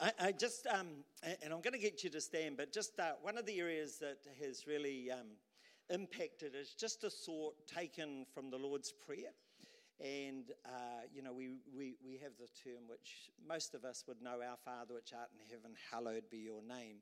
I, 0.00 0.12
I 0.20 0.32
just, 0.32 0.66
um, 0.66 0.88
and 1.22 1.52
I'm 1.52 1.60
going 1.60 1.72
to 1.72 1.78
get 1.78 2.02
you 2.04 2.10
to 2.10 2.20
stand, 2.20 2.56
but 2.56 2.72
just 2.72 2.98
uh, 2.98 3.12
one 3.22 3.38
of 3.38 3.46
the 3.46 3.58
areas 3.60 3.98
that 3.98 4.18
has 4.40 4.66
really 4.66 5.10
um, 5.10 5.36
impacted 5.90 6.54
is 6.54 6.74
just 6.74 7.04
a 7.04 7.10
thought 7.10 7.54
taken 7.66 8.26
from 8.34 8.50
the 8.50 8.56
Lord's 8.56 8.92
Prayer. 8.92 9.30
And, 10.00 10.50
uh, 10.66 11.02
you 11.14 11.22
know, 11.22 11.32
we, 11.32 11.50
we, 11.76 11.94
we 12.04 12.18
have 12.22 12.32
the 12.38 12.48
term 12.68 12.82
which 12.88 13.30
most 13.46 13.74
of 13.74 13.84
us 13.84 14.04
would 14.08 14.20
know 14.20 14.40
Our 14.42 14.56
Father 14.64 14.94
which 14.94 15.12
art 15.16 15.30
in 15.32 15.54
heaven, 15.54 15.72
hallowed 15.90 16.24
be 16.30 16.38
your 16.38 16.62
name. 16.62 16.96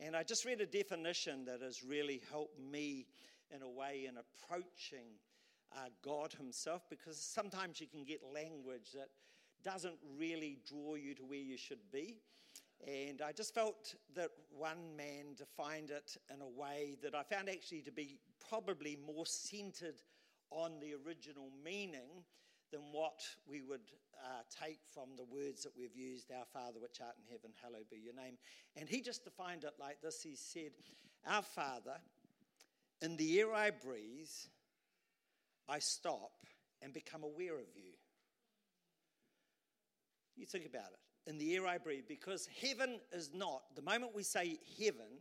And 0.00 0.14
I 0.14 0.22
just 0.22 0.44
read 0.44 0.60
a 0.60 0.66
definition 0.66 1.44
that 1.46 1.60
has 1.60 1.82
really 1.82 2.22
helped 2.30 2.58
me 2.60 3.06
in 3.54 3.62
a 3.62 3.68
way 3.68 4.06
in 4.08 4.14
approaching 4.16 5.18
uh, 5.76 5.88
God 6.04 6.32
Himself 6.32 6.82
because 6.88 7.18
sometimes 7.18 7.80
you 7.80 7.88
can 7.88 8.04
get 8.04 8.20
language 8.32 8.92
that 8.94 9.08
doesn't 9.64 9.98
really 10.18 10.58
draw 10.68 10.94
you 10.94 11.14
to 11.14 11.22
where 11.24 11.38
you 11.38 11.56
should 11.56 11.90
be. 11.92 12.16
And 12.86 13.22
I 13.22 13.32
just 13.32 13.54
felt 13.54 13.94
that 14.14 14.30
one 14.50 14.96
man 14.96 15.34
defined 15.36 15.90
it 15.90 16.16
in 16.32 16.40
a 16.40 16.48
way 16.48 16.96
that 17.02 17.14
I 17.14 17.22
found 17.22 17.48
actually 17.48 17.82
to 17.82 17.92
be 17.92 18.18
probably 18.48 18.96
more 19.04 19.26
centered 19.26 20.00
on 20.50 20.78
the 20.80 20.94
original 21.04 21.50
meaning 21.64 22.24
than 22.70 22.80
what 22.92 23.22
we 23.48 23.62
would 23.62 23.90
uh, 24.24 24.42
take 24.64 24.78
from 24.92 25.16
the 25.16 25.24
words 25.24 25.62
that 25.62 25.72
we've 25.76 25.96
used 25.96 26.30
Our 26.30 26.44
Father, 26.52 26.78
which 26.80 27.00
art 27.00 27.16
in 27.18 27.32
heaven, 27.32 27.50
hallowed 27.62 27.88
be 27.90 27.98
your 27.98 28.14
name. 28.14 28.36
And 28.76 28.88
he 28.88 29.00
just 29.00 29.24
defined 29.24 29.64
it 29.64 29.74
like 29.80 30.00
this 30.02 30.22
He 30.22 30.36
said, 30.36 30.72
Our 31.26 31.42
Father, 31.42 31.96
in 33.02 33.16
the 33.16 33.40
air 33.40 33.52
I 33.54 33.70
breathe, 33.70 34.30
I 35.68 35.78
stop 35.78 36.32
and 36.82 36.92
become 36.92 37.24
aware 37.24 37.54
of 37.54 37.68
you. 37.74 37.92
You 40.38 40.46
think 40.46 40.66
about 40.66 40.92
it. 40.92 41.30
In 41.30 41.36
the 41.36 41.56
air 41.56 41.66
I 41.66 41.78
breathe, 41.78 42.04
because 42.08 42.48
heaven 42.62 43.00
is 43.12 43.30
not, 43.34 43.62
the 43.74 43.82
moment 43.82 44.14
we 44.14 44.22
say 44.22 44.58
heaven, 44.78 45.18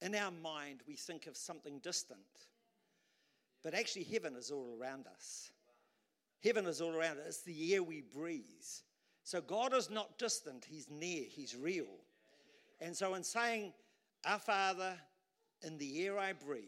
in 0.00 0.14
our 0.14 0.30
mind 0.30 0.80
we 0.86 0.94
think 0.94 1.26
of 1.26 1.36
something 1.36 1.80
distant. 1.80 2.20
But 3.62 3.74
actually, 3.74 4.04
heaven 4.04 4.36
is 4.36 4.50
all 4.50 4.76
around 4.78 5.06
us. 5.06 5.50
Heaven 6.42 6.66
is 6.66 6.80
all 6.80 6.94
around 6.94 7.18
us. 7.18 7.26
It's 7.26 7.42
the 7.42 7.74
air 7.74 7.82
we 7.82 8.02
breathe. 8.02 8.42
So 9.24 9.40
God 9.40 9.74
is 9.74 9.90
not 9.90 10.18
distant, 10.18 10.66
He's 10.68 10.88
near, 10.90 11.24
He's 11.26 11.56
real. 11.56 11.86
And 12.80 12.94
so, 12.94 13.14
in 13.14 13.24
saying, 13.24 13.72
Our 14.26 14.38
Father, 14.38 14.94
in 15.62 15.78
the 15.78 16.06
air 16.06 16.18
I 16.18 16.34
breathe, 16.34 16.62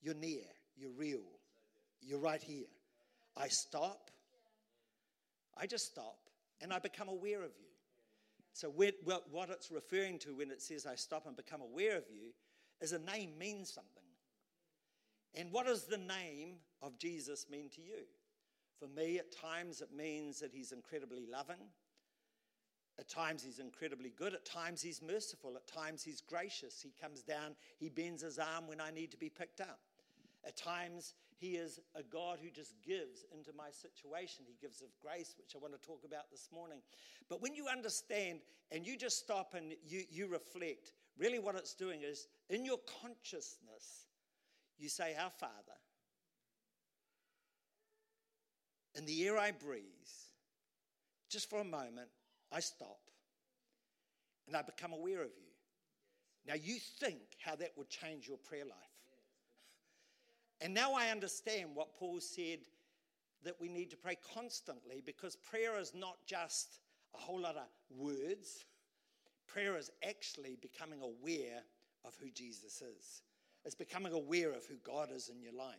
you're 0.00 0.14
near, 0.14 0.44
you're 0.76 0.92
real, 0.92 1.20
you're 2.00 2.18
right 2.18 2.42
here. 2.42 2.64
I 3.36 3.48
stop, 3.48 4.10
I 5.60 5.66
just 5.66 5.86
stop 5.86 6.18
and 6.60 6.72
I 6.72 6.78
become 6.78 7.08
aware 7.08 7.42
of 7.42 7.50
you. 7.58 7.68
So, 8.52 8.68
what 8.68 9.50
it's 9.50 9.70
referring 9.70 10.18
to 10.20 10.34
when 10.36 10.50
it 10.50 10.60
says 10.60 10.86
I 10.86 10.94
stop 10.94 11.26
and 11.26 11.36
become 11.36 11.60
aware 11.60 11.96
of 11.96 12.04
you 12.10 12.32
is 12.80 12.92
a 12.92 12.98
name 12.98 13.38
means 13.38 13.72
something. 13.72 14.02
And 15.34 15.52
what 15.52 15.66
does 15.66 15.84
the 15.84 15.98
name 15.98 16.56
of 16.82 16.98
Jesus 16.98 17.46
mean 17.50 17.68
to 17.70 17.80
you? 17.80 18.06
For 18.78 18.88
me, 18.88 19.18
at 19.18 19.32
times 19.32 19.80
it 19.80 19.90
means 19.94 20.40
that 20.40 20.52
he's 20.52 20.72
incredibly 20.72 21.26
loving. 21.30 21.68
At 22.98 23.08
times 23.08 23.44
he's 23.44 23.58
incredibly 23.58 24.10
good. 24.10 24.34
At 24.34 24.44
times 24.44 24.82
he's 24.82 25.02
merciful. 25.02 25.56
At 25.56 25.66
times 25.66 26.02
he's 26.02 26.20
gracious. 26.20 26.80
He 26.82 26.92
comes 27.00 27.22
down, 27.22 27.54
he 27.78 27.88
bends 27.88 28.22
his 28.22 28.38
arm 28.38 28.66
when 28.66 28.80
I 28.80 28.90
need 28.90 29.10
to 29.12 29.16
be 29.16 29.28
picked 29.28 29.60
up. 29.60 29.78
At 30.44 30.56
times, 30.56 31.14
He 31.38 31.50
is 31.50 31.78
a 31.94 32.02
God 32.02 32.40
who 32.42 32.50
just 32.50 32.74
gives 32.84 33.24
into 33.32 33.52
my 33.56 33.70
situation. 33.70 34.44
He 34.46 34.56
gives 34.60 34.82
of 34.82 34.88
grace, 35.00 35.34
which 35.38 35.54
I 35.54 35.58
want 35.58 35.80
to 35.80 35.86
talk 35.86 36.02
about 36.04 36.30
this 36.32 36.48
morning. 36.52 36.80
But 37.28 37.40
when 37.40 37.54
you 37.54 37.68
understand 37.68 38.40
and 38.72 38.84
you 38.84 38.96
just 38.96 39.18
stop 39.18 39.54
and 39.54 39.72
you, 39.86 40.02
you 40.10 40.26
reflect, 40.26 40.92
really 41.16 41.38
what 41.38 41.54
it's 41.54 41.74
doing 41.74 42.02
is 42.02 42.26
in 42.50 42.64
your 42.64 42.78
consciousness, 43.00 44.06
you 44.78 44.88
say, 44.88 45.14
Our 45.16 45.30
Father, 45.30 45.52
in 48.96 49.06
the 49.06 49.26
air 49.28 49.38
I 49.38 49.52
breathe, 49.52 49.84
just 51.30 51.48
for 51.48 51.60
a 51.60 51.64
moment, 51.64 52.08
I 52.50 52.58
stop 52.58 52.98
and 54.48 54.56
I 54.56 54.62
become 54.62 54.92
aware 54.92 55.22
of 55.22 55.30
you. 55.36 55.52
Now, 56.46 56.54
you 56.54 56.78
think 56.98 57.20
how 57.44 57.54
that 57.56 57.72
would 57.76 57.90
change 57.90 58.26
your 58.26 58.38
prayer 58.38 58.64
life. 58.64 58.87
And 60.60 60.74
now 60.74 60.92
I 60.94 61.10
understand 61.10 61.70
what 61.74 61.94
Paul 61.94 62.20
said 62.20 62.60
that 63.44 63.60
we 63.60 63.68
need 63.68 63.90
to 63.90 63.96
pray 63.96 64.16
constantly 64.34 65.02
because 65.04 65.36
prayer 65.36 65.78
is 65.78 65.92
not 65.94 66.16
just 66.26 66.80
a 67.14 67.18
whole 67.18 67.40
lot 67.40 67.56
of 67.56 67.66
words. 67.96 68.64
Prayer 69.46 69.76
is 69.78 69.90
actually 70.06 70.56
becoming 70.60 71.00
aware 71.00 71.62
of 72.04 72.14
who 72.20 72.30
Jesus 72.30 72.82
is. 72.82 73.22
It's 73.64 73.74
becoming 73.74 74.12
aware 74.12 74.52
of 74.52 74.66
who 74.66 74.76
God 74.84 75.10
is 75.14 75.28
in 75.28 75.40
your 75.40 75.52
life. 75.52 75.76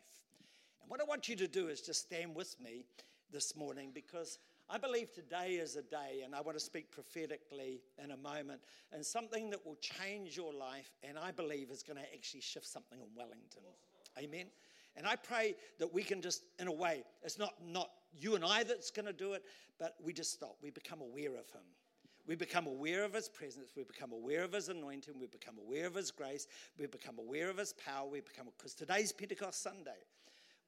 And 0.81 0.89
what 0.89 1.01
I 1.01 1.03
want 1.03 1.27
you 1.27 1.35
to 1.37 1.47
do 1.47 1.67
is 1.67 1.81
just 1.81 2.01
stand 2.01 2.35
with 2.35 2.55
me 2.59 2.85
this 3.31 3.55
morning 3.55 3.91
because 3.93 4.39
I 4.69 4.77
believe 4.77 5.11
today 5.11 5.53
is 5.53 5.75
a 5.75 5.81
day, 5.81 6.21
and 6.23 6.35
I 6.35 6.41
want 6.41 6.55
to 6.55 6.63
speak 6.63 6.91
prophetically 6.91 7.81
in 8.03 8.11
a 8.11 8.17
moment, 8.17 8.61
and 8.91 9.03
something 9.03 9.49
that 9.49 9.65
will 9.65 9.77
change 9.81 10.37
your 10.37 10.53
life, 10.53 10.91
and 11.01 11.17
I 11.17 11.31
believe 11.31 11.71
is 11.71 11.81
going 11.81 11.97
to 11.97 12.13
actually 12.13 12.41
shift 12.41 12.67
something 12.67 12.99
in 12.99 13.07
Wellington. 13.15 13.63
Amen. 14.19 14.45
And 14.95 15.07
I 15.07 15.15
pray 15.15 15.55
that 15.79 15.93
we 15.93 16.03
can 16.03 16.21
just, 16.21 16.43
in 16.59 16.67
a 16.67 16.71
way, 16.71 17.03
it's 17.23 17.39
not, 17.39 17.53
not 17.65 17.89
you 18.13 18.35
and 18.35 18.43
I 18.43 18.63
that's 18.63 18.91
going 18.91 19.05
to 19.05 19.13
do 19.13 19.33
it, 19.33 19.43
but 19.79 19.95
we 20.03 20.13
just 20.13 20.33
stop. 20.33 20.57
We 20.61 20.71
become 20.71 21.01
aware 21.01 21.31
of 21.31 21.49
Him. 21.49 21.63
We 22.27 22.35
become 22.35 22.67
aware 22.67 23.03
of 23.03 23.13
His 23.13 23.29
presence. 23.29 23.71
We 23.75 23.83
become 23.83 24.11
aware 24.11 24.43
of 24.43 24.53
His 24.53 24.69
anointing. 24.69 25.15
We 25.19 25.27
become 25.27 25.55
aware 25.57 25.87
of 25.87 25.95
His 25.95 26.11
grace. 26.11 26.47
We 26.77 26.85
become 26.85 27.17
aware 27.17 27.49
of 27.49 27.57
His 27.57 27.73
power. 27.73 28.07
We 28.07 28.21
become, 28.21 28.47
because 28.57 28.73
today's 28.73 29.11
Pentecost 29.11 29.63
Sunday. 29.63 29.97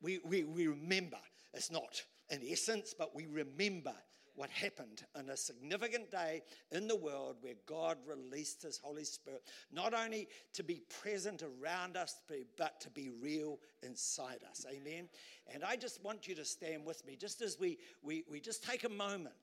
We, 0.01 0.19
we, 0.25 0.43
we 0.43 0.67
remember. 0.67 1.19
It's 1.53 1.71
not 1.71 2.01
in 2.29 2.41
essence, 2.49 2.95
but 2.97 3.15
we 3.15 3.27
remember 3.27 3.93
what 4.35 4.49
happened 4.49 5.03
on 5.15 5.29
a 5.29 5.37
significant 5.37 6.11
day 6.11 6.41
in 6.71 6.87
the 6.87 6.95
world 6.95 7.37
where 7.41 7.55
God 7.65 7.97
released 8.07 8.63
His 8.63 8.77
Holy 8.77 9.03
Spirit, 9.03 9.43
not 9.71 9.93
only 9.93 10.27
to 10.53 10.63
be 10.63 10.81
present 11.01 11.43
around 11.43 11.97
us, 11.97 12.15
but 12.57 12.79
to 12.81 12.89
be 12.89 13.09
real 13.21 13.59
inside 13.83 14.39
us. 14.49 14.65
Amen. 14.69 15.09
And 15.53 15.63
I 15.63 15.75
just 15.75 16.03
want 16.03 16.27
you 16.27 16.35
to 16.35 16.45
stand 16.45 16.85
with 16.85 17.05
me, 17.05 17.15
just 17.15 17.41
as 17.41 17.59
we, 17.59 17.77
we, 18.01 18.23
we 18.29 18.39
just 18.39 18.63
take 18.63 18.83
a 18.83 18.89
moment. 18.89 19.35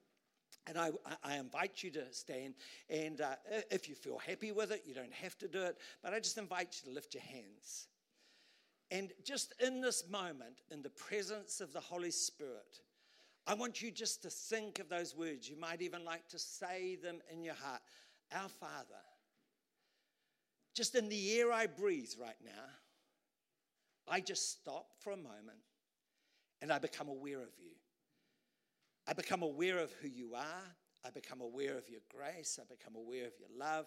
And 0.67 0.77
I, 0.77 0.91
I, 1.23 1.37
invite 1.37 1.83
you 1.83 1.89
to 1.91 2.03
stand. 2.11 2.53
And 2.89 3.21
uh, 3.21 3.35
if 3.71 3.89
you 3.89 3.95
feel 3.95 4.19
happy 4.19 4.51
with 4.51 4.71
it, 4.71 4.83
you 4.85 4.93
don't 4.93 5.13
have 5.13 5.37
to 5.39 5.47
do 5.47 5.63
it. 5.63 5.77
But 6.03 6.13
I 6.13 6.19
just 6.19 6.37
invite 6.37 6.75
you 6.79 6.89
to 6.89 6.95
lift 6.95 7.13
your 7.15 7.23
hands. 7.23 7.87
And 8.91 9.11
just 9.23 9.53
in 9.61 9.81
this 9.81 10.09
moment, 10.09 10.61
in 10.71 10.81
the 10.81 10.89
presence 10.89 11.61
of 11.61 11.73
the 11.73 11.79
Holy 11.79 12.11
Spirit, 12.11 12.81
I 13.47 13.53
want 13.55 13.81
you 13.81 13.91
just 13.91 14.21
to 14.23 14.29
think 14.29 14.79
of 14.79 14.89
those 14.89 15.15
words. 15.15 15.49
You 15.49 15.57
might 15.57 15.81
even 15.81 16.05
like 16.05 16.27
to 16.29 16.39
say 16.39 16.95
them 16.95 17.19
in 17.31 17.43
your 17.43 17.55
heart 17.55 17.81
Our 18.31 18.49
Father. 18.49 19.03
Just 20.75 20.95
in 20.95 21.09
the 21.09 21.39
air 21.39 21.51
I 21.51 21.65
breathe 21.67 22.11
right 22.19 22.37
now, 22.43 22.65
I 24.07 24.21
just 24.21 24.51
stop 24.51 24.87
for 24.99 25.11
a 25.11 25.17
moment 25.17 25.59
and 26.61 26.71
I 26.71 26.79
become 26.79 27.07
aware 27.07 27.41
of 27.41 27.51
you. 27.59 27.71
I 29.07 29.13
become 29.13 29.41
aware 29.41 29.79
of 29.79 29.91
who 30.01 30.07
you 30.07 30.35
are. 30.35 30.75
I 31.05 31.09
become 31.09 31.41
aware 31.41 31.77
of 31.77 31.89
your 31.89 32.01
grace. 32.15 32.59
I 32.61 32.65
become 32.71 32.95
aware 32.95 33.25
of 33.25 33.33
your 33.39 33.49
love. 33.57 33.85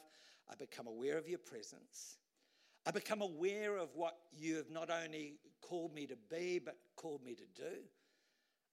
I 0.51 0.55
become 0.55 0.87
aware 0.87 1.19
of 1.19 1.29
your 1.29 1.39
presence. 1.39 2.17
I 2.85 2.91
become 2.91 3.23
aware 3.23 3.77
of 3.77 3.91
what 3.95 4.17
you 4.33 4.57
have 4.57 4.71
not 4.71 4.91
only 4.91 5.35
called 5.61 5.95
me 5.95 6.07
to 6.07 6.17
be, 6.29 6.59
but 6.59 6.77
called 6.97 7.23
me 7.23 7.35
to 7.35 7.45
do. 7.55 7.77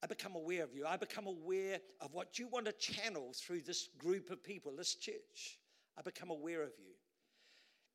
I 0.02 0.08
become 0.08 0.36
aware 0.36 0.64
of 0.64 0.74
you. 0.74 0.86
I 0.86 0.96
become 0.98 1.28
aware 1.28 1.80
of 2.00 2.14
what 2.14 2.40
you 2.40 2.48
want 2.48 2.66
to 2.66 2.72
channel 2.72 3.34
through 3.34 3.62
this 3.62 3.90
group 3.98 4.30
of 4.30 4.44
people, 4.44 4.72
this 4.76 4.96
church. 4.96 5.60
I 5.98 6.02
become 6.02 6.30
aware 6.30 6.64
of 6.64 6.72
you. 6.80 6.94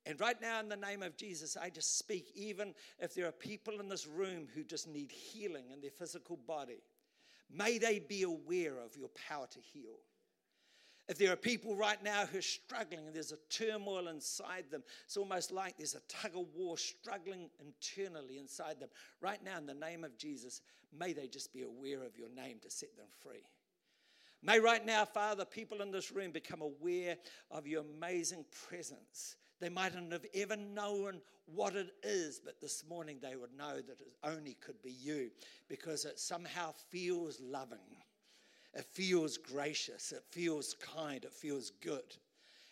And 0.06 0.21
right 0.21 0.39
now, 0.41 0.61
in 0.61 0.69
the 0.69 0.77
name 0.77 1.03
of 1.03 1.17
Jesus, 1.17 1.56
I 1.56 1.71
just 1.71 1.99
speak, 1.99 2.27
even 2.35 2.75
if 2.99 3.15
there 3.15 3.27
are 3.27 3.33
people 3.33 3.81
in 3.81 3.89
this 3.89 4.06
room 4.06 4.47
who 4.55 4.62
just 4.62 4.87
need 4.87 5.11
healing 5.11 5.71
in 5.73 5.81
their 5.81 5.91
physical 5.91 6.37
body, 6.37 6.83
may 7.51 7.79
they 7.79 8.01
be 8.01 8.23
aware 8.23 8.79
of 8.79 8.97
your 8.97 9.09
power 9.29 9.47
to 9.47 9.59
heal. 9.61 9.97
If 11.06 11.19
there 11.19 11.33
are 11.33 11.37
people 11.37 11.77
right 11.77 12.03
now 12.03 12.25
who 12.25 12.39
are 12.39 12.43
struggling 12.43 13.12
there's 13.12 13.33
a 13.33 13.39
turmoil 13.51 14.09
inside 14.09 14.65
them, 14.71 14.83
it's 15.05 15.19
almost 15.19 15.53
like 15.53 15.77
there's 15.77 15.95
a 15.95 16.01
tug 16.09 16.33
of 16.35 16.47
war 16.55 16.79
struggling 16.79 17.51
internally 17.61 18.39
inside 18.39 18.81
them. 18.81 18.89
Right 19.21 19.43
now, 19.45 19.59
in 19.59 19.67
the 19.67 19.75
name 19.75 20.03
of 20.05 20.17
Jesus, 20.17 20.62
may 20.99 21.12
they 21.12 21.27
just 21.27 21.53
be 21.53 21.62
aware 21.62 22.03
of 22.03 22.17
your 22.17 22.31
name 22.31 22.59
to 22.62 22.71
set 22.71 22.97
them 22.97 23.06
free. 23.21 23.45
May 24.43 24.61
right 24.61 24.85
now, 24.85 25.05
Father, 25.05 25.45
people 25.45 25.83
in 25.83 25.91
this 25.91 26.11
room 26.11 26.31
become 26.31 26.62
aware 26.62 27.17
of 27.51 27.67
your 27.67 27.83
amazing 27.83 28.45
presence. 28.69 29.37
They 29.61 29.69
mightn't 29.69 30.12
have 30.12 30.27
ever 30.35 30.56
known 30.56 31.21
what 31.47 31.77
it 31.77 31.91
is, 32.03 32.41
but 32.45 32.61
this 32.61 32.85
morning 32.89 33.19
they 33.23 33.37
would 33.37 33.56
know 33.56 33.77
that 33.77 34.01
it 34.01 34.12
only 34.23 34.55
could 34.55 34.83
be 34.83 34.93
you 34.93 35.31
because 35.69 36.05
it 36.05 36.19
somehow 36.19 36.73
feels 36.91 37.41
loving 37.41 37.79
It 38.75 38.85
feels 38.85 39.37
gracious, 39.37 40.12
it 40.12 40.25
feels 40.31 40.75
kind, 40.97 41.25
it 41.25 41.32
feels 41.32 41.71
good. 41.81 42.17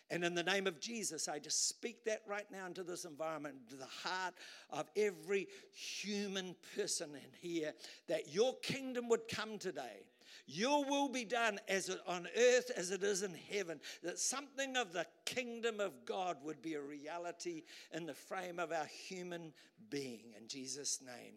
And 0.09 0.23
in 0.23 0.35
the 0.35 0.43
name 0.43 0.67
of 0.67 0.79
Jesus, 0.79 1.27
I 1.27 1.39
just 1.39 1.69
speak 1.69 2.03
that 2.05 2.21
right 2.27 2.45
now 2.51 2.67
into 2.67 2.83
this 2.83 3.05
environment, 3.05 3.55
into 3.63 3.77
the 3.77 3.89
heart 4.07 4.35
of 4.69 4.87
every 4.95 5.47
human 5.71 6.55
person 6.75 7.11
in 7.15 7.31
here, 7.49 7.73
that 8.07 8.33
your 8.33 8.55
kingdom 8.57 9.09
would 9.09 9.27
come 9.27 9.57
today. 9.57 10.05
Your 10.45 10.83
will 10.85 11.07
be 11.07 11.25
done 11.25 11.59
as 11.67 11.89
it, 11.89 11.99
on 12.05 12.27
earth 12.37 12.69
as 12.75 12.91
it 12.91 13.01
is 13.01 13.23
in 13.23 13.33
heaven. 13.51 13.79
That 14.03 14.19
something 14.19 14.75
of 14.75 14.91
the 14.91 15.07
kingdom 15.25 15.79
of 15.79 16.05
God 16.05 16.37
would 16.43 16.61
be 16.61 16.73
a 16.73 16.81
reality 16.81 17.63
in 17.91 18.05
the 18.05 18.13
frame 18.13 18.59
of 18.59 18.71
our 18.71 18.85
human 18.85 19.53
being. 19.89 20.33
In 20.39 20.47
Jesus' 20.47 21.01
name. 21.01 21.35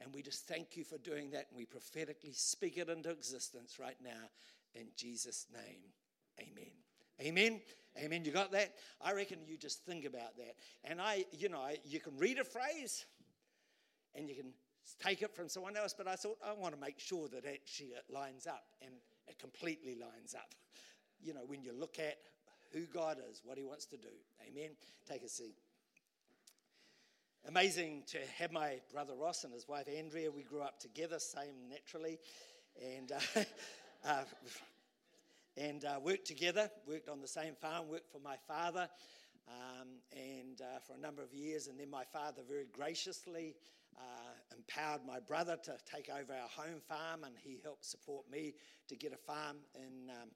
And 0.00 0.12
we 0.14 0.22
just 0.22 0.46
thank 0.46 0.76
you 0.76 0.84
for 0.84 0.98
doing 0.98 1.30
that. 1.30 1.46
And 1.50 1.58
we 1.58 1.64
prophetically 1.64 2.32
speak 2.32 2.76
it 2.76 2.88
into 2.88 3.10
existence 3.10 3.78
right 3.78 3.96
now. 4.02 4.30
In 4.74 4.86
Jesus' 4.96 5.46
name. 5.52 5.80
Amen. 6.38 6.72
Amen. 7.20 7.60
Amen. 7.98 8.24
You 8.24 8.32
got 8.32 8.52
that? 8.52 8.74
I 9.00 9.12
reckon 9.12 9.38
you 9.46 9.56
just 9.56 9.84
think 9.86 10.04
about 10.04 10.36
that. 10.36 10.56
And 10.84 11.00
I, 11.00 11.24
you 11.32 11.48
know, 11.48 11.62
you 11.84 11.98
can 11.98 12.16
read 12.18 12.38
a 12.38 12.44
phrase 12.44 13.06
and 14.14 14.28
you 14.28 14.34
can 14.34 14.52
take 15.02 15.22
it 15.22 15.34
from 15.34 15.48
someone 15.48 15.76
else, 15.76 15.94
but 15.96 16.06
I 16.06 16.14
thought 16.14 16.36
I 16.44 16.52
want 16.52 16.74
to 16.74 16.80
make 16.80 17.00
sure 17.00 17.28
that 17.28 17.44
actually 17.46 17.88
it 17.88 18.04
lines 18.12 18.46
up 18.46 18.64
and 18.82 18.92
it 19.26 19.38
completely 19.38 19.94
lines 19.94 20.34
up. 20.34 20.54
You 21.22 21.32
know, 21.32 21.44
when 21.46 21.62
you 21.62 21.72
look 21.72 21.98
at 21.98 22.18
who 22.72 22.82
God 22.82 23.16
is, 23.30 23.40
what 23.44 23.56
He 23.56 23.64
wants 23.64 23.86
to 23.86 23.96
do. 23.96 24.08
Amen. 24.46 24.70
Take 25.08 25.22
a 25.22 25.28
seat. 25.28 25.56
Amazing 27.48 28.02
to 28.08 28.18
have 28.38 28.50
my 28.50 28.80
brother 28.92 29.14
Ross 29.14 29.44
and 29.44 29.52
his 29.52 29.68
wife 29.68 29.86
Andrea. 29.86 30.32
We 30.32 30.42
grew 30.42 30.62
up 30.62 30.80
together, 30.80 31.20
same 31.20 31.54
naturally, 31.70 32.18
and 32.96 33.12
uh, 33.12 33.40
uh, 34.04 34.24
and 35.56 35.84
uh, 35.84 36.00
worked 36.02 36.26
together. 36.26 36.68
Worked 36.88 37.08
on 37.08 37.20
the 37.20 37.28
same 37.28 37.54
farm. 37.54 37.88
Worked 37.88 38.10
for 38.10 38.18
my 38.18 38.34
father, 38.48 38.88
um, 39.46 39.86
and 40.12 40.60
uh, 40.60 40.80
for 40.84 40.94
a 40.94 40.98
number 40.98 41.22
of 41.22 41.32
years. 41.32 41.68
And 41.68 41.78
then 41.78 41.88
my 41.88 42.02
father 42.12 42.42
very 42.48 42.66
graciously 42.72 43.54
uh, 43.96 44.56
empowered 44.56 45.06
my 45.06 45.20
brother 45.20 45.56
to 45.64 45.76
take 45.88 46.10
over 46.10 46.32
our 46.32 46.48
home 46.48 46.80
farm, 46.88 47.22
and 47.22 47.34
he 47.40 47.60
helped 47.62 47.84
support 47.84 48.28
me 48.28 48.54
to 48.88 48.96
get 48.96 49.12
a 49.12 49.16
farm 49.16 49.58
in 49.76 50.10
um, 50.10 50.30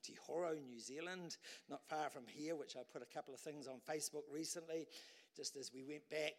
New 0.64 0.78
Zealand, 0.78 1.38
not 1.68 1.80
far 1.88 2.08
from 2.08 2.22
here, 2.28 2.54
which 2.54 2.76
I 2.76 2.82
put 2.92 3.02
a 3.02 3.14
couple 3.14 3.34
of 3.34 3.40
things 3.40 3.66
on 3.66 3.80
Facebook 3.88 4.24
recently, 4.32 4.86
just 5.36 5.56
as 5.56 5.70
we 5.72 5.82
went 5.82 6.08
back. 6.10 6.34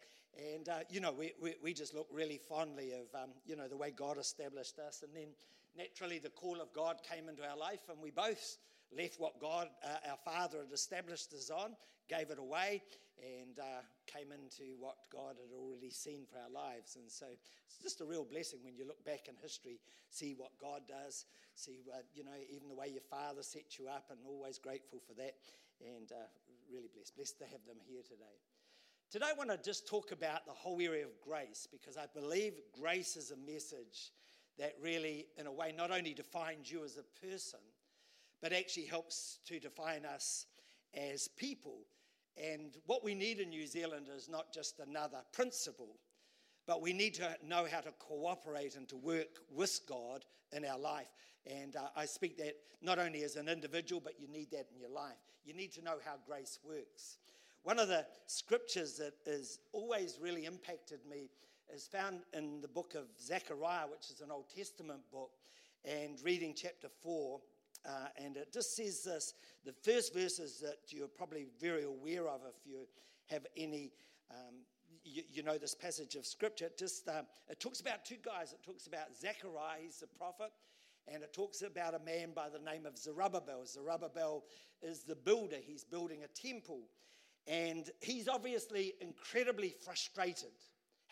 And, 0.54 0.68
uh, 0.68 0.80
you 0.88 1.00
know, 1.00 1.12
we, 1.12 1.32
we, 1.40 1.54
we, 1.62 1.74
just 1.74 1.94
look 1.94 2.08
really 2.10 2.40
fondly 2.48 2.92
of, 2.92 3.20
um, 3.20 3.30
you 3.44 3.54
know, 3.54 3.68
the 3.68 3.76
way 3.76 3.90
God 3.90 4.18
established 4.18 4.78
us. 4.78 5.02
And 5.02 5.14
then 5.14 5.28
naturally 5.76 6.18
the 6.18 6.30
call 6.30 6.60
of 6.60 6.72
God 6.72 6.96
came 7.08 7.28
into 7.28 7.46
our 7.46 7.56
life, 7.56 7.80
and 7.90 7.98
we 8.02 8.10
both 8.10 8.56
left 8.96 9.20
what 9.20 9.40
God, 9.40 9.68
uh, 9.84 10.10
our 10.10 10.18
Father, 10.24 10.58
had 10.58 10.72
established 10.72 11.32
us 11.34 11.50
on, 11.50 11.76
gave 12.08 12.30
it 12.30 12.38
away, 12.38 12.82
and 13.20 13.58
uh, 13.58 13.84
came 14.06 14.32
into 14.32 14.74
what 14.78 14.96
God 15.12 15.36
had 15.36 15.54
already 15.54 15.90
seen 15.90 16.24
for 16.30 16.38
our 16.38 16.50
lives. 16.50 16.96
And 16.96 17.10
so 17.10 17.26
it's 17.28 17.78
just 17.82 18.00
a 18.00 18.04
real 18.04 18.24
blessing 18.24 18.60
when 18.64 18.76
you 18.76 18.86
look 18.86 19.04
back 19.04 19.28
in 19.28 19.34
history, 19.40 19.80
see 20.10 20.34
what 20.36 20.50
God 20.60 20.82
does, 20.88 21.26
see, 21.54 21.80
what, 21.84 22.04
you 22.14 22.24
know, 22.24 22.36
even 22.50 22.68
the 22.68 22.74
way 22.74 22.88
your 22.88 23.06
Father 23.10 23.42
set 23.42 23.78
you 23.78 23.88
up, 23.88 24.06
and 24.10 24.18
always 24.26 24.58
grateful 24.58 25.00
for 25.06 25.14
that, 25.14 25.34
and 25.80 26.10
uh, 26.12 26.28
really 26.70 26.88
blessed. 26.94 27.16
Blessed 27.16 27.38
to 27.38 27.44
have 27.44 27.64
them 27.66 27.78
here 27.86 28.02
today. 28.02 28.51
Today, 29.12 29.26
I 29.28 29.34
want 29.34 29.50
to 29.50 29.58
just 29.58 29.86
talk 29.86 30.10
about 30.10 30.46
the 30.46 30.52
whole 30.52 30.80
area 30.80 31.04
of 31.04 31.20
grace 31.20 31.68
because 31.70 31.98
I 31.98 32.06
believe 32.18 32.54
grace 32.80 33.18
is 33.18 33.30
a 33.30 33.36
message 33.36 34.10
that 34.58 34.72
really, 34.80 35.26
in 35.36 35.46
a 35.46 35.52
way, 35.52 35.74
not 35.76 35.90
only 35.90 36.14
defines 36.14 36.72
you 36.72 36.82
as 36.82 36.96
a 36.96 37.26
person, 37.26 37.60
but 38.40 38.54
actually 38.54 38.86
helps 38.86 39.40
to 39.48 39.60
define 39.60 40.06
us 40.06 40.46
as 40.94 41.28
people. 41.28 41.80
And 42.42 42.74
what 42.86 43.04
we 43.04 43.14
need 43.14 43.38
in 43.38 43.50
New 43.50 43.66
Zealand 43.66 44.06
is 44.08 44.30
not 44.30 44.50
just 44.50 44.80
another 44.80 45.18
principle, 45.30 45.98
but 46.66 46.80
we 46.80 46.94
need 46.94 47.12
to 47.16 47.36
know 47.46 47.66
how 47.70 47.80
to 47.80 47.92
cooperate 47.98 48.76
and 48.76 48.88
to 48.88 48.96
work 48.96 49.40
with 49.54 49.78
God 49.86 50.24
in 50.52 50.64
our 50.64 50.78
life. 50.78 51.12
And 51.44 51.76
uh, 51.76 51.88
I 51.94 52.06
speak 52.06 52.38
that 52.38 52.54
not 52.80 52.98
only 52.98 53.24
as 53.24 53.36
an 53.36 53.50
individual, 53.50 54.00
but 54.02 54.18
you 54.18 54.26
need 54.26 54.52
that 54.52 54.68
in 54.72 54.80
your 54.80 54.88
life. 54.88 55.20
You 55.44 55.52
need 55.52 55.72
to 55.72 55.82
know 55.82 55.96
how 56.02 56.14
grace 56.26 56.58
works. 56.66 57.18
One 57.62 57.78
of 57.78 57.88
the 57.88 58.06
scriptures 58.26 58.96
that 58.98 59.14
has 59.26 59.58
always 59.72 60.18
really 60.20 60.46
impacted 60.46 61.00
me 61.08 61.30
is 61.72 61.86
found 61.86 62.20
in 62.32 62.60
the 62.60 62.68
book 62.68 62.94
of 62.94 63.04
Zechariah, 63.20 63.86
which 63.86 64.10
is 64.10 64.20
an 64.20 64.30
Old 64.30 64.48
Testament 64.54 65.02
book, 65.12 65.30
and 65.84 66.18
reading 66.24 66.54
chapter 66.56 66.88
4 67.02 67.40
uh, 67.84 67.90
and 68.16 68.36
it 68.36 68.52
just 68.52 68.76
says 68.76 69.02
this 69.02 69.34
the 69.64 69.72
first 69.72 70.14
verses 70.14 70.60
that 70.60 70.78
you're 70.88 71.08
probably 71.08 71.46
very 71.60 71.84
aware 71.84 72.28
of 72.28 72.40
if 72.48 72.66
you 72.66 72.86
have 73.26 73.46
any. 73.56 73.92
Um, 74.30 74.54
you, 75.04 75.22
you, 75.32 75.42
know 75.42 75.58
this 75.58 75.74
passage 75.74 76.14
of 76.14 76.24
scripture. 76.24 76.66
It 76.66 76.78
just 76.78 77.08
uh, 77.08 77.22
it 77.48 77.58
talks 77.58 77.80
about 77.80 78.04
two 78.04 78.18
guys. 78.24 78.52
It 78.52 78.62
talks 78.62 78.86
about 78.86 79.16
Zechariah, 79.20 79.78
he's 79.82 79.98
the 79.98 80.06
prophet, 80.06 80.52
and 81.12 81.24
it 81.24 81.32
talks 81.32 81.62
about 81.62 81.94
a 81.94 81.98
man 81.98 82.30
by 82.34 82.48
the 82.48 82.60
name 82.60 82.86
of 82.86 82.96
Zerubbabel. 82.96 83.66
Zerubbabel 83.66 84.44
is 84.80 85.02
the 85.02 85.16
builder. 85.16 85.56
He's 85.60 85.82
building 85.82 86.20
a 86.22 86.28
temple, 86.28 86.82
and 87.46 87.90
he's 88.00 88.28
obviously 88.28 88.94
incredibly 89.00 89.74
frustrated 89.84 90.52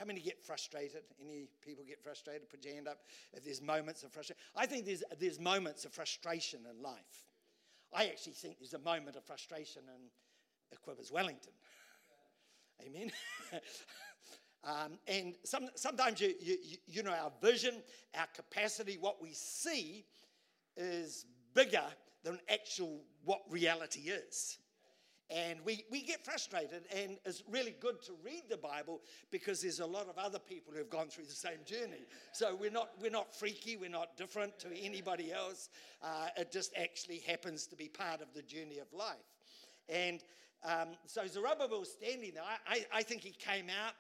how 0.01 0.07
many 0.07 0.21
get 0.21 0.43
frustrated? 0.43 1.03
Any 1.23 1.47
people 1.63 1.85
get 1.87 2.03
frustrated? 2.03 2.49
Put 2.49 2.65
your 2.65 2.73
hand 2.73 2.89
up 2.89 3.01
if 3.35 3.45
there's 3.45 3.61
moments 3.61 4.03
of 4.03 4.11
frustration. 4.11 4.41
I 4.57 4.65
think 4.65 4.87
there's, 4.87 5.05
there's 5.21 5.39
moments 5.39 5.85
of 5.85 5.93
frustration 5.93 6.61
in 6.71 6.83
life. 6.83 7.27
I 7.93 8.07
actually 8.07 8.33
think 8.33 8.59
there's 8.59 8.73
a 8.73 8.79
moment 8.79 9.17
of 9.17 9.25
frustration 9.25 9.83
in 9.95 10.79
Equippers 10.79 11.13
Wellington. 11.13 11.53
Amen. 12.83 13.13
um, 14.65 14.99
and 15.07 15.35
some, 15.45 15.69
sometimes, 15.75 16.19
you, 16.19 16.33
you, 16.41 16.57
you 16.87 17.03
know, 17.03 17.13
our 17.13 17.33
vision, 17.43 17.75
our 18.19 18.29
capacity, 18.35 18.97
what 18.99 19.21
we 19.21 19.33
see 19.35 20.07
is 20.79 21.27
bigger 21.53 21.85
than 22.25 22.39
actual 22.49 23.03
what 23.27 23.41
reality 23.51 24.09
is. 24.09 24.57
And 25.31 25.61
we, 25.65 25.85
we 25.93 26.03
get 26.03 26.25
frustrated, 26.25 26.83
and 26.93 27.17
it's 27.25 27.45
really 27.49 27.77
good 27.79 28.03
to 28.03 28.13
read 28.25 28.43
the 28.49 28.57
Bible 28.57 29.01
because 29.31 29.63
there's 29.63 29.79
a 29.79 29.87
lot 29.87 30.09
of 30.09 30.19
other 30.19 30.41
people 30.41 30.73
who 30.73 30.79
have 30.79 30.91
gone 30.91 31.07
through 31.07 31.27
the 31.27 31.31
same 31.31 31.59
journey. 31.65 32.05
So 32.33 32.57
we're 32.57 32.73
not, 32.73 32.91
we're 33.01 33.13
not 33.13 33.33
freaky, 33.33 33.77
we're 33.77 33.91
not 33.91 34.17
different 34.17 34.59
to 34.59 34.69
anybody 34.77 35.33
else. 35.33 35.69
Uh, 36.03 36.29
it 36.37 36.51
just 36.51 36.73
actually 36.77 37.19
happens 37.19 37.69
to 37.69 37.77
be 37.77 37.87
part 37.89 38.21
of 38.21 38.35
the 38.35 38.43
journey 38.43 38.79
of 38.79 38.93
life. 38.93 39.15
And 39.89 40.25
um, 40.65 40.89
so 41.07 41.25
Zerubbabel 41.29 41.79
was 41.79 41.93
standing 41.93 42.33
there, 42.35 42.43
I, 42.43 42.75
I, 42.75 42.87
I 42.99 43.03
think 43.05 43.23
he 43.23 43.31
came 43.31 43.67
out, 43.69 43.95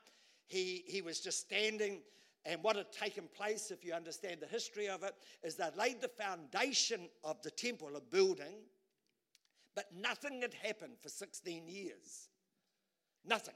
he, 0.48 0.82
he 0.86 1.00
was 1.00 1.20
just 1.20 1.38
standing. 1.38 2.00
And 2.44 2.60
what 2.62 2.74
had 2.74 2.90
taken 2.90 3.28
place, 3.36 3.70
if 3.70 3.84
you 3.84 3.92
understand 3.92 4.38
the 4.40 4.46
history 4.46 4.88
of 4.88 5.04
it, 5.04 5.14
is 5.44 5.54
they 5.54 5.68
laid 5.78 6.00
the 6.00 6.08
foundation 6.08 7.02
of 7.22 7.40
the 7.42 7.50
temple, 7.50 7.90
a 7.96 8.00
building 8.00 8.56
but 9.74 9.86
nothing 9.94 10.42
had 10.42 10.54
happened 10.54 10.94
for 11.00 11.08
16 11.08 11.68
years. 11.68 12.28
Nothing. 13.24 13.54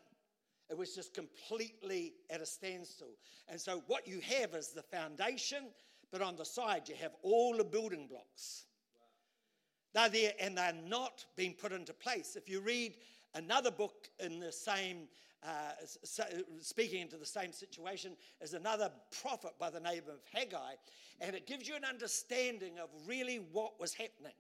It 0.70 0.78
was 0.78 0.94
just 0.94 1.12
completely 1.14 2.14
at 2.30 2.40
a 2.40 2.46
standstill. 2.46 3.16
And 3.48 3.60
so, 3.60 3.82
what 3.86 4.06
you 4.08 4.20
have 4.20 4.54
is 4.54 4.68
the 4.68 4.82
foundation, 4.82 5.68
but 6.10 6.22
on 6.22 6.36
the 6.36 6.44
side, 6.44 6.88
you 6.88 6.94
have 7.00 7.12
all 7.22 7.56
the 7.56 7.64
building 7.64 8.06
blocks. 8.06 8.64
They're 9.94 10.08
there 10.08 10.32
and 10.40 10.56
they're 10.56 10.74
not 10.86 11.24
being 11.36 11.54
put 11.54 11.72
into 11.72 11.92
place. 11.92 12.34
If 12.36 12.48
you 12.48 12.60
read 12.60 12.96
another 13.34 13.70
book 13.70 14.08
in 14.18 14.40
the 14.40 14.50
same, 14.50 15.08
uh, 15.46 15.72
speaking 16.60 17.00
into 17.00 17.16
the 17.16 17.26
same 17.26 17.52
situation, 17.52 18.16
is 18.40 18.54
another 18.54 18.90
prophet 19.22 19.52
by 19.58 19.70
the 19.70 19.80
name 19.80 20.02
of 20.08 20.20
Haggai, 20.32 20.74
and 21.20 21.36
it 21.36 21.46
gives 21.46 21.68
you 21.68 21.76
an 21.76 21.84
understanding 21.84 22.78
of 22.78 22.88
really 23.06 23.36
what 23.52 23.78
was 23.78 23.94
happening. 23.94 24.32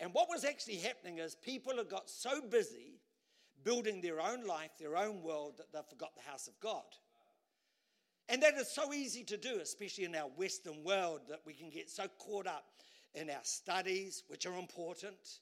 And 0.00 0.14
what 0.14 0.30
was 0.30 0.44
actually 0.44 0.78
happening 0.78 1.18
is 1.18 1.34
people 1.34 1.76
had 1.76 1.90
got 1.90 2.08
so 2.08 2.40
busy 2.40 3.00
building 3.62 4.00
their 4.00 4.20
own 4.20 4.46
life, 4.46 4.70
their 4.78 4.96
own 4.96 5.22
world, 5.22 5.58
that 5.58 5.72
they 5.72 5.80
forgot 5.88 6.14
the 6.16 6.28
house 6.28 6.48
of 6.48 6.58
God. 6.60 6.82
And 8.30 8.42
that 8.42 8.54
is 8.54 8.68
so 8.68 8.94
easy 8.94 9.22
to 9.24 9.36
do, 9.36 9.58
especially 9.60 10.04
in 10.04 10.14
our 10.14 10.28
Western 10.28 10.82
world, 10.82 11.20
that 11.28 11.40
we 11.44 11.52
can 11.52 11.68
get 11.68 11.90
so 11.90 12.06
caught 12.18 12.46
up 12.46 12.64
in 13.14 13.28
our 13.28 13.42
studies, 13.42 14.22
which 14.28 14.46
are 14.46 14.56
important, 14.58 15.40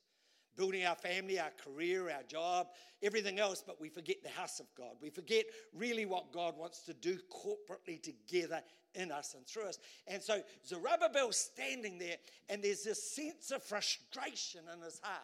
building 0.58 0.84
our 0.84 0.96
family, 0.96 1.38
our 1.40 1.52
career, 1.64 2.10
our 2.10 2.24
job, 2.24 2.66
everything 3.02 3.38
else, 3.38 3.62
but 3.66 3.80
we 3.80 3.88
forget 3.88 4.16
the 4.22 4.28
house 4.28 4.60
of 4.60 4.66
God. 4.76 4.96
We 5.00 5.08
forget 5.08 5.46
really 5.72 6.04
what 6.04 6.32
God 6.32 6.58
wants 6.58 6.80
to 6.82 6.92
do 6.92 7.18
corporately 7.32 8.02
together 8.02 8.60
in 8.94 9.12
us 9.12 9.34
and 9.34 9.46
through 9.46 9.68
us. 9.68 9.78
And 10.06 10.20
so 10.22 10.42
Zerubbabel's 10.66 11.36
standing 11.36 11.96
there, 11.98 12.16
and 12.48 12.62
there's 12.62 12.82
this 12.82 13.02
sense 13.12 13.52
of 13.52 13.62
frustration 13.62 14.62
in 14.74 14.82
his 14.82 15.00
heart. 15.02 15.22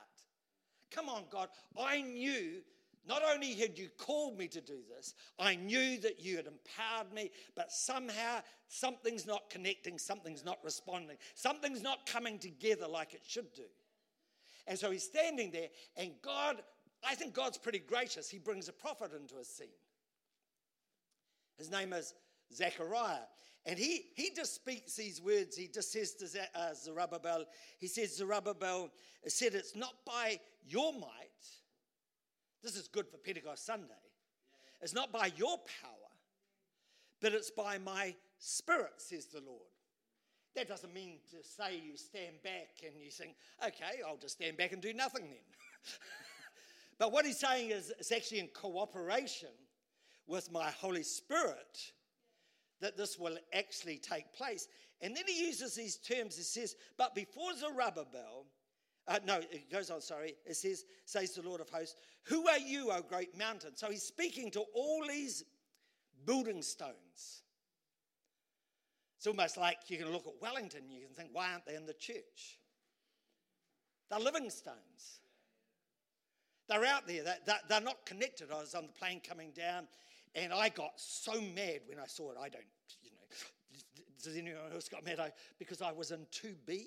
Come 0.92 1.08
on, 1.08 1.24
God, 1.30 1.48
I 1.76 2.02
knew 2.02 2.62
Not 3.06 3.22
only 3.22 3.52
had 3.54 3.78
you 3.78 3.88
called 3.98 4.38
me 4.38 4.48
to 4.48 4.60
do 4.60 4.78
this, 4.94 5.14
I 5.38 5.56
knew 5.56 5.98
that 6.00 6.24
you 6.24 6.36
had 6.36 6.46
empowered 6.46 7.12
me, 7.12 7.30
but 7.54 7.70
somehow 7.70 8.40
something's 8.68 9.26
not 9.26 9.50
connecting, 9.50 9.98
something's 9.98 10.44
not 10.44 10.58
responding, 10.64 11.18
something's 11.34 11.82
not 11.82 12.06
coming 12.06 12.38
together 12.38 12.88
like 12.88 13.12
it 13.12 13.22
should 13.26 13.52
do. 13.52 13.64
And 14.66 14.78
so 14.78 14.90
he's 14.90 15.04
standing 15.04 15.50
there, 15.50 15.68
and 15.96 16.12
God, 16.22 16.62
I 17.06 17.14
think 17.14 17.34
God's 17.34 17.58
pretty 17.58 17.80
gracious. 17.80 18.30
He 18.30 18.38
brings 18.38 18.68
a 18.68 18.72
prophet 18.72 19.12
into 19.12 19.36
a 19.36 19.44
scene. 19.44 19.68
His 21.58 21.70
name 21.70 21.92
is 21.92 22.14
Zechariah. 22.52 23.26
And 23.66 23.78
he, 23.78 24.06
he 24.14 24.30
just 24.34 24.54
speaks 24.54 24.94
these 24.94 25.22
words. 25.22 25.56
He 25.56 25.68
just 25.68 25.90
says 25.92 26.14
to 26.14 26.26
uh, 26.54 26.74
Zerubbabel, 26.74 27.46
he 27.78 27.86
says, 27.86 28.16
Zerubbabel 28.16 28.90
said, 29.26 29.54
It's 29.54 29.74
not 29.74 29.94
by 30.04 30.38
your 30.66 30.92
might. 30.92 31.10
This 32.62 32.76
is 32.76 32.88
good 32.88 33.08
for 33.08 33.16
Pentecost 33.16 33.64
Sunday. 33.64 33.94
It's 34.82 34.94
not 34.94 35.12
by 35.12 35.30
your 35.36 35.56
power, 35.82 36.10
but 37.20 37.32
it's 37.32 37.50
by 37.50 37.78
my 37.78 38.14
spirit, 38.38 38.92
says 38.98 39.26
the 39.26 39.40
Lord. 39.40 39.73
That 40.54 40.68
doesn't 40.68 40.94
mean 40.94 41.18
to 41.30 41.36
say 41.42 41.80
you 41.84 41.96
stand 41.96 42.42
back 42.42 42.68
and 42.84 43.02
you 43.02 43.10
think, 43.10 43.34
okay, 43.64 44.02
I'll 44.06 44.16
just 44.16 44.34
stand 44.34 44.56
back 44.56 44.72
and 44.72 44.80
do 44.80 44.92
nothing 44.92 45.24
then. 45.24 45.98
but 46.98 47.12
what 47.12 47.26
he's 47.26 47.40
saying 47.40 47.70
is 47.70 47.92
it's 47.98 48.12
actually 48.12 48.38
in 48.38 48.48
cooperation 48.48 49.48
with 50.26 50.52
my 50.52 50.70
Holy 50.70 51.02
Spirit 51.02 51.92
that 52.80 52.96
this 52.96 53.18
will 53.18 53.36
actually 53.52 53.98
take 53.98 54.32
place. 54.32 54.68
And 55.00 55.16
then 55.16 55.24
he 55.26 55.46
uses 55.46 55.74
these 55.74 55.96
terms. 55.96 56.36
He 56.36 56.42
says, 56.42 56.76
But 56.96 57.14
before 57.14 57.54
Zerubbabel, 57.56 58.46
uh, 59.06 59.18
no, 59.26 59.40
it 59.50 59.70
goes 59.70 59.90
on, 59.90 60.00
sorry. 60.00 60.34
It 60.46 60.56
says, 60.56 60.84
says 61.04 61.34
the 61.34 61.42
Lord 61.42 61.60
of 61.60 61.68
hosts, 61.68 61.96
Who 62.24 62.48
are 62.48 62.58
you, 62.58 62.90
O 62.90 63.02
great 63.02 63.36
mountain? 63.36 63.76
So 63.76 63.90
he's 63.90 64.02
speaking 64.02 64.50
to 64.52 64.64
all 64.74 65.04
these 65.08 65.44
building 66.24 66.62
stones. 66.62 67.42
It's 69.24 69.28
almost 69.30 69.56
like 69.56 69.78
you 69.88 69.96
can 69.96 70.12
look 70.12 70.26
at 70.26 70.34
Wellington, 70.42 70.82
you 70.90 71.06
can 71.06 71.14
think, 71.14 71.30
why 71.32 71.50
aren't 71.50 71.64
they 71.64 71.76
in 71.76 71.86
the 71.86 71.94
church? 71.94 72.58
They're 74.10 74.20
living 74.20 74.50
stones. 74.50 75.20
They're 76.68 76.84
out 76.84 77.06
there, 77.06 77.24
they're, 77.46 77.80
not 77.80 78.04
connected. 78.04 78.48
I 78.52 78.60
was 78.60 78.74
on 78.74 78.86
the 78.86 78.92
plane 78.92 79.22
coming 79.26 79.52
down 79.56 79.88
and 80.34 80.52
I 80.52 80.68
got 80.68 80.90
so 80.96 81.40
mad 81.40 81.80
when 81.86 81.98
I 81.98 82.06
saw 82.06 82.32
it. 82.32 82.36
I 82.38 82.50
don't, 82.50 82.66
you 83.02 83.12
know, 83.12 83.16
does 84.22 84.36
anyone 84.36 84.60
else 84.74 84.90
got 84.90 85.06
mad? 85.06 85.18
I, 85.18 85.32
because 85.58 85.80
I 85.80 85.90
was 85.90 86.10
in 86.10 86.26
2B 86.30 86.82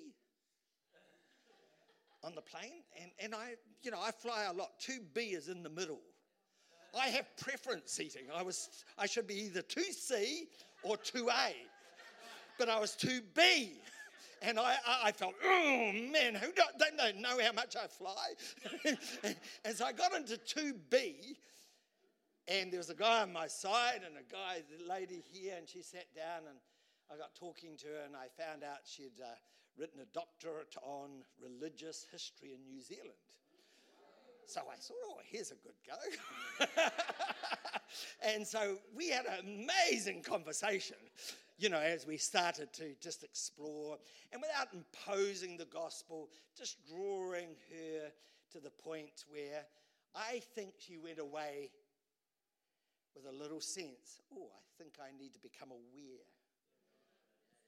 on 2.22 2.36
the 2.36 2.42
plane, 2.42 2.84
and, 3.02 3.10
and 3.18 3.34
I, 3.34 3.54
you 3.82 3.90
know, 3.90 3.98
I 4.00 4.12
fly 4.12 4.44
a 4.44 4.52
lot. 4.52 4.78
2B 4.80 5.36
is 5.36 5.48
in 5.48 5.64
the 5.64 5.70
middle. 5.70 5.98
I 6.96 7.08
have 7.08 7.36
preference 7.36 7.90
seating. 7.90 8.26
I 8.32 8.42
was, 8.42 8.84
I 8.96 9.06
should 9.06 9.26
be 9.26 9.34
either 9.34 9.62
2C 9.62 10.46
or 10.84 10.96
2A, 10.96 11.52
but 12.58 12.68
I 12.68 12.78
was 12.78 12.96
2B. 12.96 13.70
And 14.40 14.58
I, 14.58 14.76
I 15.02 15.10
felt, 15.10 15.34
oh 15.44 15.92
man, 16.12 16.34
who 16.34 16.52
don't, 16.52 16.78
they 16.78 16.96
don't 16.96 17.20
know 17.20 17.42
how 17.42 17.52
much 17.52 17.74
I 17.74 17.88
fly? 17.88 18.34
and 19.64 19.74
so 19.74 19.84
I 19.84 19.90
got 19.90 20.14
into 20.14 20.36
2B, 20.36 21.34
and 22.46 22.72
there 22.72 22.78
was 22.78 22.88
a 22.88 22.94
guy 22.94 23.22
on 23.22 23.32
my 23.32 23.46
side 23.46 24.02
and 24.06 24.16
a 24.16 24.32
guy, 24.32 24.62
the 24.78 24.88
lady 24.88 25.22
here, 25.32 25.54
and 25.58 25.68
she 25.68 25.82
sat 25.82 26.06
down 26.14 26.46
and 26.48 26.56
I 27.12 27.16
got 27.16 27.34
talking 27.34 27.76
to 27.78 27.86
her 27.88 28.04
and 28.06 28.14
I 28.14 28.28
found 28.40 28.62
out 28.62 28.78
she'd 28.84 29.20
uh, 29.20 29.28
written 29.78 30.00
a 30.00 30.06
doctorate 30.14 30.74
on 30.82 31.24
religious 31.42 32.06
history 32.10 32.54
in 32.54 32.64
New 32.66 32.80
Zealand. 32.80 33.12
So 34.46 34.60
I 34.60 34.76
thought, 34.76 34.96
oh, 35.04 35.18
here's 35.30 35.50
a 35.50 35.56
good 35.56 35.74
go. 35.86 36.66
and 38.22 38.46
so 38.46 38.78
we 38.96 39.10
had 39.10 39.26
an 39.26 39.66
amazing 39.90 40.22
conversation, 40.22 40.96
you 41.58 41.68
know, 41.68 41.80
as 41.80 42.06
we 42.06 42.16
started 42.16 42.72
to 42.74 42.94
just 43.00 43.24
explore 43.24 43.98
and 44.32 44.40
without 44.40 44.68
imposing 44.72 45.56
the 45.56 45.66
gospel, 45.66 46.30
just 46.56 46.78
drawing 46.86 47.56
her 47.70 48.12
to 48.52 48.60
the 48.60 48.70
point 48.70 49.24
where 49.28 49.66
I 50.14 50.40
think 50.54 50.74
she 50.78 50.96
went 50.96 51.18
away 51.18 51.70
with 53.14 53.26
a 53.26 53.36
little 53.36 53.60
sense, 53.60 54.22
oh, 54.32 54.46
I 54.54 54.82
think 54.82 54.94
I 55.00 55.10
need 55.18 55.34
to 55.34 55.40
become 55.40 55.70
aware 55.70 56.24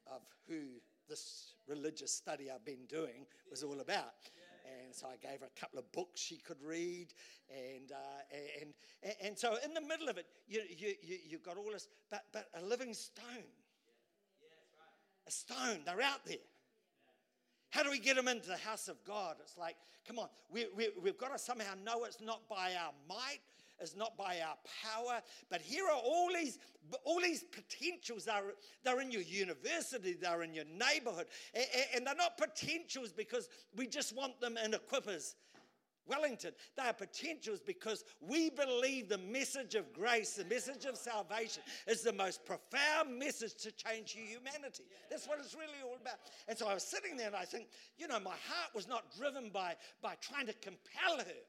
of 0.07 0.23
who 0.49 0.81
this 1.09 1.55
religious 1.67 2.13
study 2.13 2.51
I've 2.51 2.65
been 2.65 2.87
doing 2.89 3.27
was 3.51 3.65
all 3.65 3.81
about. 3.81 4.31
And 4.85 4.95
so 4.95 5.09
I 5.09 5.17
gave 5.17 5.41
her 5.41 5.47
a 5.47 5.61
couple 5.61 5.81
of 5.81 5.91
books 5.91 6.21
she 6.21 6.37
could 6.37 6.63
read. 6.63 7.13
And, 7.51 7.91
uh, 7.91 8.37
and, 8.61 9.15
and, 9.21 9.39
so 9.39 9.57
in 9.65 9.75
the 9.75 9.81
middle 9.81 10.09
of 10.09 10.17
it, 10.19 10.27
you, 10.47 10.63
you, 10.69 10.95
you, 11.03 11.17
you've 11.29 11.43
got 11.43 11.57
all 11.57 11.71
this, 11.73 11.89
but, 12.11 12.23
but 12.33 12.47
a 12.55 12.65
living 12.65 12.95
stone. 12.95 13.51
A 15.31 15.33
stone, 15.33 15.79
they're 15.87 16.03
out 16.03 16.27
there. 16.27 16.39
How 17.69 17.85
do 17.85 17.91
we 17.91 18.01
get 18.01 18.17
them 18.17 18.27
into 18.27 18.49
the 18.49 18.57
house 18.57 18.89
of 18.89 18.97
God? 19.05 19.37
It's 19.41 19.57
like, 19.57 19.77
come 20.05 20.19
on, 20.19 20.27
we, 20.51 20.67
we, 20.77 20.89
we've 21.01 21.17
got 21.17 21.33
to 21.33 21.39
somehow 21.39 21.75
know 21.85 22.03
it's 22.03 22.21
not 22.21 22.49
by 22.49 22.73
our 22.75 22.91
might, 23.09 23.39
it's 23.79 23.95
not 23.95 24.19
by 24.19 24.41
our 24.45 24.57
power, 24.83 25.23
but 25.49 25.61
here 25.61 25.85
are 25.85 26.01
all 26.05 26.31
these, 26.35 26.59
all 27.05 27.21
these 27.21 27.45
potentials. 27.45 28.25
They're, 28.25 28.55
they're 28.83 29.01
in 29.01 29.13
your 29.13 29.23
university, 29.23 30.15
they're 30.21 30.43
in 30.43 30.53
your 30.53 30.65
neighborhood, 30.65 31.27
and 31.95 32.05
they're 32.05 32.17
not 32.17 32.37
potentials 32.37 33.13
because 33.13 33.49
we 33.77 33.87
just 33.87 34.17
want 34.17 34.41
them 34.41 34.57
in 34.57 34.73
Equippers. 34.73 35.37
Wellington. 36.07 36.53
They 36.77 36.83
are 36.83 36.93
potentials 36.93 37.61
because 37.61 38.05
we 38.21 38.51
believe 38.51 39.09
the 39.09 39.19
message 39.19 39.75
of 39.75 39.93
grace, 39.93 40.35
the 40.35 40.45
message 40.45 40.85
of 40.85 40.97
salvation, 40.97 41.63
is 41.87 42.03
the 42.03 42.13
most 42.13 42.45
profound 42.45 43.19
message 43.19 43.55
to 43.63 43.73
change 43.73 44.13
humanity. 44.13 44.85
That's 45.09 45.27
what 45.27 45.39
it's 45.39 45.55
really 45.55 45.81
all 45.85 45.97
about. 46.01 46.19
And 46.49 46.59
so 46.59 46.67
I 46.67 46.75
was 46.75 46.83
sitting 46.83 47.17
there 47.17 47.29
and 47.29 47.37
I 47.37 47.45
think, 47.45 47.69
you 47.97 48.09
know, 48.09 48.21
my 48.21 48.31
heart 48.31 48.75
was 48.75 48.89
not 48.89 49.15
driven 49.17 49.51
by, 49.51 49.77
by 50.03 50.15
trying 50.21 50.47
to 50.47 50.55
compel 50.55 51.19
her. 51.19 51.41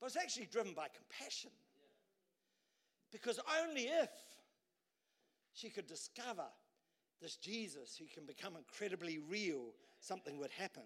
But 0.00 0.06
it's 0.06 0.16
actually 0.16 0.46
driven 0.46 0.74
by 0.74 0.86
compassion. 0.94 1.50
Because 3.10 3.40
only 3.62 3.84
if 3.84 4.10
she 5.54 5.70
could 5.70 5.86
discover 5.86 6.44
this 7.20 7.36
Jesus 7.36 7.96
who 7.98 8.04
can 8.12 8.26
become 8.26 8.54
incredibly 8.56 9.18
real, 9.18 9.72
something 10.00 10.38
would 10.38 10.52
happen. 10.52 10.84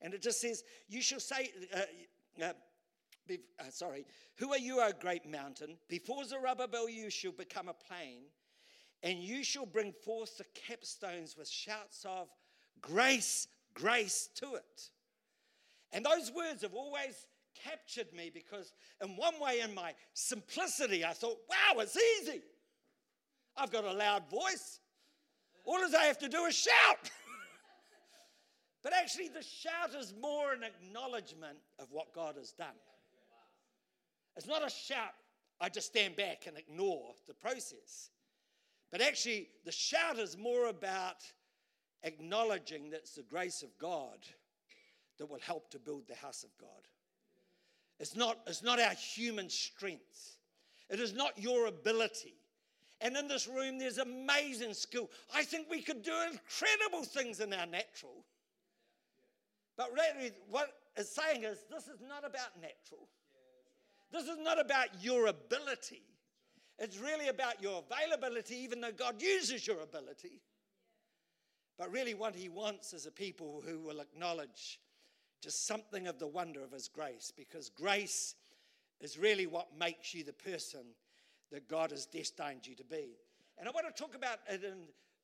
And 0.00 0.14
it 0.14 0.22
just 0.22 0.40
says, 0.40 0.62
You 0.88 1.02
shall 1.02 1.20
say, 1.20 1.50
uh, 1.74 1.80
be, 3.26 3.40
uh, 3.58 3.64
sorry, 3.70 4.06
who 4.36 4.52
are 4.52 4.58
you, 4.58 4.80
O 4.80 4.90
great 5.00 5.28
mountain? 5.28 5.76
Before 5.88 6.24
Zerubbabel, 6.24 6.88
you 6.88 7.10
shall 7.10 7.32
become 7.32 7.68
a 7.68 7.74
plain, 7.74 8.22
and 9.02 9.18
you 9.18 9.42
shall 9.42 9.66
bring 9.66 9.92
forth 10.04 10.38
the 10.38 10.44
capstones 10.54 11.36
with 11.36 11.48
shouts 11.48 12.04
of 12.04 12.28
grace, 12.80 13.48
grace 13.74 14.28
to 14.36 14.54
it. 14.54 14.90
And 15.92 16.04
those 16.04 16.32
words 16.32 16.62
have 16.62 16.74
always 16.74 17.26
captured 17.54 18.12
me 18.12 18.30
because, 18.32 18.72
in 19.02 19.16
one 19.16 19.34
way, 19.40 19.60
in 19.60 19.74
my 19.74 19.94
simplicity, 20.12 21.04
I 21.04 21.12
thought, 21.12 21.38
wow, 21.48 21.80
it's 21.80 21.96
easy. 21.96 22.42
I've 23.56 23.70
got 23.70 23.84
a 23.84 23.92
loud 23.92 24.28
voice. 24.28 24.80
All 25.64 25.78
I 25.78 26.04
have 26.04 26.18
to 26.18 26.28
do 26.28 26.44
is 26.44 26.54
shout. 26.54 27.10
but 28.84 28.92
actually, 28.92 29.28
the 29.28 29.42
shout 29.42 29.98
is 29.98 30.12
more 30.20 30.52
an 30.52 30.62
acknowledgement 30.62 31.56
of 31.80 31.90
what 31.90 32.14
God 32.14 32.36
has 32.36 32.52
done. 32.52 32.76
It's 34.36 34.46
not 34.46 34.64
a 34.64 34.68
shout, 34.68 35.14
I 35.58 35.70
just 35.70 35.86
stand 35.86 36.16
back 36.16 36.44
and 36.46 36.58
ignore 36.58 37.14
the 37.26 37.32
process. 37.32 38.10
But 38.92 39.00
actually, 39.00 39.48
the 39.64 39.72
shout 39.72 40.18
is 40.18 40.36
more 40.36 40.66
about 40.66 41.16
acknowledging 42.02 42.90
that 42.90 42.98
it's 42.98 43.14
the 43.14 43.22
grace 43.22 43.62
of 43.62 43.70
God 43.78 44.18
that 45.18 45.30
will 45.30 45.40
help 45.40 45.70
to 45.70 45.78
build 45.78 46.06
the 46.06 46.14
house 46.14 46.44
of 46.44 46.50
God. 46.60 46.68
It's 47.98 48.14
not, 48.14 48.38
it's 48.46 48.62
not 48.62 48.78
our 48.78 48.92
human 48.92 49.48
strength. 49.48 50.36
It 50.90 51.00
is 51.00 51.14
not 51.14 51.38
your 51.38 51.68
ability. 51.68 52.34
And 53.00 53.16
in 53.16 53.28
this 53.28 53.48
room, 53.48 53.78
there's 53.78 53.98
amazing 53.98 54.74
skill. 54.74 55.08
I 55.34 55.42
think 55.42 55.68
we 55.70 55.80
could 55.80 56.02
do 56.02 56.12
incredible 56.30 57.04
things 57.04 57.40
in 57.40 57.52
our 57.54 57.66
natural. 57.66 58.24
But 59.76 59.90
really, 59.92 60.32
what 60.48 60.68
it's 60.96 61.14
saying 61.14 61.44
is 61.44 61.58
this 61.70 61.88
is 61.88 62.00
not 62.06 62.24
about 62.24 62.60
natural. 62.60 63.08
This 64.12 64.28
is 64.28 64.38
not 64.38 64.60
about 64.60 65.02
your 65.02 65.26
ability. 65.26 66.02
It's 66.78 66.98
really 66.98 67.28
about 67.28 67.62
your 67.62 67.82
availability, 67.88 68.56
even 68.56 68.80
though 68.80 68.92
God 68.92 69.20
uses 69.20 69.66
your 69.66 69.80
ability. 69.80 70.40
But 71.78 71.92
really, 71.92 72.14
what 72.14 72.34
He 72.34 72.48
wants 72.48 72.92
is 72.92 73.06
a 73.06 73.10
people 73.10 73.62
who 73.66 73.80
will 73.80 74.00
acknowledge 74.00 74.78
just 75.40 75.66
something 75.66 76.06
of 76.06 76.18
the 76.18 76.26
wonder 76.26 76.62
of 76.62 76.72
His 76.72 76.88
grace, 76.88 77.32
because 77.36 77.68
grace 77.68 78.34
is 79.00 79.18
really 79.18 79.46
what 79.46 79.76
makes 79.76 80.14
you 80.14 80.22
the 80.22 80.32
person 80.32 80.84
that 81.50 81.68
God 81.68 81.90
has 81.90 82.06
destined 82.06 82.66
you 82.66 82.74
to 82.76 82.84
be. 82.84 83.18
And 83.58 83.68
I 83.68 83.72
want 83.72 83.86
to 83.94 84.02
talk 84.02 84.14
about 84.14 84.38
it 84.48 84.64
in 84.64 84.74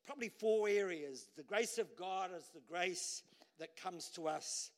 probably 0.04 0.28
four 0.28 0.68
areas. 0.68 1.28
The 1.36 1.42
grace 1.42 1.78
of 1.78 1.96
God 1.96 2.30
is 2.36 2.50
the 2.52 2.60
grace 2.68 3.22
that 3.60 3.76
comes 3.76 4.08
to 4.10 4.26
us 4.26 4.70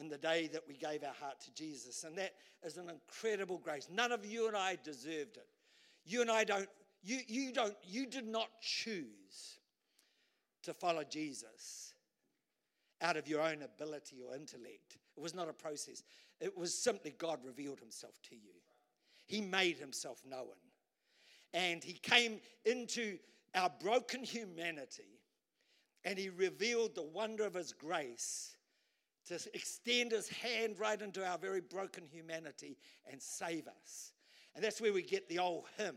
in 0.00 0.08
the 0.08 0.18
day 0.18 0.48
that 0.52 0.62
we 0.66 0.74
gave 0.74 1.04
our 1.04 1.14
heart 1.20 1.40
to 1.42 1.54
Jesus. 1.54 2.04
And 2.04 2.16
that 2.18 2.32
is 2.64 2.76
an 2.76 2.90
incredible 2.90 3.58
grace. 3.58 3.88
None 3.92 4.12
of 4.12 4.24
you 4.24 4.48
and 4.48 4.56
I 4.56 4.76
deserved 4.82 5.36
it. 5.36 5.46
You 6.04 6.22
and 6.22 6.30
I 6.30 6.44
don't, 6.44 6.68
you, 7.02 7.18
you 7.28 7.52
don't, 7.52 7.76
you 7.86 8.06
did 8.06 8.26
not 8.26 8.48
choose 8.60 9.58
to 10.62 10.74
follow 10.74 11.04
Jesus 11.04 11.94
out 13.02 13.16
of 13.16 13.28
your 13.28 13.40
own 13.40 13.62
ability 13.62 14.16
or 14.26 14.34
intellect. 14.34 14.98
It 15.16 15.22
was 15.22 15.34
not 15.34 15.48
a 15.48 15.52
process. 15.52 16.02
It 16.40 16.56
was 16.56 16.74
simply 16.74 17.14
God 17.18 17.38
revealed 17.44 17.80
himself 17.80 18.14
to 18.30 18.34
you. 18.34 18.52
He 19.26 19.40
made 19.40 19.78
himself 19.78 20.22
known. 20.28 20.46
And 21.52 21.82
he 21.82 21.94
came 21.94 22.40
into 22.64 23.18
our 23.54 23.70
broken 23.80 24.22
humanity 24.22 25.19
and 26.04 26.18
he 26.18 26.28
revealed 26.28 26.94
the 26.94 27.02
wonder 27.02 27.44
of 27.44 27.54
his 27.54 27.72
grace 27.72 28.56
to 29.26 29.34
extend 29.54 30.12
his 30.12 30.28
hand 30.28 30.78
right 30.78 31.00
into 31.00 31.24
our 31.24 31.38
very 31.38 31.60
broken 31.60 32.04
humanity 32.10 32.78
and 33.10 33.20
save 33.20 33.68
us. 33.68 34.12
And 34.54 34.64
that's 34.64 34.80
where 34.80 34.92
we 34.92 35.02
get 35.02 35.28
the 35.28 35.38
old 35.38 35.66
hymn 35.76 35.96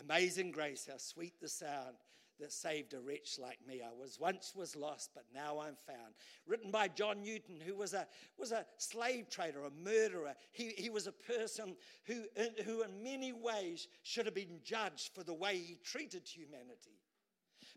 Amazing 0.00 0.50
grace, 0.50 0.88
how 0.90 0.98
sweet 0.98 1.40
the 1.40 1.48
sound 1.48 1.96
that 2.40 2.52
saved 2.52 2.94
a 2.94 3.00
wretch 3.00 3.38
like 3.38 3.58
me. 3.66 3.80
I 3.80 3.92
was 3.92 4.18
once 4.18 4.54
was 4.56 4.74
lost, 4.74 5.10
but 5.14 5.24
now 5.32 5.60
I'm 5.60 5.76
found. 5.86 6.14
Written 6.46 6.72
by 6.72 6.88
John 6.88 7.22
Newton, 7.22 7.60
who 7.64 7.76
was 7.76 7.94
a, 7.94 8.08
was 8.36 8.50
a 8.50 8.66
slave 8.76 9.30
trader, 9.30 9.64
a 9.64 9.70
murderer. 9.70 10.34
He, 10.50 10.70
he 10.76 10.90
was 10.90 11.06
a 11.06 11.12
person 11.12 11.76
who, 12.06 12.24
who, 12.64 12.82
in 12.82 13.04
many 13.04 13.32
ways, 13.32 13.86
should 14.02 14.26
have 14.26 14.34
been 14.34 14.58
judged 14.64 15.14
for 15.14 15.22
the 15.22 15.34
way 15.34 15.56
he 15.56 15.78
treated 15.84 16.26
humanity. 16.26 16.98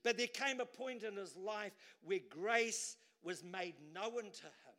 But 0.04 0.18
there 0.18 0.28
came 0.28 0.60
a 0.60 0.66
point 0.66 1.04
in 1.04 1.16
his 1.16 1.36
life 1.36 1.74
where 2.04 2.20
grace 2.30 2.98
was 3.24 3.44
made 3.44 3.76
known 3.94 4.32
to 4.32 4.46
him. 4.46 4.76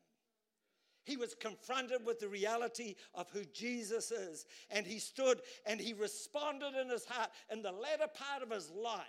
He 1.04 1.16
was 1.16 1.34
confronted 1.34 2.04
with 2.04 2.20
the 2.20 2.28
reality 2.28 2.94
of 3.14 3.30
who 3.30 3.44
Jesus 3.46 4.10
is, 4.10 4.44
and 4.70 4.86
he 4.86 4.98
stood 4.98 5.40
and 5.64 5.80
he 5.80 5.94
responded 5.94 6.74
in 6.74 6.90
his 6.90 7.06
heart 7.06 7.30
in 7.50 7.62
the 7.62 7.72
latter 7.72 8.08
part 8.12 8.42
of 8.42 8.50
his 8.50 8.70
life. 8.70 9.06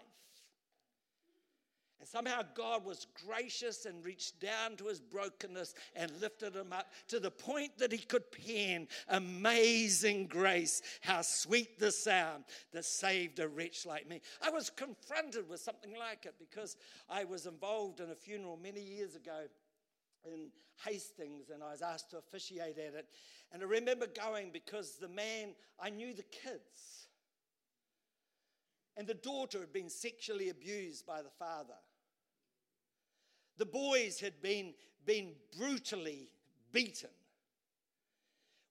Somehow 2.11 2.41
God 2.55 2.85
was 2.85 3.05
gracious 3.27 3.85
and 3.85 4.03
reached 4.03 4.39
down 4.39 4.75
to 4.77 4.87
his 4.87 4.99
brokenness 4.99 5.75
and 5.95 6.11
lifted 6.19 6.55
him 6.55 6.73
up 6.73 6.87
to 7.09 7.19
the 7.19 7.29
point 7.29 7.77
that 7.77 7.91
he 7.91 7.99
could 7.99 8.23
pen 8.31 8.87
amazing 9.09 10.25
grace. 10.25 10.81
How 11.01 11.21
sweet 11.21 11.77
the 11.77 11.91
sound 11.91 12.45
that 12.71 12.85
saved 12.85 13.37
a 13.37 13.47
wretch 13.47 13.85
like 13.85 14.09
me. 14.09 14.21
I 14.41 14.49
was 14.49 14.71
confronted 14.71 15.47
with 15.47 15.59
something 15.59 15.93
like 15.99 16.25
it 16.25 16.33
because 16.39 16.77
I 17.07 17.25
was 17.25 17.45
involved 17.45 17.99
in 17.99 18.09
a 18.09 18.15
funeral 18.15 18.57
many 18.57 18.81
years 18.81 19.15
ago 19.15 19.41
in 20.25 20.47
Hastings 20.83 21.51
and 21.51 21.61
I 21.61 21.69
was 21.69 21.83
asked 21.83 22.09
to 22.09 22.17
officiate 22.17 22.79
at 22.79 22.95
it. 22.95 23.05
And 23.51 23.61
I 23.61 23.67
remember 23.67 24.07
going 24.07 24.49
because 24.51 24.95
the 24.95 25.09
man, 25.09 25.49
I 25.79 25.91
knew 25.91 26.15
the 26.15 26.23
kids. 26.23 27.07
And 28.97 29.05
the 29.05 29.13
daughter 29.13 29.59
had 29.59 29.71
been 29.71 29.89
sexually 29.89 30.49
abused 30.49 31.05
by 31.05 31.21
the 31.21 31.29
father. 31.29 31.75
The 33.59 33.65
boys 33.65 34.21
had 34.21 34.41
been, 34.41 34.73
been 35.05 35.33
brutally 35.57 36.29
beaten. 36.71 37.09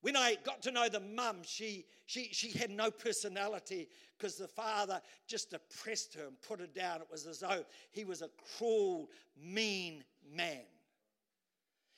When 0.00 0.16
I 0.16 0.36
got 0.44 0.62
to 0.62 0.70
know 0.70 0.88
the 0.88 1.00
mum, 1.00 1.40
she, 1.42 1.84
she, 2.06 2.30
she 2.32 2.56
had 2.56 2.70
no 2.70 2.90
personality 2.90 3.88
because 4.16 4.36
the 4.36 4.48
father 4.48 5.02
just 5.26 5.52
oppressed 5.52 6.14
her 6.14 6.26
and 6.26 6.40
put 6.40 6.60
her 6.60 6.66
down. 6.66 7.02
It 7.02 7.08
was 7.10 7.26
as 7.26 7.40
though 7.40 7.64
he 7.90 8.04
was 8.04 8.22
a 8.22 8.30
cruel, 8.56 9.10
mean 9.36 10.04
man. 10.34 10.64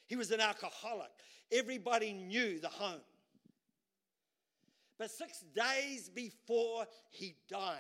He 0.07 0.17
was 0.17 0.33
an 0.33 0.41
alcoholic. 0.41 1.11
Everybody 1.53 2.13
knew 2.13 2.59
the 2.59 2.69
home. 2.69 3.03
But 4.99 5.13
six 5.13 5.45
days 5.55 6.09
before 6.09 6.87
he 7.11 7.37
died, 7.49 7.79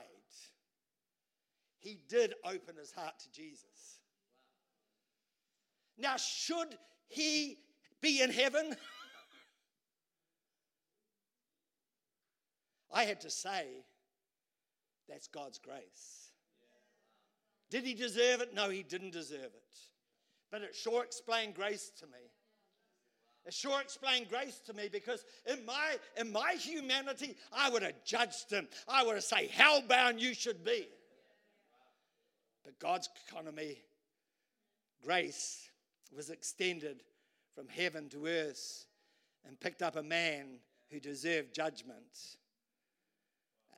he 1.80 1.98
did 2.08 2.34
open 2.44 2.76
his 2.76 2.92
heart 2.92 3.18
to 3.18 3.32
Jesus. 3.32 3.99
Now, 6.00 6.16
should 6.16 6.76
he 7.08 7.58
be 8.00 8.22
in 8.22 8.30
heaven? 8.30 8.74
I 12.92 13.04
had 13.04 13.20
to 13.20 13.30
say, 13.30 13.66
that's 15.08 15.28
God's 15.28 15.58
grace. 15.58 16.30
Did 17.70 17.84
he 17.84 17.94
deserve 17.94 18.40
it? 18.40 18.54
No, 18.54 18.68
he 18.68 18.82
didn't 18.82 19.12
deserve 19.12 19.40
it. 19.40 19.78
But 20.50 20.62
it 20.62 20.74
sure 20.74 21.04
explained 21.04 21.54
grace 21.54 21.92
to 22.00 22.06
me. 22.06 22.18
It 23.46 23.54
sure 23.54 23.80
explained 23.80 24.28
grace 24.28 24.60
to 24.66 24.74
me 24.74 24.88
because 24.90 25.24
in 25.46 25.64
my, 25.64 25.96
in 26.16 26.32
my 26.32 26.52
humanity, 26.58 27.36
I 27.52 27.70
would 27.70 27.82
have 27.82 28.04
judged 28.04 28.50
him. 28.50 28.68
I 28.88 29.04
would 29.04 29.14
have 29.14 29.24
said, 29.24 29.48
hellbound 29.50 30.20
you 30.20 30.34
should 30.34 30.64
be. 30.64 30.88
But 32.64 32.78
God's 32.78 33.08
economy, 33.28 33.78
grace, 35.02 35.69
was 36.14 36.30
extended 36.30 37.02
from 37.54 37.68
heaven 37.68 38.08
to 38.10 38.26
earth 38.26 38.86
and 39.46 39.58
picked 39.58 39.82
up 39.82 39.96
a 39.96 40.02
man 40.02 40.58
who 40.90 41.00
deserved 41.00 41.54
judgment. 41.54 42.36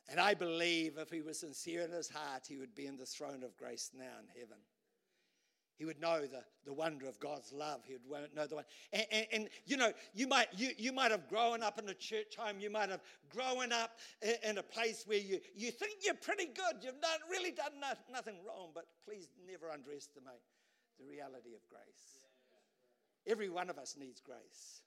And 0.09 0.21
I 0.21 0.35
believe 0.35 0.99
if 0.99 1.11
he 1.11 1.23
was 1.23 1.39
sincere 1.39 1.83
in 1.83 1.93
his 1.93 2.09
heart, 2.09 2.45
he 2.49 2.59
would 2.59 2.75
be 2.75 2.87
in 2.87 2.97
the 2.97 3.07
throne 3.07 3.43
of 3.43 3.57
grace 3.57 3.91
now 3.97 4.19
in 4.21 4.41
heaven. 4.41 4.59
He 5.79 5.87
would 5.87 6.01
know 6.01 6.21
the, 6.21 6.45
the 6.65 6.73
wonder 6.73 7.09
of 7.09 7.19
God's 7.19 7.53
love. 7.53 7.81
He 7.85 7.95
would 7.95 8.35
know 8.37 8.47
the 8.47 8.57
one. 8.57 8.65
And, 8.93 9.07
and, 9.11 9.27
and, 9.33 9.49
you 9.65 9.77
know, 9.77 9.93
you 10.15 10.29
might, 10.29 10.49
you, 10.57 10.71
you 10.77 10.93
might 10.93 11.11
have 11.11 11.29
grown 11.29 11.63
up 11.63 11.79
in 11.79 11.89
a 11.89 11.95
church 11.95 12.37
home. 12.39 12.61
You 12.61 12.71
might 12.71 12.91
have 12.91 13.01
grown 13.31 13.73
up 13.73 13.99
in, 14.21 14.35
in 14.51 14.59
a 14.59 14.63
place 14.63 15.05
where 15.07 15.19
you, 15.19 15.41
you 15.57 15.71
think 15.71 15.95
you're 16.05 16.15
pretty 16.15 16.47
good. 16.47 16.83
You've 16.83 17.01
not 17.01 17.19
really 17.31 17.51
done 17.51 17.81
not, 17.81 17.99
nothing 18.13 18.37
wrong. 18.47 18.69
But 18.75 18.85
please 19.05 19.29
never 19.51 19.71
underestimate 19.71 20.45
the 21.01 21.07
reality 21.07 21.55
of 21.55 21.67
grace. 21.69 22.22
Every 23.27 23.49
one 23.49 23.71
of 23.71 23.79
us 23.79 23.97
needs 23.99 24.21
grace. 24.21 24.83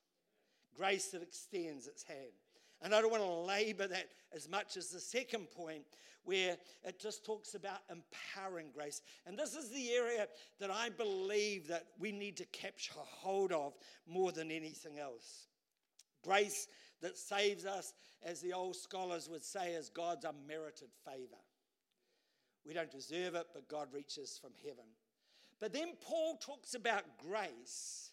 Grace 0.76 1.08
that 1.08 1.22
extends 1.22 1.88
its 1.88 2.04
hand. 2.04 2.34
And 2.82 2.94
I 2.94 3.02
don't 3.02 3.12
want 3.12 3.24
to 3.24 3.30
labor 3.30 3.88
that 3.88 4.08
as 4.34 4.50
much 4.50 4.78
as 4.78 4.90
the 4.90 5.00
second 5.00 5.50
point, 5.52 5.86
where 6.26 6.58
it 6.84 7.00
just 7.00 7.24
talks 7.24 7.54
about 7.54 7.80
empowering 7.90 8.68
grace. 8.74 9.02
And 9.26 9.38
this 9.38 9.56
is 9.56 9.70
the 9.70 9.92
area 9.92 10.28
that 10.60 10.72
I 10.72 10.90
believe 10.90 11.68
that 11.68 11.86
we 12.00 12.12
need 12.12 12.36
to 12.38 12.46
capture 12.46 12.94
hold 12.96 13.52
of 13.52 13.74
more 14.08 14.32
than 14.32 14.52
anything 14.52 15.00
else. 15.00 15.48
Grace 16.24 16.68
that 17.02 17.18
saves 17.18 17.66
us, 17.66 17.94
as 18.24 18.42
the 18.42 18.54
old 18.54 18.76
scholars 18.76 19.30
would 19.30 19.44
say, 19.44 19.74
is 19.74 19.90
God's 19.90 20.26
unmerited 20.26 20.90
favor. 21.06 21.42
We 22.66 22.74
don't 22.74 22.92
deserve 22.92 23.36
it, 23.36 23.46
but 23.54 23.70
God 23.70 23.90
reaches 23.94 24.40
from 24.42 24.52
heaven. 24.64 24.86
But 25.60 25.72
then 25.72 25.94
Paul 26.02 26.38
talks 26.38 26.74
about 26.74 27.04
grace 27.20 28.12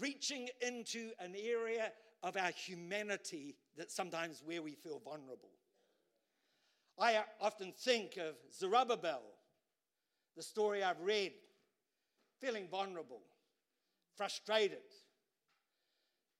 reaching 0.00 0.48
into 0.60 1.10
an 1.18 1.34
area 1.36 1.92
of 2.22 2.36
our 2.36 2.50
humanity 2.50 3.56
that 3.76 3.90
sometimes 3.90 4.42
where 4.44 4.62
we 4.62 4.74
feel 4.74 5.00
vulnerable. 5.04 5.50
I 6.98 7.16
uh, 7.16 7.22
often 7.40 7.72
think 7.72 8.16
of 8.16 8.34
Zerubbabel, 8.52 9.22
the 10.36 10.42
story 10.42 10.82
I've 10.82 11.00
read, 11.00 11.32
feeling 12.40 12.68
vulnerable, 12.68 13.22
frustrated, 14.16 14.78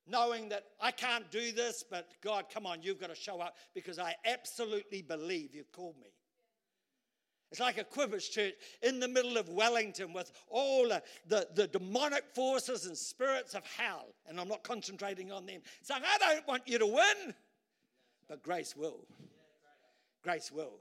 knowing 0.07 0.49
that 0.51 0.65
I 0.81 0.91
can't 0.91 1.31
do 1.31 1.53
this, 1.53 1.85
but 1.89 2.11
God, 2.23 2.47
come 2.53 2.67
on, 2.67 2.83
you've 2.83 3.01
got 3.01 3.11
to 3.11 3.15
show 3.15 3.41
up 3.41 3.57
because 3.75 3.99
I 3.99 4.15
absolutely 4.25 5.03
believe 5.03 5.55
you've 5.55 5.73
called 5.73 5.97
me. 6.01 6.11
It's 7.53 7.61
like 7.61 7.77
Equippers 7.77 8.31
church 8.31 8.55
in 8.81 8.99
the 8.99 9.07
middle 9.07 9.37
of 9.37 9.47
Wellington 9.51 10.15
with 10.15 10.33
all 10.49 10.89
the, 10.89 11.03
the, 11.29 11.47
the, 11.55 11.67
demonic 11.67 12.25
forces 12.35 12.87
and 12.87 12.97
spirits 12.97 13.55
of 13.55 13.63
hell. 13.77 14.15
And 14.27 14.41
I'm 14.41 14.49
not 14.49 14.63
concentrating 14.63 15.31
on 15.31 15.45
them, 15.45 15.61
saying, 15.83 16.01
I 16.03 16.17
don't 16.17 16.49
want 16.49 16.63
you 16.67 16.79
to 16.79 16.87
win. 16.87 17.35
But 18.27 18.43
grace 18.43 18.75
will. 18.75 19.05
Grace 20.23 20.51
will. 20.51 20.81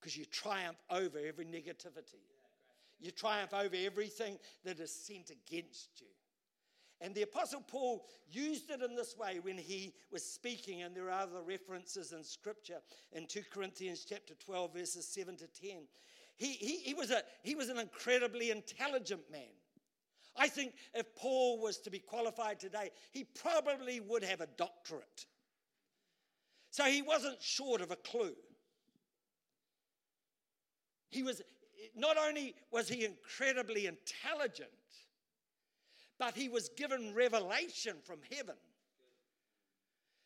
Because 0.00 0.16
you 0.16 0.24
triumph 0.24 0.78
over 0.90 1.20
every 1.24 1.44
negativity, 1.44 2.18
you 2.98 3.12
triumph 3.12 3.54
over 3.54 3.76
everything 3.76 4.38
that 4.64 4.80
is 4.80 4.92
sent 4.92 5.30
against 5.30 6.00
you. 6.00 6.08
And 7.00 7.14
the 7.14 7.22
Apostle 7.22 7.62
Paul 7.66 8.04
used 8.30 8.70
it 8.70 8.82
in 8.82 8.96
this 8.96 9.16
way 9.16 9.38
when 9.40 9.56
he 9.56 9.94
was 10.10 10.24
speaking, 10.24 10.82
and 10.82 10.96
there 10.96 11.06
are 11.10 11.22
other 11.22 11.42
references 11.42 12.12
in 12.12 12.24
Scripture 12.24 12.78
in 13.12 13.26
2 13.26 13.42
Corinthians 13.52 14.04
chapter 14.08 14.34
12, 14.34 14.74
verses 14.74 15.06
7 15.06 15.36
to 15.36 15.46
10. 15.46 15.82
He, 16.36 16.52
he, 16.52 16.78
he, 16.78 16.94
was, 16.94 17.10
a, 17.10 17.22
he 17.42 17.54
was 17.54 17.68
an 17.68 17.78
incredibly 17.78 18.50
intelligent 18.50 19.22
man. 19.30 19.42
I 20.36 20.48
think 20.48 20.74
if 20.94 21.14
Paul 21.16 21.60
was 21.60 21.78
to 21.78 21.90
be 21.90 21.98
qualified 21.98 22.60
today, 22.60 22.90
he 23.10 23.24
probably 23.24 24.00
would 24.00 24.24
have 24.24 24.40
a 24.40 24.48
doctorate. 24.56 25.26
So 26.70 26.84
he 26.84 27.02
wasn't 27.02 27.42
short 27.42 27.80
of 27.80 27.90
a 27.90 27.96
clue. 27.96 28.34
He 31.10 31.22
was 31.22 31.42
not 31.96 32.16
only 32.16 32.54
was 32.70 32.88
he 32.88 33.04
incredibly 33.04 33.86
intelligent, 33.86 34.70
but 36.18 36.36
he 36.36 36.48
was 36.48 36.68
given 36.70 37.14
revelation 37.14 37.96
from 38.04 38.18
heaven. 38.34 38.56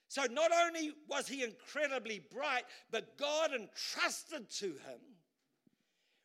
So 0.09 0.25
not 0.31 0.51
only 0.67 0.93
was 1.09 1.27
he 1.27 1.43
incredibly 1.43 2.21
bright, 2.33 2.65
but 2.91 3.17
God 3.17 3.53
entrusted 3.53 4.51
to 4.59 4.67
him 4.67 5.01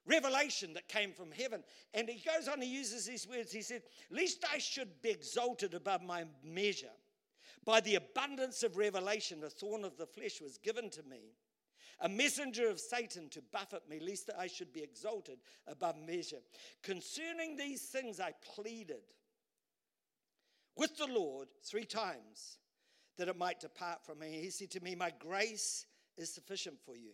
revelation 0.08 0.74
that 0.74 0.88
came 0.88 1.12
from 1.12 1.32
heaven. 1.32 1.64
And 1.94 2.10
he 2.10 2.24
goes 2.26 2.48
on, 2.48 2.62
he 2.62 2.68
uses 2.70 3.06
these 3.06 3.28
words. 3.28 3.52
He 3.52 3.62
said, 3.62 3.84
Least 4.10 4.44
I 4.52 4.58
should 4.58 5.02
be 5.02 5.10
exalted 5.10 5.74
above 5.74 6.02
my 6.02 6.26
measure. 6.44 6.88
By 7.66 7.82
the 7.82 7.96
abundance 7.96 8.64
of 8.64 8.78
revelation, 8.78 9.44
a 9.44 9.50
thorn 9.50 9.84
of 9.84 9.98
the 9.98 10.06
flesh 10.06 10.42
was 10.42 10.58
given 10.58 10.90
to 10.92 11.04
me, 11.04 11.34
a 12.00 12.08
messenger 12.08 12.70
of 12.70 12.80
Satan 12.80 13.28
to 13.30 13.42
buffet 13.52 13.90
me, 13.90 14.00
lest 14.00 14.30
I 14.38 14.48
should 14.48 14.72
be 14.72 14.82
exalted 14.82 15.40
above 15.68 15.96
measure. 15.98 16.38
Concerning 16.82 17.58
these 17.58 17.82
things, 17.82 18.20
I 18.22 18.34
pleaded 18.56 19.02
with 20.78 20.98
the 20.98 21.08
Lord 21.08 21.48
three 21.64 21.86
times 21.86 22.58
that 23.18 23.28
it 23.28 23.38
might 23.38 23.60
depart 23.60 24.06
from 24.06 24.20
me. 24.20 24.40
He 24.42 24.50
said 24.50 24.72
to 24.72 24.84
me, 24.84 24.96
My 24.96 25.12
grace 25.20 25.86
is 26.18 26.34
sufficient 26.34 26.78
for 26.86 26.96
you. 26.96 27.12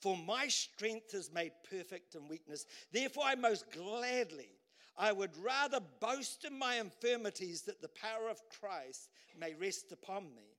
For 0.00 0.16
my 0.16 0.48
strength 0.48 1.14
is 1.14 1.32
made 1.32 1.52
perfect 1.70 2.14
in 2.14 2.28
weakness. 2.28 2.66
Therefore, 2.92 3.24
I 3.26 3.34
most 3.34 3.70
gladly, 3.72 4.50
I 4.96 5.12
would 5.12 5.36
rather 5.36 5.80
boast 6.00 6.44
in 6.44 6.58
my 6.58 6.76
infirmities 6.76 7.62
that 7.62 7.80
the 7.80 7.88
power 7.88 8.28
of 8.28 8.40
Christ 8.60 9.08
may 9.38 9.54
rest 9.54 9.92
upon 9.92 10.24
me. 10.34 10.54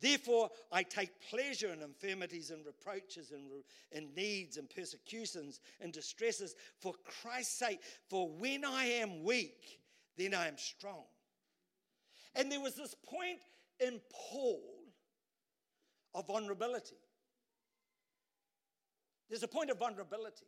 Therefore, 0.00 0.50
I 0.70 0.82
take 0.82 1.10
pleasure 1.30 1.72
in 1.72 1.80
infirmities 1.80 2.50
and 2.50 2.66
reproaches 2.66 3.30
and, 3.30 3.48
and 3.92 4.14
needs 4.14 4.58
and 4.58 4.68
persecutions 4.68 5.60
and 5.80 5.92
distresses 5.92 6.54
for 6.80 6.92
Christ's 7.22 7.58
sake. 7.58 7.80
For 8.10 8.28
when 8.28 8.64
I 8.64 8.84
am 8.84 9.24
weak, 9.24 9.80
then 10.16 10.34
I 10.34 10.48
am 10.48 10.58
strong. 10.58 11.04
And 12.34 12.50
there 12.50 12.60
was 12.60 12.74
this 12.74 12.94
point 12.94 13.38
in 13.80 14.00
Paul 14.30 14.62
of 16.14 16.26
vulnerability. 16.26 16.96
There's 19.28 19.42
a 19.42 19.48
point 19.48 19.70
of 19.70 19.78
vulnerability. 19.78 20.46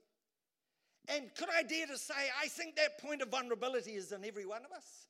And 1.08 1.34
could 1.34 1.48
I 1.54 1.62
dare 1.62 1.86
to 1.86 1.96
say, 1.96 2.14
I 2.42 2.48
think 2.48 2.76
that 2.76 2.98
point 3.00 3.22
of 3.22 3.28
vulnerability 3.28 3.92
is 3.92 4.12
in 4.12 4.24
every 4.24 4.44
one 4.44 4.64
of 4.64 4.76
us. 4.76 5.08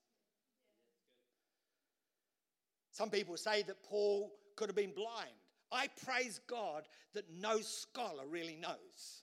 Some 2.93 3.11
people 3.11 3.37
say 3.37 3.63
that 3.63 3.83
Paul 3.83 4.33
could 4.57 4.69
have 4.69 4.77
been 4.77 4.93
blind. 4.95 5.31
I 5.71 5.89
praise 6.05 6.41
God 6.49 6.85
that 7.15 7.25
no 7.31 7.61
scholar 7.61 8.27
really 8.27 8.57
knows. 8.57 9.23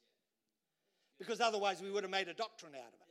Because 1.18 1.42
otherwise, 1.42 1.82
we 1.82 1.92
would 1.92 2.04
have 2.04 2.12
made 2.12 2.28
a 2.28 2.34
doctrine 2.34 2.74
out 2.76 2.94
of 2.94 3.00
it. 3.00 3.05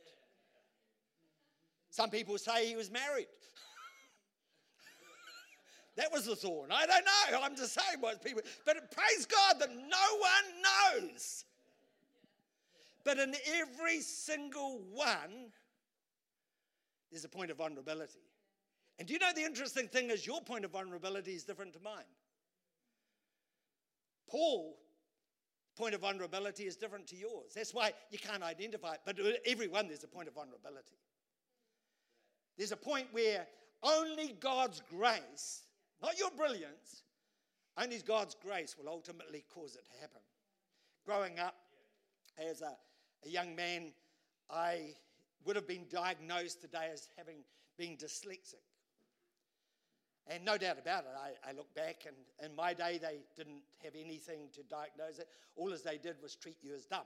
Some 1.95 2.09
people 2.09 2.37
say 2.37 2.67
he 2.67 2.75
was 2.75 2.91
married. 2.91 3.27
that 5.95 6.11
was 6.11 6.25
the 6.25 6.35
thorn. 6.35 6.69
I 6.69 6.85
don't 6.85 7.05
know. 7.05 7.39
I'm 7.41 7.55
just 7.55 7.73
saying 7.73 8.01
what 8.01 8.21
people. 8.21 8.41
But 8.65 8.91
praise 8.91 9.25
God 9.25 9.61
that 9.61 9.69
no 9.69 9.79
one 9.79 11.05
knows. 11.07 11.45
But 13.05 13.17
in 13.17 13.33
every 13.61 14.01
single 14.01 14.81
one, 14.91 15.53
there's 17.11 17.23
a 17.23 17.29
point 17.29 17.49
of 17.49 17.55
vulnerability. 17.55 18.19
And 18.99 19.07
do 19.07 19.13
you 19.13 19.19
know 19.19 19.31
the 19.33 19.45
interesting 19.45 19.87
thing 19.87 20.09
is 20.09 20.27
your 20.27 20.41
point 20.41 20.65
of 20.65 20.71
vulnerability 20.71 21.31
is 21.31 21.45
different 21.45 21.71
to 21.75 21.79
mine? 21.79 22.03
Paul 24.29 24.75
point 25.77 25.95
of 25.95 26.01
vulnerability 26.01 26.63
is 26.63 26.75
different 26.75 27.07
to 27.07 27.15
yours. 27.15 27.53
That's 27.55 27.73
why 27.73 27.93
you 28.11 28.19
can't 28.19 28.43
identify 28.43 28.95
it. 28.95 28.99
But 29.05 29.17
everyone, 29.45 29.87
there's 29.87 30.03
a 30.03 30.09
point 30.09 30.27
of 30.27 30.33
vulnerability. 30.33 30.97
There's 32.57 32.71
a 32.71 32.77
point 32.77 33.07
where 33.11 33.47
only 33.83 34.35
God's 34.39 34.81
grace, 34.89 35.63
not 36.01 36.17
your 36.17 36.31
brilliance, 36.31 37.03
only 37.77 37.99
God's 37.99 38.35
grace 38.35 38.75
will 38.77 38.89
ultimately 38.89 39.43
cause 39.53 39.75
it 39.75 39.85
to 39.85 40.01
happen. 40.01 40.21
Growing 41.05 41.39
up 41.39 41.55
as 42.37 42.61
a, 42.61 42.75
a 43.25 43.29
young 43.29 43.55
man, 43.55 43.91
I 44.49 44.93
would 45.45 45.55
have 45.55 45.67
been 45.67 45.85
diagnosed 45.91 46.61
today 46.61 46.89
as 46.91 47.09
having 47.17 47.37
been 47.77 47.97
dyslexic. 47.97 48.63
And 50.27 50.43
no 50.43 50.57
doubt 50.57 50.79
about 50.79 51.03
it, 51.03 51.11
I, 51.15 51.49
I 51.49 51.53
look 51.53 51.71
back, 51.75 52.05
and 52.07 52.15
in 52.43 52.55
my 52.55 52.73
day, 52.73 52.97
they 52.99 53.19
didn't 53.35 53.61
have 53.83 53.93
anything 53.93 54.47
to 54.53 54.63
diagnose 54.63 55.19
it. 55.19 55.27
All 55.55 55.71
as 55.71 55.83
they 55.83 55.97
did 55.97 56.15
was 56.21 56.35
treat 56.35 56.57
you 56.63 56.73
as 56.73 56.85
dumb 56.85 57.05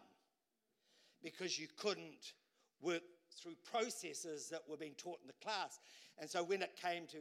because 1.21 1.59
you 1.59 1.67
couldn't 1.77 2.33
work 2.81 3.01
through 3.31 3.55
processes 3.71 4.49
that 4.49 4.61
were 4.67 4.77
being 4.77 4.95
taught 4.97 5.19
in 5.21 5.27
the 5.27 5.45
class. 5.45 5.79
And 6.17 6.29
so 6.29 6.43
when 6.43 6.61
it 6.61 6.77
came 6.81 7.05
to, 7.07 7.17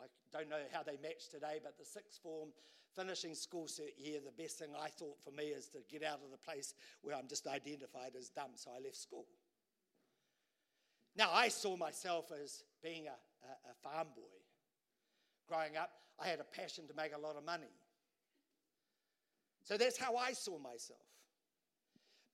I 0.00 0.06
don't 0.36 0.48
know 0.48 0.62
how 0.72 0.82
they 0.82 0.98
match 1.02 1.28
today, 1.30 1.60
but 1.62 1.78
the 1.78 1.84
sixth 1.84 2.20
form 2.22 2.50
finishing 2.96 3.34
school 3.34 3.68
year, 3.96 4.20
the 4.24 4.42
best 4.42 4.58
thing 4.58 4.68
I 4.78 4.88
thought 4.88 5.16
for 5.24 5.30
me 5.30 5.44
is 5.44 5.68
to 5.68 5.78
get 5.90 6.04
out 6.04 6.20
of 6.24 6.30
the 6.30 6.36
place 6.36 6.74
where 7.00 7.16
I'm 7.16 7.28
just 7.28 7.46
identified 7.46 8.12
as 8.18 8.28
dumb. 8.28 8.50
So 8.56 8.70
I 8.76 8.82
left 8.82 8.96
school. 8.96 9.24
Now, 11.16 11.30
I 11.32 11.48
saw 11.48 11.76
myself 11.76 12.30
as 12.42 12.64
being 12.82 13.06
a, 13.06 13.10
a, 13.10 13.70
a 13.70 13.74
farm 13.82 14.08
boy 14.14 14.42
growing 15.48 15.76
up, 15.76 15.90
I 16.22 16.28
had 16.28 16.40
a 16.40 16.44
passion 16.44 16.86
to 16.88 16.94
make 16.94 17.14
a 17.14 17.18
lot 17.18 17.36
of 17.36 17.44
money. 17.44 17.72
So 19.64 19.76
that's 19.76 19.98
how 19.98 20.16
I 20.16 20.32
saw 20.32 20.58
myself. 20.58 21.00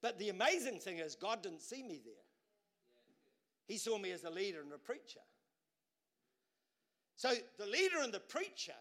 But 0.00 0.18
the 0.18 0.28
amazing 0.28 0.78
thing 0.78 0.98
is, 0.98 1.16
God 1.16 1.42
didn't 1.42 1.61
see 1.61 1.82
me 1.82 2.00
there. 2.04 2.28
He 3.68 3.76
saw 3.76 3.98
me 3.98 4.11
as 4.11 4.24
a 4.24 4.31
leader 4.31 4.62
and 4.62 4.72
a 4.72 4.78
preacher. 4.78 5.20
So 7.16 7.33
the 7.59 7.66
leader 7.66 7.98
and 8.02 8.12
the 8.12 8.20
preacher 8.20 8.72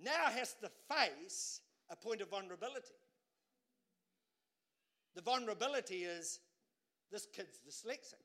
now 0.00 0.30
has 0.30 0.54
to 0.62 0.70
face 0.88 1.60
a 1.90 1.96
point 1.96 2.22
of 2.22 2.30
vulnerability. 2.30 2.94
The 5.14 5.22
vulnerability 5.22 6.04
is 6.04 6.40
this 7.12 7.26
kid's 7.26 7.58
dyslexic. 7.68 8.24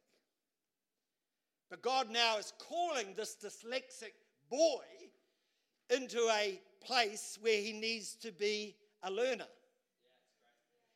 But 1.69 1.82
God 1.82 2.10
now 2.10 2.38
is 2.38 2.54
calling 2.60 3.13
this 3.15 3.36
dyslexic 3.43 4.13
boy 4.50 4.84
into 5.89 6.19
a 6.30 6.62
place 6.82 7.38
where 7.41 7.62
he 7.62 7.74
needs 7.74 8.15
to 8.15 8.32
be 8.32 8.76
a 9.02 9.12
learner. 9.12 9.48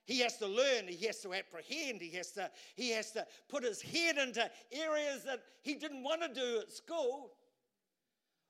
He 0.07 0.19
has 0.21 0.37
to 0.37 0.47
learn, 0.47 0.87
he 0.87 1.05
has 1.05 1.19
to 1.19 1.33
apprehend, 1.33 2.01
he 2.01 2.15
has 2.15 2.31
to, 2.31 2.49
he 2.75 2.91
has 2.91 3.11
to 3.11 3.27
put 3.49 3.65
his 3.65 3.81
head 3.81 4.17
into 4.17 4.49
areas 4.71 5.25
that 5.25 5.43
he 5.61 5.75
didn't 5.75 6.01
want 6.01 6.21
to 6.21 6.29
do 6.33 6.61
at 6.61 6.71
school. 6.71 7.33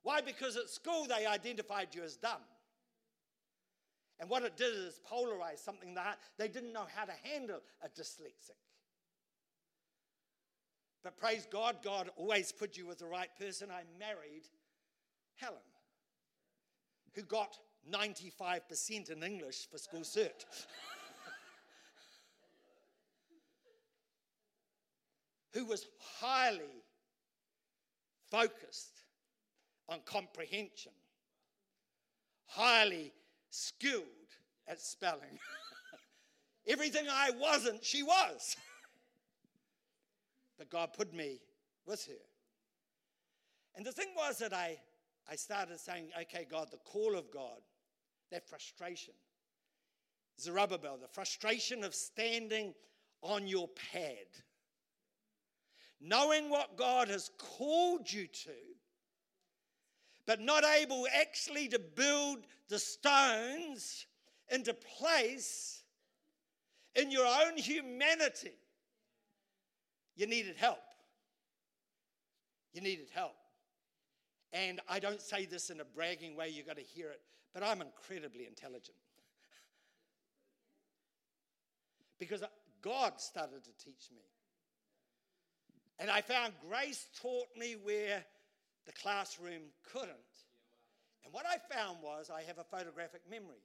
Why? 0.03 0.21
Because 0.21 0.55
at 0.55 0.69
school 0.69 1.07
they 1.07 1.25
identified 1.25 1.87
you 1.93 2.03
as 2.03 2.15
dumb. 2.15 2.43
And 4.19 4.29
what 4.29 4.43
it 4.43 4.55
did 4.55 4.73
is 4.73 4.99
polarize 5.11 5.57
something 5.57 5.95
that 5.95 6.19
they 6.37 6.47
didn't 6.47 6.73
know 6.73 6.85
how 6.95 7.05
to 7.05 7.13
handle 7.23 7.59
a 7.83 7.89
dyslexic. 7.89 8.51
But 11.03 11.17
praise 11.17 11.47
God, 11.51 11.77
God 11.83 12.11
always 12.17 12.51
put 12.51 12.77
you 12.77 12.85
with 12.85 12.99
the 12.99 13.07
right 13.07 13.29
person. 13.39 13.69
I 13.71 13.81
married 13.99 14.47
Helen 15.35 15.57
who 17.15 17.23
got 17.23 17.57
95% 17.91 19.09
in 19.09 19.23
English 19.23 19.67
for 19.71 19.79
school 19.79 20.01
cert. 20.01 20.45
who 25.57 25.65
was 25.65 25.87
highly 26.19 26.83
focused 28.29 29.01
on 29.89 29.99
comprehension, 30.05 30.91
highly 32.45 33.11
skilled 33.49 34.03
at 34.67 34.79
spelling. 34.79 35.39
Everything 36.67 37.07
I 37.09 37.31
wasn't, 37.39 37.83
she 37.83 38.03
was. 38.03 38.55
but 40.59 40.69
God 40.69 40.93
put 40.93 41.11
me 41.11 41.39
with 41.87 42.05
her. 42.05 42.23
And 43.75 43.83
the 43.83 43.91
thing 43.91 44.09
was 44.15 44.37
that 44.37 44.53
I 44.53 44.77
I 45.29 45.35
started 45.35 45.79
saying, 45.79 46.09
okay, 46.21 46.45
God, 46.49 46.67
the 46.71 46.77
call 46.77 47.17
of 47.17 47.31
God, 47.31 47.59
that 48.31 48.47
frustration. 48.47 49.13
Zerubbabel, 50.39 50.99
the 51.01 51.07
frustration 51.07 51.83
of 51.83 51.95
standing 51.95 52.75
on 53.23 53.47
your 53.47 53.67
pad, 53.91 54.27
knowing 55.99 56.49
what 56.49 56.77
God 56.77 57.07
has 57.07 57.31
called 57.37 58.11
you 58.11 58.27
to, 58.27 58.51
but 60.25 60.41
not 60.41 60.63
able 60.63 61.07
actually 61.19 61.67
to 61.69 61.79
build 61.79 62.39
the 62.69 62.79
stones 62.79 64.05
into 64.49 64.73
place 64.73 65.83
in 66.95 67.11
your 67.11 67.25
own 67.25 67.57
humanity. 67.57 68.53
You 70.15 70.27
needed 70.27 70.55
help. 70.57 70.79
You 72.73 72.81
needed 72.81 73.09
help. 73.13 73.35
And 74.53 74.81
I 74.89 74.99
don't 74.99 75.21
say 75.21 75.45
this 75.45 75.69
in 75.69 75.79
a 75.79 75.85
bragging 75.85 76.35
way, 76.35 76.49
you've 76.49 76.67
got 76.67 76.77
to 76.77 76.83
hear 76.83 77.09
it, 77.09 77.21
but 77.53 77.63
I'm 77.63 77.81
incredibly 77.81 78.47
intelligent. 78.47 78.97
because 82.19 82.43
God 82.81 83.19
started 83.19 83.63
to 83.63 83.71
teach 83.83 84.09
me. 84.15 84.23
And 85.99 86.11
I 86.11 86.21
found 86.21 86.53
grace 86.67 87.07
taught 87.21 87.47
me 87.57 87.75
where 87.81 88.23
the 88.85 88.91
classroom 88.93 89.63
couldn't. 89.91 90.11
And 91.23 91.33
what 91.33 91.45
I 91.45 91.57
found 91.73 91.97
was 92.01 92.29
I 92.29 92.43
have 92.43 92.59
a 92.59 92.63
photographic 92.63 93.21
memory. 93.29 93.63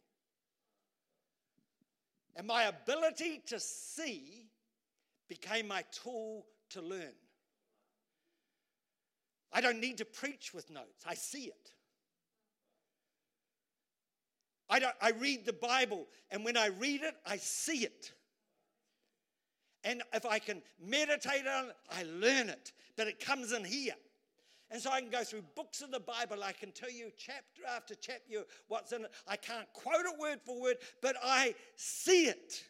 And 2.35 2.47
my 2.47 2.64
ability 2.64 3.42
to 3.47 3.61
see 3.61 4.47
became 5.29 5.68
my 5.68 5.85
tool 5.92 6.47
to 6.71 6.81
learn. 6.81 7.12
I 9.53 9.61
don't 9.61 9.81
need 9.81 9.99
to 9.99 10.05
preach 10.05 10.55
with 10.55 10.71
notes, 10.71 11.05
I 11.07 11.14
see 11.14 11.45
it. 11.45 11.73
I, 14.71 14.79
don't, 14.79 14.95
I 15.03 15.11
read 15.11 15.45
the 15.45 15.53
Bible, 15.53 16.07
and 16.31 16.47
when 16.47 16.57
I 16.57 16.68
read 16.68 17.03
it, 17.03 17.14
I 17.27 17.37
see 17.37 17.85
it. 17.85 18.12
And 19.85 20.03
if 20.12 20.25
I 20.25 20.38
can 20.38 20.62
meditate 20.81 21.47
on 21.47 21.66
it, 21.66 21.77
I 21.90 22.05
learn 22.05 22.49
it. 22.49 22.73
But 22.97 23.09
it 23.09 23.18
comes 23.18 23.53
in 23.53 23.64
here. 23.64 23.95
And 24.71 24.81
so 24.81 24.90
I 24.90 25.01
can 25.01 25.11
go 25.11 25.23
through 25.23 25.42
books 25.55 25.83
of 25.83 25.90
the 25.90 26.01
Bible. 26.01 26.42
I 26.42 26.53
can 26.53 26.73
tell 26.73 26.90
you 26.90 27.11
chapter 27.18 27.62
after 27.77 27.95
chapter 27.95 28.45
what's 28.68 28.92
in 28.92 29.05
it. 29.05 29.11
I 29.27 29.37
can't 29.37 29.71
quote 29.73 30.07
it 30.07 30.18
word 30.18 30.40
for 30.47 30.61
word, 30.61 30.77
but 31.01 31.16
I 31.23 31.55
see 31.77 32.27
it. 32.27 32.62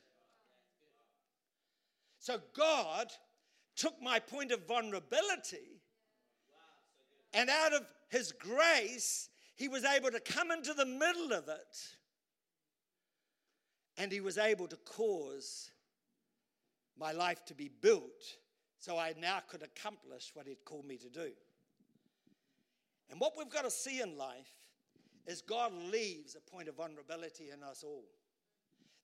So 2.22 2.38
God 2.56 3.08
took 3.74 4.00
my 4.00 4.20
point 4.20 4.52
of 4.52 4.64
vulnerability, 4.68 5.80
and 7.34 7.50
out 7.50 7.72
of 7.72 7.82
His 8.10 8.30
grace, 8.30 9.28
He 9.56 9.66
was 9.66 9.84
able 9.84 10.10
to 10.12 10.20
come 10.20 10.52
into 10.52 10.72
the 10.72 10.86
middle 10.86 11.32
of 11.32 11.48
it, 11.48 11.78
and 13.98 14.12
He 14.12 14.20
was 14.20 14.38
able 14.38 14.68
to 14.68 14.76
cause 14.76 15.71
my 17.02 17.12
life 17.12 17.44
to 17.46 17.54
be 17.54 17.68
built 17.80 18.36
so 18.78 18.96
I 18.96 19.12
now 19.20 19.40
could 19.48 19.62
accomplish 19.62 20.30
what 20.34 20.46
He'd 20.46 20.64
called 20.64 20.86
me 20.86 20.96
to 20.98 21.08
do. 21.08 21.30
And 23.10 23.20
what 23.20 23.32
we've 23.36 23.50
got 23.50 23.64
to 23.64 23.70
see 23.70 24.00
in 24.00 24.16
life 24.16 24.52
is 25.26 25.42
God 25.42 25.72
leaves 25.90 26.36
a 26.36 26.50
point 26.50 26.68
of 26.68 26.76
vulnerability 26.76 27.50
in 27.52 27.62
us 27.62 27.82
all. 27.84 28.04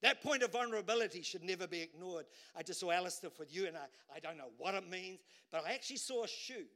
That 0.00 0.22
point 0.22 0.44
of 0.44 0.52
vulnerability 0.52 1.22
should 1.22 1.42
never 1.42 1.66
be 1.66 1.80
ignored. 1.82 2.26
I 2.56 2.62
just 2.62 2.78
saw 2.78 2.92
Alistair 2.92 3.30
with 3.36 3.52
you, 3.54 3.66
and 3.66 3.76
I, 3.76 3.86
I 4.14 4.20
don't 4.20 4.38
know 4.38 4.50
what 4.56 4.74
it 4.74 4.88
means, 4.88 5.18
but 5.50 5.64
I 5.66 5.72
actually 5.72 5.96
saw 5.96 6.22
a 6.22 6.28
shoe. 6.28 6.66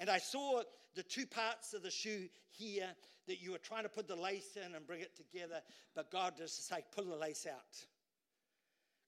And 0.00 0.10
I 0.10 0.18
saw 0.18 0.62
the 0.96 1.04
two 1.04 1.26
parts 1.26 1.74
of 1.74 1.82
the 1.82 1.90
shoe 1.90 2.28
here 2.50 2.88
that 3.28 3.40
you 3.40 3.52
were 3.52 3.58
trying 3.58 3.84
to 3.84 3.88
put 3.88 4.08
the 4.08 4.16
lace 4.16 4.56
in 4.56 4.74
and 4.74 4.84
bring 4.84 5.00
it 5.00 5.16
together, 5.16 5.60
but 5.94 6.10
God 6.10 6.34
just 6.36 6.68
say, 6.68 6.84
pull 6.92 7.04
the 7.04 7.16
lace 7.16 7.46
out 7.48 7.86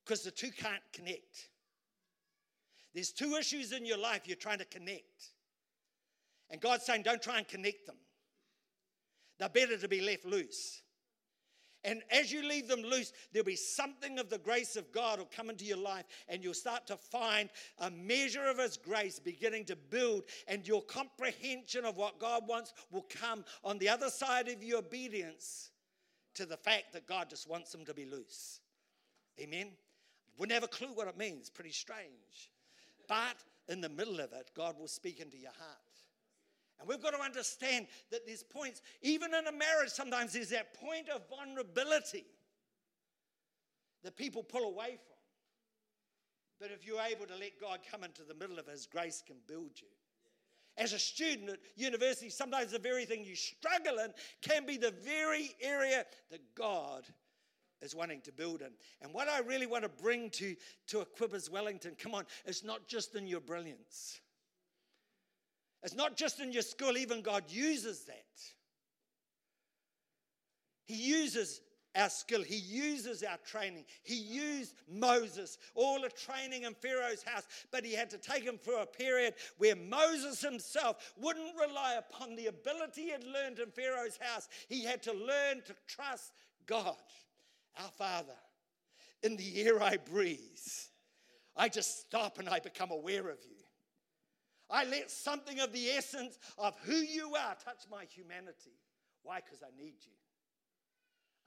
because 0.05 0.23
the 0.23 0.31
two 0.31 0.51
can't 0.51 0.83
connect. 0.93 1.49
There's 2.95 3.11
two 3.11 3.35
issues 3.35 3.73
in 3.73 3.87
your 3.87 3.99
life 3.99 4.23
you're 4.27 4.37
trying 4.37 4.59
to 4.59 4.65
connect. 4.65 5.33
And 6.51 6.61
God's 6.61 6.85
saying, 6.85 7.03
don't 7.03 7.23
try 7.23 7.39
and 7.39 7.49
connect 7.49 7.87
them. 7.87 7.97
They're 9.39 9.49
better 9.49 9.77
to 9.77 9.89
be 9.89 10.01
left 10.01 10.25
loose. 10.25 10.83
And 11.83 12.03
as 12.11 12.33
you 12.33 12.43
leave 12.43 12.67
them 12.67 12.83
loose, 12.83 13.13
there'll 13.33 13.45
be 13.45 13.57
something 13.57 14.19
of 14.19 14.31
the 14.31 14.39
grace 14.39 14.77
of 14.77 14.91
God 14.91 15.19
will 15.19 15.29
come 15.35 15.51
into 15.51 15.67
your 15.67 15.77
life, 15.77 16.07
and 16.29 16.43
you'll 16.43 16.55
start 16.55 16.87
to 16.87 16.97
find 16.97 17.51
a 17.79 17.91
measure 17.91 18.47
of 18.47 18.59
His 18.59 18.79
grace 18.79 19.19
beginning 19.19 19.67
to 19.67 19.77
build, 19.77 20.23
and 20.49 20.67
your 20.67 20.81
comprehension 20.83 21.85
of 21.85 21.97
what 21.97 22.19
God 22.19 22.49
wants 22.49 22.73
will 22.91 23.07
come 23.11 23.45
on 23.63 23.79
the 23.79 23.91
other 23.91 24.09
side 24.09 24.49
of 24.49 24.63
your 24.63 24.79
obedience 24.79 25.73
to 26.37 26.47
the 26.47 26.57
fact 26.57 26.95
that 26.95 27.07
God 27.07 27.29
just 27.29 27.51
wants 27.51 27.71
them 27.71 27.85
to 27.85 27.93
be 27.93 28.07
loose. 28.07 28.61
Amen? 29.39 29.73
Wouldn't 30.39 30.55
have 30.55 30.65
a 30.65 30.69
clue 30.69 30.93
what 30.95 31.09
it 31.09 31.17
means. 31.17 31.51
Pretty 31.51 31.73
strange. 31.73 32.51
But 33.09 33.37
in 33.69 33.81
the 33.81 33.89
middle 33.89 34.21
of 34.21 34.33
it, 34.33 34.51
God 34.57 34.79
will 34.79 34.89
speak 34.89 35.21
into 35.21 35.37
your 35.37 35.53
heart. 35.53 35.79
And 36.81 36.89
we've 36.89 37.03
got 37.03 37.13
to 37.13 37.21
understand 37.21 37.87
that 38.11 38.27
there's 38.27 38.43
points, 38.43 38.83
even 39.03 39.33
in 39.35 39.47
a 39.47 39.53
marriage, 39.53 39.91
sometimes 39.91 40.33
there's 40.33 40.51
that 40.51 40.75
point 40.75 41.09
of 41.09 41.23
vulnerability 41.29 42.27
that 44.03 44.17
people 44.17 44.43
pull 44.43 44.65
away 44.65 44.99
from. 45.07 45.17
But 46.61 46.71
if 46.71 46.87
you're 46.87 47.01
able 47.01 47.27
to 47.27 47.37
let 47.37 47.61
God 47.61 47.81
come 47.91 48.05
into 48.05 48.23
the 48.23 48.35
middle 48.35 48.59
of 48.59 48.67
His 48.67 48.87
grace, 48.87 49.23
can 49.27 49.37
build 49.47 49.73
you. 49.81 49.89
As 50.77 50.93
a 50.93 50.99
student 50.99 51.51
at 51.51 51.59
university, 51.77 52.29
sometimes 52.29 52.73
the 52.73 52.79
very 52.79 53.05
thing 53.05 53.25
you 53.25 53.37
struggle 53.37 53.99
in 53.99 54.13
can 54.43 54.67
be 54.67 54.77
the 54.77 54.91
very 54.91 55.55
area 55.61 56.05
that 56.31 56.55
God 56.57 57.05
is 57.85 57.95
wanting 57.95 58.21
to 58.23 58.33
build 58.33 58.63
in. 58.63 58.71
And 59.03 59.13
what 59.13 59.29
I 59.29 59.41
really 59.41 59.67
want 59.67 59.85
to 59.85 59.89
bring 59.89 60.31
to, 60.31 60.57
to 60.89 61.05
Equippers 61.05 61.51
Wellington, 61.51 61.97
come 61.99 62.15
on, 62.15 62.25
it's 62.45 62.65
not 62.65 62.89
just 62.89 63.15
in 63.15 63.27
your 63.27 63.41
brilliance. 63.41 64.21
It's 65.83 65.95
not 65.95 66.17
just 66.17 66.41
in 66.41 66.51
your 66.51 66.63
school, 66.63 66.97
even 66.97 67.21
God 67.21 67.45
uses 67.49 68.05
that. 68.05 68.25
He 70.87 70.95
uses 70.95 71.61
our 71.97 72.09
skill. 72.09 72.43
He 72.43 72.57
uses 72.57 73.23
our 73.23 73.39
training. 73.47 73.85
He 74.03 74.17
used 74.17 74.75
Moses, 74.89 75.59
all 75.75 76.01
the 76.01 76.09
training 76.09 76.65
in 76.65 76.75
Pharaoh's 76.75 77.23
house, 77.23 77.47
but 77.71 77.85
he 77.85 77.95
had 77.95 78.11
to 78.11 78.19
take 78.19 78.43
him 78.43 78.59
for 78.59 78.81
a 78.81 78.87
period 78.87 79.35
where 79.59 79.77
Moses 79.77 80.41
himself 80.41 81.13
wouldn't 81.17 81.55
rely 81.61 81.95
upon 81.95 82.35
the 82.35 82.47
ability 82.47 83.03
he 83.03 83.11
had 83.11 83.25
learned 83.25 83.59
in 83.59 83.71
Pharaoh's 83.71 84.19
house. 84.21 84.49
He 84.69 84.85
had 84.85 85.03
to 85.05 85.13
learn 85.13 85.63
to 85.67 85.75
trust 85.87 86.33
God. 86.67 86.97
Our 87.83 87.91
Father, 87.91 88.37
in 89.23 89.37
the 89.37 89.63
air 89.63 89.83
I 89.83 89.97
breathe, 89.97 90.41
I 91.57 91.69
just 91.69 92.01
stop 92.01 92.39
and 92.39 92.49
I 92.49 92.61
become 92.61 92.91
aware 92.91 93.29
of 93.29 93.39
you. 93.49 93.57
I 94.71 94.85
let 94.85 95.11
something 95.11 95.61
of 95.61 95.73
the 95.73 95.89
essence 95.89 96.39
of 96.59 96.75
who 96.85 96.97
you 96.97 97.35
are 97.35 97.55
touch 97.65 97.85
my 97.91 98.05
humanity. 98.05 98.79
Why? 99.23 99.41
Because 99.45 99.63
I 99.63 99.71
need 99.77 99.95
you. 100.03 100.13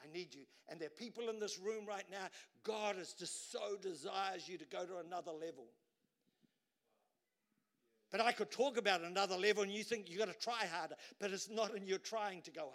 I 0.04 0.14
need 0.14 0.34
you. 0.36 0.44
And 0.70 0.80
there 0.80 0.88
are 0.88 0.92
people 0.92 1.30
in 1.30 1.40
this 1.40 1.58
room 1.60 1.86
right 1.88 2.06
now, 2.12 2.28
God 2.64 2.98
is 3.00 3.14
just 3.14 3.52
so 3.52 3.76
desires 3.82 4.48
you 4.48 4.58
to 4.58 4.66
go 4.66 4.86
to 4.86 4.98
another 5.06 5.32
level. 5.32 5.68
But 8.10 8.22
I 8.22 8.32
could 8.32 8.52
talk 8.52 8.78
about 8.78 9.02
another 9.02 9.36
level, 9.36 9.64
and 9.64 9.72
you 9.72 9.84
think 9.84 10.10
you've 10.10 10.20
got 10.20 10.32
to 10.32 10.40
try 10.40 10.66
harder. 10.66 10.96
But 11.20 11.32
it's 11.32 11.50
not 11.50 11.76
in 11.76 11.86
your 11.86 11.98
trying 11.98 12.42
to 12.44 12.52
go. 12.52 12.70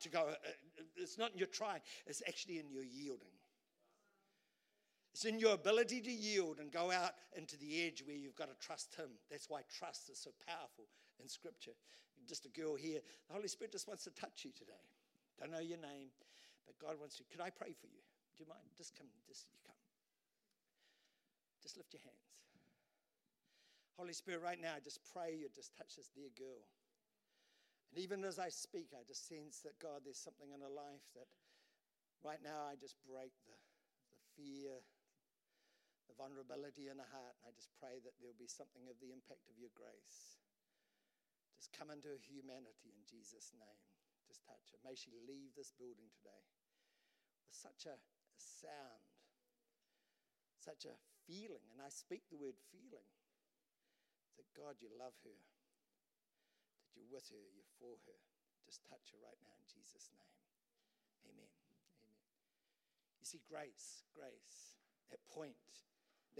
To 0.00 0.08
go. 0.08 0.28
Uh, 0.30 0.82
it's 0.96 1.18
not 1.18 1.32
in 1.32 1.38
your 1.38 1.48
trying. 1.48 1.80
It's 2.06 2.22
actually 2.26 2.58
in 2.58 2.70
your 2.70 2.82
yielding. 2.82 3.28
It's 5.12 5.24
in 5.24 5.38
your 5.38 5.54
ability 5.54 6.00
to 6.02 6.10
yield 6.10 6.60
and 6.60 6.70
go 6.70 6.90
out 6.90 7.12
into 7.36 7.58
the 7.58 7.84
edge 7.84 8.02
where 8.06 8.16
you've 8.16 8.36
got 8.36 8.48
to 8.48 8.66
trust 8.66 8.94
Him. 8.94 9.10
That's 9.30 9.50
why 9.50 9.62
trust 9.68 10.08
is 10.08 10.18
so 10.18 10.30
powerful 10.46 10.86
in 11.20 11.28
Scripture. 11.28 11.72
Just 12.26 12.46
a 12.46 12.48
girl 12.48 12.76
here. 12.76 13.00
The 13.28 13.34
Holy 13.34 13.48
Spirit 13.48 13.72
just 13.72 13.88
wants 13.88 14.04
to 14.04 14.10
touch 14.10 14.44
you 14.44 14.52
today. 14.56 14.86
Don't 15.38 15.50
know 15.50 15.60
your 15.60 15.78
name, 15.78 16.08
but 16.64 16.78
God 16.78 16.98
wants 17.00 17.16
to. 17.16 17.24
Could 17.30 17.40
I 17.40 17.50
pray 17.50 17.72
for 17.72 17.86
you? 17.86 18.00
Do 18.36 18.44
you 18.44 18.48
mind? 18.48 18.64
Just 18.76 18.96
come. 18.96 19.08
Just 19.26 19.46
you 19.52 19.58
come. 19.66 19.76
Just 21.62 21.76
lift 21.76 21.92
your 21.92 22.02
hands. 22.04 22.30
Holy 24.00 24.16
Spirit, 24.16 24.40
right 24.40 24.56
now, 24.56 24.72
I 24.72 24.80
just 24.80 25.04
pray 25.12 25.36
you 25.36 25.52
just 25.52 25.76
touch 25.76 25.92
this 25.92 26.08
dear 26.08 26.32
girl. 26.32 26.64
And 27.92 28.00
even 28.00 28.24
as 28.24 28.40
I 28.40 28.48
speak, 28.48 28.96
I 28.96 29.04
just 29.04 29.28
sense 29.28 29.60
that, 29.68 29.76
God, 29.76 30.08
there's 30.08 30.16
something 30.16 30.48
in 30.48 30.64
her 30.64 30.72
life 30.72 31.04
that 31.12 31.28
right 32.24 32.40
now 32.40 32.64
I 32.64 32.80
just 32.80 32.96
break 33.04 33.36
the, 33.44 33.52
the 34.08 34.20
fear, 34.40 34.80
the 36.08 36.16
vulnerability 36.16 36.88
in 36.88 36.96
her 36.96 37.12
heart. 37.12 37.36
And 37.44 37.44
I 37.44 37.52
just 37.52 37.68
pray 37.76 38.00
that 38.00 38.16
there'll 38.16 38.40
be 38.40 38.48
something 38.48 38.88
of 38.88 38.96
the 39.04 39.12
impact 39.12 39.52
of 39.52 39.60
your 39.60 39.68
grace. 39.76 40.40
Just 41.60 41.76
come 41.76 41.92
into 41.92 42.08
her 42.08 42.24
humanity 42.24 42.96
in 42.96 43.04
Jesus' 43.04 43.52
name. 43.52 43.84
Just 44.24 44.48
touch 44.48 44.72
her. 44.72 44.80
May 44.80 44.96
she 44.96 45.12
leave 45.28 45.52
this 45.52 45.76
building 45.76 46.08
today 46.08 46.48
with 47.44 47.52
such 47.52 47.84
a, 47.84 48.00
a 48.00 48.40
sound, 48.40 49.04
such 50.56 50.88
a 50.88 50.96
feeling. 51.28 51.68
And 51.68 51.84
I 51.84 51.92
speak 51.92 52.24
the 52.32 52.40
word 52.40 52.56
feeling 52.72 53.04
that 54.40 54.48
God, 54.56 54.80
you 54.80 54.88
love 54.96 55.12
her, 55.28 55.36
that 55.36 56.90
you're 56.96 57.12
with 57.12 57.28
her, 57.28 57.44
you're 57.52 57.74
for 57.76 58.00
her. 58.08 58.16
Just 58.64 58.80
touch 58.88 59.12
her 59.12 59.20
right 59.20 59.36
now 59.44 59.52
in 59.52 59.66
Jesus' 59.68 60.08
name. 60.16 60.32
Amen. 61.28 61.44
Amen. 61.44 62.24
You 63.20 63.26
see, 63.28 63.44
grace, 63.44 64.08
grace, 64.16 64.80
that 65.12 65.20
point, 65.28 65.60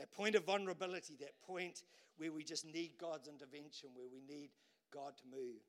that 0.00 0.08
point 0.16 0.32
of 0.32 0.48
vulnerability, 0.48 1.20
that 1.20 1.36
point 1.44 1.84
where 2.16 2.32
we 2.32 2.40
just 2.40 2.64
need 2.64 2.96
God's 2.96 3.28
intervention, 3.28 3.92
where 3.92 4.08
we 4.08 4.24
need 4.24 4.48
God 4.88 5.12
to 5.20 5.26
move. 5.28 5.60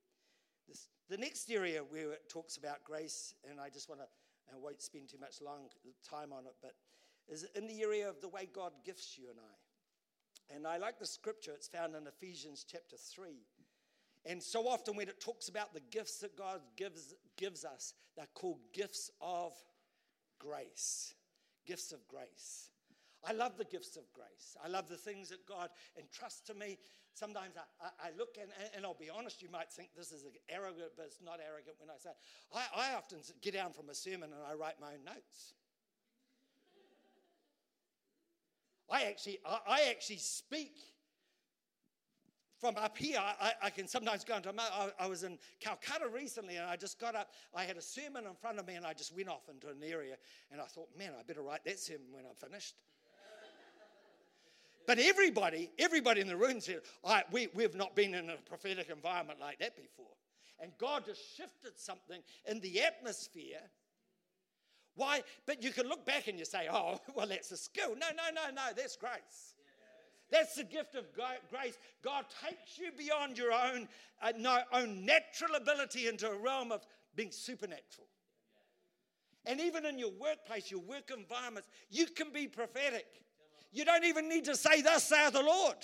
This, 0.72 0.88
the 1.12 1.20
next 1.20 1.52
area 1.52 1.84
where 1.84 2.16
it 2.16 2.32
talks 2.32 2.56
about 2.56 2.84
grace, 2.88 3.36
and 3.44 3.60
I 3.60 3.68
just 3.68 3.90
want 3.90 4.00
to, 4.00 4.08
I 4.48 4.56
won't 4.56 4.80
spend 4.80 5.10
too 5.10 5.20
much 5.20 5.44
long 5.44 5.68
time 6.08 6.32
on 6.32 6.48
it, 6.48 6.56
but 6.62 6.80
is 7.28 7.46
in 7.56 7.68
the 7.68 7.82
area 7.82 8.08
of 8.08 8.20
the 8.22 8.28
way 8.28 8.48
God 8.52 8.72
gifts 8.86 9.18
you 9.18 9.30
and 9.30 9.40
I. 9.40 9.56
And 10.54 10.68
I 10.68 10.78
like 10.78 11.00
the 11.00 11.06
scripture, 11.06 11.52
it's 11.54 11.68
found 11.68 11.96
in 11.96 12.08
Ephesians 12.08 12.66
chapter 12.70 12.98
3. 12.98 13.30
And 14.26 14.42
so 14.42 14.68
often 14.68 14.96
when 14.96 15.08
it 15.08 15.20
talks 15.20 15.50
about 15.50 15.74
the 15.74 15.82
gifts 15.90 16.20
that 16.20 16.38
God 16.38 16.62
gives, 16.76 17.16
gives 17.38 17.66
us, 17.66 17.94
they're 18.16 18.28
called 18.36 18.60
gifts 18.74 19.10
of 19.20 19.54
grace. 20.40 21.16
Gifts 21.66 21.92
of 21.92 22.08
grace. 22.08 22.70
I 23.24 23.34
love 23.34 23.58
the 23.58 23.66
gifts 23.66 23.98
of 23.98 24.04
grace. 24.14 24.58
I 24.64 24.68
love 24.68 24.90
the 24.90 24.98
things 24.98 25.30
that 25.30 25.46
God 25.46 25.70
entrusts 25.98 26.42
to 26.48 26.54
me. 26.54 26.78
Sometimes 27.14 27.56
I, 27.58 27.86
I, 27.86 28.08
I 28.08 28.18
look 28.18 28.38
and, 28.42 28.50
and, 28.76 28.86
I'll 28.86 28.96
be 28.96 29.10
honest, 29.10 29.42
you 29.42 29.50
might 29.52 29.70
think 29.70 29.90
this 29.96 30.12
is 30.12 30.26
arrogant, 30.50 30.92
but 30.98 31.06
it's 31.06 31.22
not 31.24 31.40
arrogant 31.46 31.76
when 31.80 31.90
I 31.90 31.98
say 31.98 32.10
it. 32.10 32.16
I, 32.54 32.92
I 32.92 32.96
often 32.96 33.20
get 33.42 33.54
down 33.54 33.74
from 33.74 33.90
a 33.90 33.96
sermon 33.96 34.32
and 34.34 34.42
I 34.50 34.56
write 34.56 34.80
my 34.80 34.94
own 34.94 35.04
notes. 35.06 35.54
I 38.92 39.04
actually, 39.04 39.40
I, 39.46 39.60
I 39.68 39.82
actually 39.90 40.18
speak 40.18 40.76
from 42.62 42.78
up 42.78 42.96
here, 42.96 43.18
I, 43.20 43.54
I, 43.64 43.70
can 43.72 43.88
sometimes 43.88 44.24
go 44.24 44.36
into. 44.36 44.54
I, 44.56 44.92
I 45.00 45.08
was 45.08 45.24
in 45.24 45.40
Calcutta 45.60 46.08
recently, 46.14 46.58
and 46.58 46.70
I 46.70 46.76
just 46.76 47.00
got 47.00 47.16
up. 47.16 47.32
I 47.56 47.64
had 47.64 47.76
a 47.76 47.82
sermon 47.82 48.26
in 48.28 48.36
front 48.36 48.60
of 48.60 48.68
me, 48.68 48.76
and 48.76 48.86
I 48.86 48.94
just 48.94 49.16
went 49.16 49.30
off 49.30 49.50
into 49.52 49.70
an 49.70 49.82
area, 49.84 50.16
and 50.52 50.62
I 50.62 50.66
thought, 50.66 50.88
man, 50.96 51.14
I 51.20 51.24
better 51.24 51.42
write 51.42 51.66
that 51.66 51.80
sermon 51.80 52.06
when 52.12 52.24
I'm 52.24 52.36
finished. 52.36 52.76
But 54.86 55.00
everybody, 55.00 55.72
everybody 55.80 56.22
in 56.22 56.28
the 56.28 56.38
room 56.38 56.60
said, 56.60 56.82
we, 57.32 57.48
we've 57.56 57.76
not 57.76 57.96
been 57.96 58.14
in 58.14 58.30
a 58.30 58.36
prophetic 58.48 58.90
environment 58.90 59.40
like 59.40 59.60
that 59.60 59.76
before. 59.76 60.14
And 60.60 60.72
God 60.78 61.06
just 61.06 61.36
shifted 61.36 61.78
something 61.80 62.22
in 62.46 62.60
the 62.60 62.82
atmosphere. 62.82 63.62
Why? 65.02 65.24
But 65.48 65.64
you 65.64 65.72
can 65.72 65.90
look 65.90 66.06
back 66.06 66.28
and 66.28 66.38
you 66.38 66.46
say, 66.46 66.68
oh, 66.72 67.00
well, 67.16 67.26
that's 67.26 67.52
a 67.52 67.58
skill. 67.58 67.90
No, 67.90 68.08
no, 68.16 68.24
no, 68.36 68.54
no, 68.54 68.62
that's 68.78 68.96
grace. 68.96 69.56
That's 70.30 70.54
the 70.56 70.64
gift 70.64 70.94
of 70.94 71.06
grace. 71.14 71.78
God 72.04 72.26
takes 72.48 72.78
you 72.78 72.92
beyond 72.96 73.36
your 73.36 73.52
own, 73.52 73.88
uh, 74.22 74.32
no, 74.38 74.60
own 74.72 75.04
natural 75.04 75.56
ability 75.56 76.08
into 76.08 76.30
a 76.30 76.38
realm 76.38 76.72
of 76.72 76.86
being 77.16 77.32
supernatural. 77.32 78.08
And 79.48 79.60
even 79.60 79.88
in 79.88 79.98
your 79.98 80.12
workplace, 80.12 80.70
your 80.70 80.82
work 80.82 81.12
environments, 81.18 81.68
you 81.90 82.06
can 82.06 82.32
be 82.32 82.48
prophetic. 82.48 83.08
You 83.74 83.84
don't 83.84 84.06
even 84.06 84.30
need 84.30 84.46
to 84.46 84.56
say, 84.56 84.84
Thus 84.84 85.04
saith 85.04 85.34
the 85.34 85.42
Lord. 85.42 85.78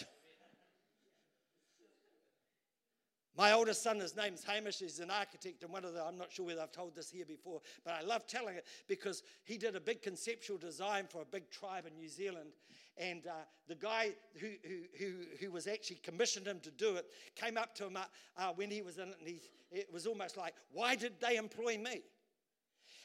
My 3.37 3.51
oldest 3.51 3.83
son, 3.83 3.99
his 3.99 4.15
name's 4.15 4.43
Hamish, 4.43 4.79
he's 4.79 4.99
an 4.99 5.11
architect, 5.11 5.61
and 5.61 5.71
one 5.71 5.85
of 5.85 5.93
the, 5.93 6.03
I'm 6.03 6.17
not 6.17 6.31
sure 6.31 6.47
whether 6.47 6.61
I've 6.61 6.71
told 6.71 6.95
this 6.95 7.11
here 7.11 7.25
before, 7.25 7.61
but 7.85 7.93
I 7.93 8.01
love 8.01 8.25
telling 8.25 8.55
it 8.55 8.65
because 8.87 9.21
he 9.43 9.59
did 9.59 9.75
a 9.75 9.79
big 9.79 10.01
conceptual 10.01 10.57
design 10.57 11.05
for 11.07 11.21
a 11.21 11.25
big 11.25 11.51
tribe 11.51 11.85
in 11.85 11.95
New 11.95 12.09
Zealand. 12.09 12.49
And 12.97 13.27
uh, 13.27 13.31
the 13.67 13.75
guy 13.75 14.13
who, 14.39 14.47
who, 14.63 14.77
who, 14.97 15.13
who, 15.39 15.51
was 15.51 15.67
actually 15.67 15.97
commissioned 15.97 16.47
him 16.47 16.59
to 16.61 16.71
do 16.71 16.95
it 16.95 17.05
came 17.35 17.57
up 17.57 17.75
to 17.75 17.85
him 17.85 17.95
uh, 17.95 18.05
uh, 18.37 18.53
when 18.55 18.71
he 18.71 18.81
was 18.81 18.97
in 18.97 19.09
it, 19.09 19.17
and 19.19 19.27
he, 19.27 19.39
it 19.69 19.93
was 19.93 20.07
almost 20.07 20.35
like, 20.35 20.55
Why 20.71 20.95
did 20.95 21.13
they 21.19 21.35
employ 21.35 21.77
me? 21.77 22.01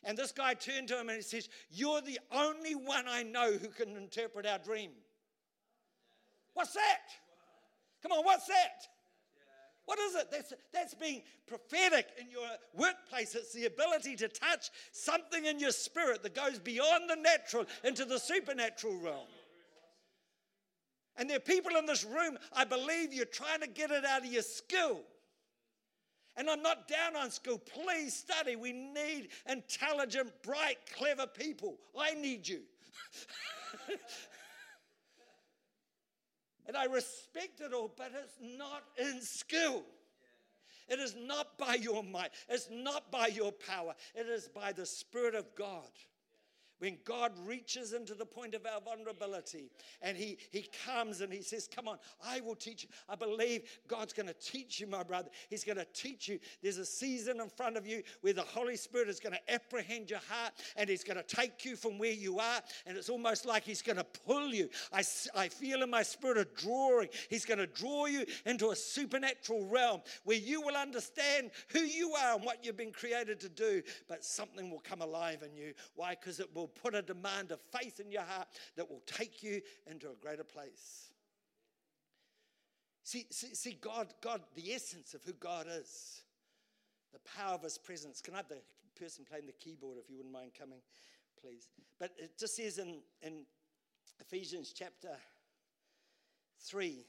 And 0.03 0.16
this 0.16 0.33
guy 0.33 0.55
turned 0.55 0.88
to 0.88 0.99
him 0.99 1.11
and 1.11 1.16
he 1.16 1.23
says, 1.23 1.51
You're 1.71 2.01
the 2.01 2.18
only 2.33 2.75
one 2.75 3.05
I 3.07 3.23
know 3.23 3.53
who 3.53 3.68
can 3.68 3.97
interpret 3.99 4.47
our 4.47 4.59
dream. 4.59 4.92
What's 6.55 6.73
that? 6.73 7.03
Come 8.03 8.12
on, 8.12 8.25
what's 8.25 8.47
that? 8.47 8.88
What 9.85 9.99
is 9.99 10.14
it? 10.14 10.31
That's, 10.31 10.53
that's 10.73 10.95
being 10.95 11.23
prophetic 11.47 12.07
in 12.18 12.31
your 12.31 12.47
workplace. 12.75 13.35
It's 13.35 13.53
the 13.53 13.66
ability 13.66 14.16
to 14.16 14.29
touch 14.29 14.71
something 14.92 15.45
in 15.45 15.59
your 15.59 15.73
spirit 15.73 16.23
that 16.23 16.35
goes 16.35 16.59
beyond 16.59 17.11
the 17.11 17.16
natural 17.16 17.66
into 17.83 18.05
the 18.05 18.18
supernatural 18.18 18.97
realm. 18.99 19.27
And 21.16 21.29
there 21.29 21.37
are 21.37 21.40
people 21.40 21.77
in 21.77 21.85
this 21.85 22.05
room, 22.05 22.38
I 22.53 22.64
believe 22.64 23.12
you're 23.12 23.27
trying 23.27 23.61
to 23.61 23.68
get 23.68 23.90
it 23.90 24.05
out 24.05 24.25
of 24.25 24.33
your 24.33 24.42
skill. 24.42 25.01
And 26.37 26.49
I'm 26.49 26.62
not 26.62 26.88
down 26.88 27.14
on 27.16 27.31
school. 27.31 27.59
Please 27.59 28.14
study. 28.14 28.57
We 28.57 28.73
need 28.73 29.29
intelligent, 29.47 30.33
bright, 30.42 30.79
clever 30.97 31.27
people. 31.27 31.77
I 31.99 32.14
need 32.14 32.49
you. 32.49 32.62
and 36.66 36.77
I 36.77 36.85
respect 36.85 37.61
it 37.61 37.72
all, 37.72 37.92
but 37.96 38.12
it's 38.14 38.59
not 38.59 38.83
in 38.98 39.20
skill. 39.20 39.83
It 40.88 40.98
is 40.98 41.14
not 41.16 41.59
by 41.59 41.75
your 41.75 42.03
might, 42.03 42.31
it's 42.48 42.68
not 42.70 43.11
by 43.11 43.29
your 43.29 43.53
power, 43.53 43.94
it 44.14 44.27
is 44.27 44.48
by 44.48 44.72
the 44.72 44.85
Spirit 44.85 45.35
of 45.35 45.55
God 45.55 45.88
when 46.83 46.99
God 47.05 47.31
reaches 47.47 47.92
into 47.92 48.12
the 48.12 48.27
point 48.27 48.57
of 48.57 48.66
our 48.66 48.81
vulnerability 48.81 49.71
and 50.01 50.16
he, 50.16 50.37
he 50.51 50.68
comes 50.85 51.21
and 51.21 51.33
he 51.33 51.40
says, 51.40 51.68
Come 51.73 51.87
on, 51.87 51.97
I 52.27 52.40
will 52.40 52.57
teach 52.57 52.83
you. 52.83 52.88
I 53.09 53.14
believe 53.14 53.62
God's 53.87 54.12
going 54.12 54.27
to 54.27 54.35
teach 54.35 54.81
you, 54.81 54.88
my 54.88 55.05
brother. 55.05 55.31
He's 55.49 55.62
going 55.62 55.79
to 55.79 55.87
teach 55.95 56.27
you. 56.27 56.40
There's 56.61 56.79
a 56.79 56.85
season 56.85 57.40
in 57.40 57.49
front 57.51 57.77
of 57.77 57.87
you 57.87 58.03
where 58.23 58.33
the 58.33 58.42
Holy 58.42 58.75
Spirit 58.75 59.09
is 59.09 59.21
going 59.21 59.33
to 59.33 59.55
apprehend 59.55 60.11
your 60.11 60.18
heart 60.29 60.55
and 60.75 60.90
he's 60.90 61.05
going 61.05 61.18
to 61.18 61.23
take 61.23 61.64
you 61.64 61.77
from 61.77 61.99
where 61.99 62.11
you 62.11 62.40
are. 62.40 62.61
And 62.85 62.99
it's 62.99 63.09
almost 63.09 63.47
like 63.47 63.62
he's 63.62 63.81
going 63.81 63.99
to 63.99 64.07
pull 64.27 64.53
you. 64.53 64.68
I, 64.92 65.05
I 65.37 65.47
feel 65.47 65.85
in 65.85 65.90
my 65.90 66.03
spirit 66.03 66.37
a 66.37 66.49
drawing. 66.61 67.11
He's 67.31 67.45
going 67.45 67.59
to 67.59 67.68
draw 67.68 68.07
you 68.07 68.27
into 68.45 68.71
a 68.71 68.77
supernatural 68.77 69.66
realm 69.66 70.01
where 70.25 70.37
you 70.37 70.61
will 70.61 70.75
understand 70.75 71.53
who 71.68 71.83
you 71.83 72.12
are 72.14 72.35
and 72.35 72.45
what 72.45 72.64
you've 72.64 72.77
been 72.77 72.90
created 72.90 73.38
to 73.38 73.49
do, 73.49 73.83
but 74.09 74.25
something 74.25 74.68
will 74.68 74.83
come 74.83 75.01
alive 75.01 75.45
in 75.45 75.57
you. 75.57 75.75
Why? 75.95 76.16
Because 76.18 76.40
it 76.40 76.53
will 76.53 76.71
put 76.74 76.94
a 76.94 77.02
demand 77.02 77.52
of 77.52 77.61
faith 77.61 78.00
in 78.00 78.11
your 78.11 78.22
heart 78.22 78.48
that 78.76 78.88
will 78.88 79.02
take 79.06 79.42
you 79.42 79.61
into 79.87 80.11
a 80.11 80.14
greater 80.14 80.44
place. 80.44 81.12
See, 83.04 83.26
see, 83.30 83.54
see 83.54 83.78
God, 83.80 84.08
God, 84.20 84.42
the 84.54 84.72
essence 84.72 85.14
of 85.14 85.24
who 85.24 85.32
God 85.32 85.66
is, 85.68 86.22
the 87.12 87.18
power 87.37 87.54
of 87.54 87.62
his 87.62 87.78
presence. 87.78 88.20
Can 88.20 88.35
I 88.35 88.38
have 88.38 88.48
the 88.48 88.61
person 88.98 89.24
playing 89.28 89.46
the 89.46 89.52
keyboard 89.52 89.98
if 89.98 90.08
you 90.08 90.16
wouldn't 90.16 90.32
mind 90.32 90.52
coming, 90.58 90.78
please? 91.40 91.68
But 91.98 92.12
it 92.16 92.38
just 92.38 92.56
says 92.56 92.78
in, 92.78 93.00
in 93.22 93.44
Ephesians 94.20 94.72
chapter 94.74 95.11
3, 96.61 97.04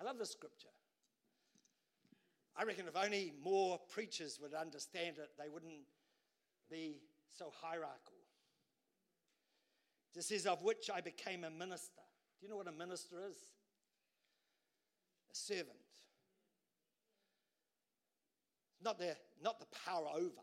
I 0.00 0.04
love 0.04 0.18
the 0.18 0.26
scripture. 0.26 0.68
I 2.56 2.64
reckon 2.64 2.86
if 2.86 2.96
only 2.96 3.32
more 3.42 3.78
preachers 3.90 4.38
would 4.42 4.54
understand 4.54 5.16
it, 5.18 5.30
they 5.38 5.48
wouldn't 5.48 5.86
be 6.70 6.96
so 7.30 7.52
hierarchical. 7.60 8.11
It 10.14 10.24
says, 10.24 10.46
of 10.46 10.62
which 10.62 10.90
I 10.94 11.00
became 11.00 11.44
a 11.44 11.50
minister. 11.50 12.02
Do 12.38 12.46
you 12.46 12.50
know 12.50 12.56
what 12.56 12.68
a 12.68 12.72
minister 12.72 13.16
is? 13.28 13.36
A 15.30 15.34
servant. 15.34 15.78
Not 18.84 18.98
the, 18.98 19.16
not 19.42 19.58
the 19.58 19.66
power 19.86 20.08
over. 20.14 20.42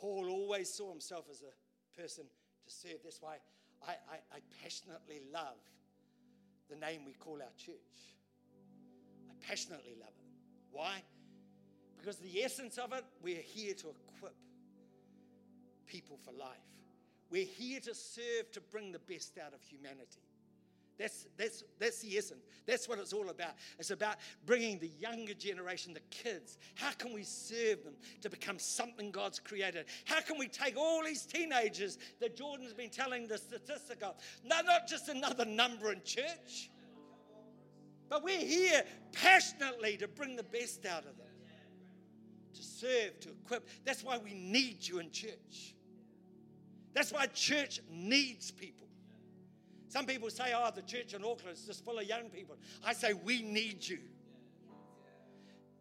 Paul 0.00 0.28
always 0.30 0.72
saw 0.72 0.90
himself 0.90 1.26
as 1.30 1.42
a 1.42 2.00
person 2.00 2.24
to 2.24 2.72
serve. 2.72 2.98
That's 3.04 3.20
why 3.20 3.36
I, 3.86 3.92
I, 3.92 4.36
I 4.36 4.38
passionately 4.62 5.20
love 5.32 5.58
the 6.70 6.76
name 6.76 7.02
we 7.04 7.12
call 7.12 7.34
our 7.34 7.52
church. 7.56 8.16
I 9.28 9.46
passionately 9.46 9.94
love 10.00 10.08
it. 10.08 10.26
Why? 10.72 11.02
Because 11.98 12.16
the 12.16 12.42
essence 12.42 12.78
of 12.78 12.92
it, 12.92 13.04
we're 13.22 13.42
here 13.42 13.74
to 13.74 13.88
equip 14.08 14.34
people 15.86 16.18
for 16.24 16.32
life. 16.32 16.56
We're 17.30 17.44
here 17.44 17.80
to 17.80 17.94
serve 17.94 18.50
to 18.52 18.60
bring 18.60 18.92
the 18.92 18.98
best 18.98 19.38
out 19.38 19.54
of 19.54 19.62
humanity. 19.62 20.20
That's, 21.00 21.26
that's, 21.38 21.64
that's 21.78 22.00
the 22.00 22.18
essence. 22.18 22.44
That's 22.66 22.86
what 22.86 22.98
it's 22.98 23.14
all 23.14 23.30
about. 23.30 23.54
It's 23.78 23.90
about 23.90 24.16
bringing 24.44 24.78
the 24.78 24.90
younger 25.00 25.32
generation, 25.32 25.94
the 25.94 26.00
kids. 26.10 26.58
How 26.74 26.90
can 26.90 27.14
we 27.14 27.22
serve 27.22 27.82
them 27.84 27.94
to 28.20 28.28
become 28.28 28.58
something 28.58 29.10
God's 29.10 29.38
created? 29.38 29.86
How 30.04 30.20
can 30.20 30.38
we 30.38 30.46
take 30.46 30.76
all 30.76 31.02
these 31.02 31.24
teenagers 31.24 31.96
that 32.20 32.36
Jordan's 32.36 32.74
been 32.74 32.90
telling 32.90 33.26
the 33.26 33.38
statistic 33.38 34.02
of? 34.02 34.16
No, 34.44 34.60
not 34.60 34.86
just 34.86 35.08
another 35.08 35.46
number 35.46 35.90
in 35.90 36.02
church, 36.04 36.70
but 38.10 38.22
we're 38.22 38.38
here 38.38 38.82
passionately 39.12 39.96
to 39.96 40.08
bring 40.08 40.36
the 40.36 40.42
best 40.42 40.84
out 40.84 41.06
of 41.06 41.16
them, 41.16 41.26
to 42.52 42.62
serve, 42.62 43.18
to 43.20 43.30
equip. 43.30 43.66
That's 43.86 44.04
why 44.04 44.18
we 44.18 44.34
need 44.34 44.86
you 44.86 44.98
in 44.98 45.10
church. 45.10 45.74
That's 46.92 47.12
why 47.12 47.26
church 47.26 47.80
needs 47.90 48.50
people. 48.50 48.88
Some 49.88 50.06
people 50.06 50.30
say, 50.30 50.52
oh, 50.54 50.70
the 50.74 50.82
church 50.82 51.14
in 51.14 51.24
Auckland 51.24 51.56
is 51.56 51.64
just 51.64 51.84
full 51.84 51.98
of 51.98 52.04
young 52.04 52.30
people. 52.30 52.56
I 52.84 52.92
say, 52.92 53.12
we 53.12 53.42
need 53.42 53.86
you. 53.86 53.98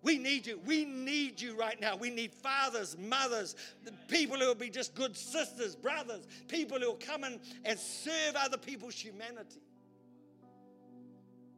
We 0.02 0.18
need 0.18 0.48
you. 0.48 0.60
We 0.66 0.86
need 0.86 1.42
you 1.42 1.58
right 1.58 1.80
now. 1.80 1.96
We 1.96 2.10
need 2.10 2.34
fathers, 2.34 2.98
mothers, 2.98 3.56
people 4.08 4.38
who 4.38 4.48
will 4.48 4.56
be 4.56 4.70
just 4.70 4.96
good 4.96 5.16
sisters, 5.16 5.76
brothers, 5.76 6.26
people 6.48 6.80
who 6.80 6.88
will 6.88 7.00
come 7.06 7.24
in 7.24 7.40
and 7.66 7.78
serve 7.78 8.36
other 8.36 8.58
people's 8.58 8.96
humanity 8.96 9.62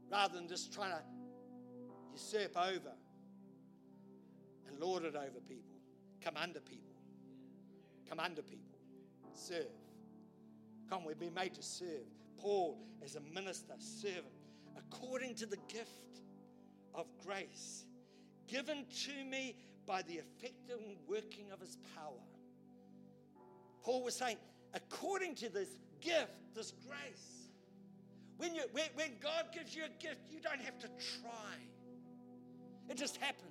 rather 0.10 0.34
than 0.34 0.48
just 0.48 0.74
trying 0.74 0.92
to 0.92 1.02
usurp 2.14 2.58
over 2.58 2.92
and 4.68 4.78
lord 4.80 5.06
it 5.06 5.16
over 5.16 5.40
people, 5.48 5.78
come 6.22 6.34
under 6.36 6.60
people, 6.60 6.92
come 8.10 8.20
under 8.20 8.42
people 8.42 8.71
serve. 9.38 9.66
Come, 10.90 11.06
we've 11.06 11.20
been 11.20 11.34
made 11.34 11.54
to 11.56 11.64
serve. 11.64 12.06
Paul, 12.38 12.78
as 13.04 13.16
a 13.16 13.22
minister, 13.34 13.74
servant, 13.78 14.34
according 14.78 15.36
to 15.36 15.46
the 15.46 15.58
gift 15.68 16.22
of 16.94 17.06
grace 17.24 17.86
given 18.52 18.86
to 19.06 19.24
me 19.24 19.56
by 19.88 20.02
the 20.04 20.16
effective 20.16 20.80
working 21.08 21.52
of 21.52 21.60
his 21.60 21.78
power. 21.96 22.12
Paul 23.84 24.04
was 24.04 24.16
saying, 24.16 24.38
according 24.74 25.36
to 25.36 25.50
this 25.50 25.70
gift, 26.02 26.32
this 26.54 26.72
grace. 26.86 27.48
When, 28.38 28.54
you, 28.54 28.64
when, 28.74 28.86
when 28.96 29.12
God 29.22 29.48
gives 29.54 29.76
you 29.76 29.84
a 29.84 30.04
gift, 30.04 30.30
you 30.30 30.40
don't 30.42 30.62
have 30.62 30.78
to 30.80 30.88
try. 30.88 31.56
It 32.90 32.98
just 32.98 33.18
happens. 33.18 33.48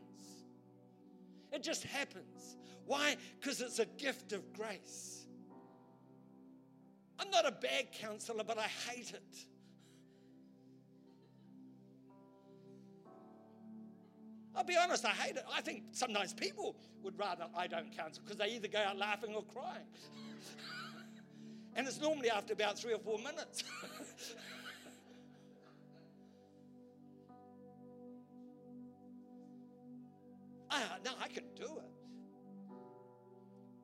It 1.53 1.63
just 1.63 1.85
happens. 1.85 2.57
Why? 2.85 3.17
Because 3.41 3.61
it's 3.61 3.79
a 3.79 3.87
gift 3.87 4.33
of 4.33 4.53
grace. 4.53 5.20
I'm 7.21 7.31
not 7.31 7.47
a 7.47 7.53
bad 7.53 7.93
counselor, 7.93 8.43
but 8.45 8.57
I 8.57 8.69
hate 8.89 9.13
it. 9.13 9.45
I'll 14.57 14.65
be 14.65 14.77
honest, 14.77 15.05
I 15.05 15.11
hate 15.11 15.37
it. 15.37 15.45
I 15.53 15.61
think 15.61 15.83
sometimes 15.93 16.33
people 16.33 16.75
would 17.03 17.19
rather 17.19 17.45
I 17.57 17.67
don't 17.67 17.95
counsel 17.97 18.23
because 18.25 18.39
they 18.39 18.49
either 18.55 18.69
go 18.69 18.79
out 18.79 18.97
laughing 18.97 19.35
or 19.35 19.43
crying. 19.43 19.85
and 21.77 21.87
it's 21.87 22.01
normally 22.01 22.31
after 22.31 22.55
about 22.55 22.79
three 22.79 22.95
or 22.95 22.99
four 22.99 23.19
minutes. 23.19 23.65
ah, 30.71 30.97
no, 31.05 31.11
I 31.23 31.29
can 31.29 31.45
do 31.55 31.65
it. 31.65 31.91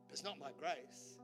But 0.07 0.13
it's 0.13 0.25
not 0.25 0.39
my 0.39 0.51
grace. 0.59 1.16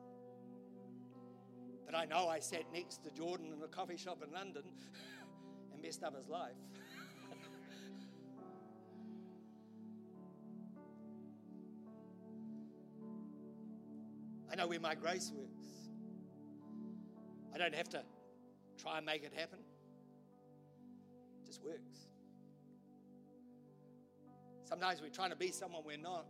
But 1.93 1.99
I 1.99 2.07
know 2.07 2.27
I 2.29 2.41
sat 2.41 2.65
next 2.73 3.05
to 3.05 3.11
Jordan 3.11 3.53
in 3.55 3.63
a 3.63 3.69
coffee 3.69 3.99
shop 3.99 4.23
in 4.27 4.33
London 4.33 4.63
and 5.73 5.83
messed 5.83 6.03
up 6.03 6.17
his 6.17 6.27
life. 6.27 6.57
I 14.51 14.55
know 14.55 14.67
where 14.69 14.81
my 14.81 14.95
grace 14.95 15.31
works. 15.35 15.69
I 17.55 17.59
don't 17.59 17.75
have 17.75 17.91
to 17.91 18.03
try 18.81 18.97
and 18.97 19.05
make 19.05 19.23
it 19.23 19.35
happen, 19.37 19.59
it 21.43 21.47
just 21.47 21.63
works. 21.63 22.07
Sometimes 24.65 25.03
we're 25.03 25.11
trying 25.11 25.29
to 25.29 25.37
be 25.37 25.51
someone 25.51 25.83
we're 25.85 25.99
not. 25.99 26.25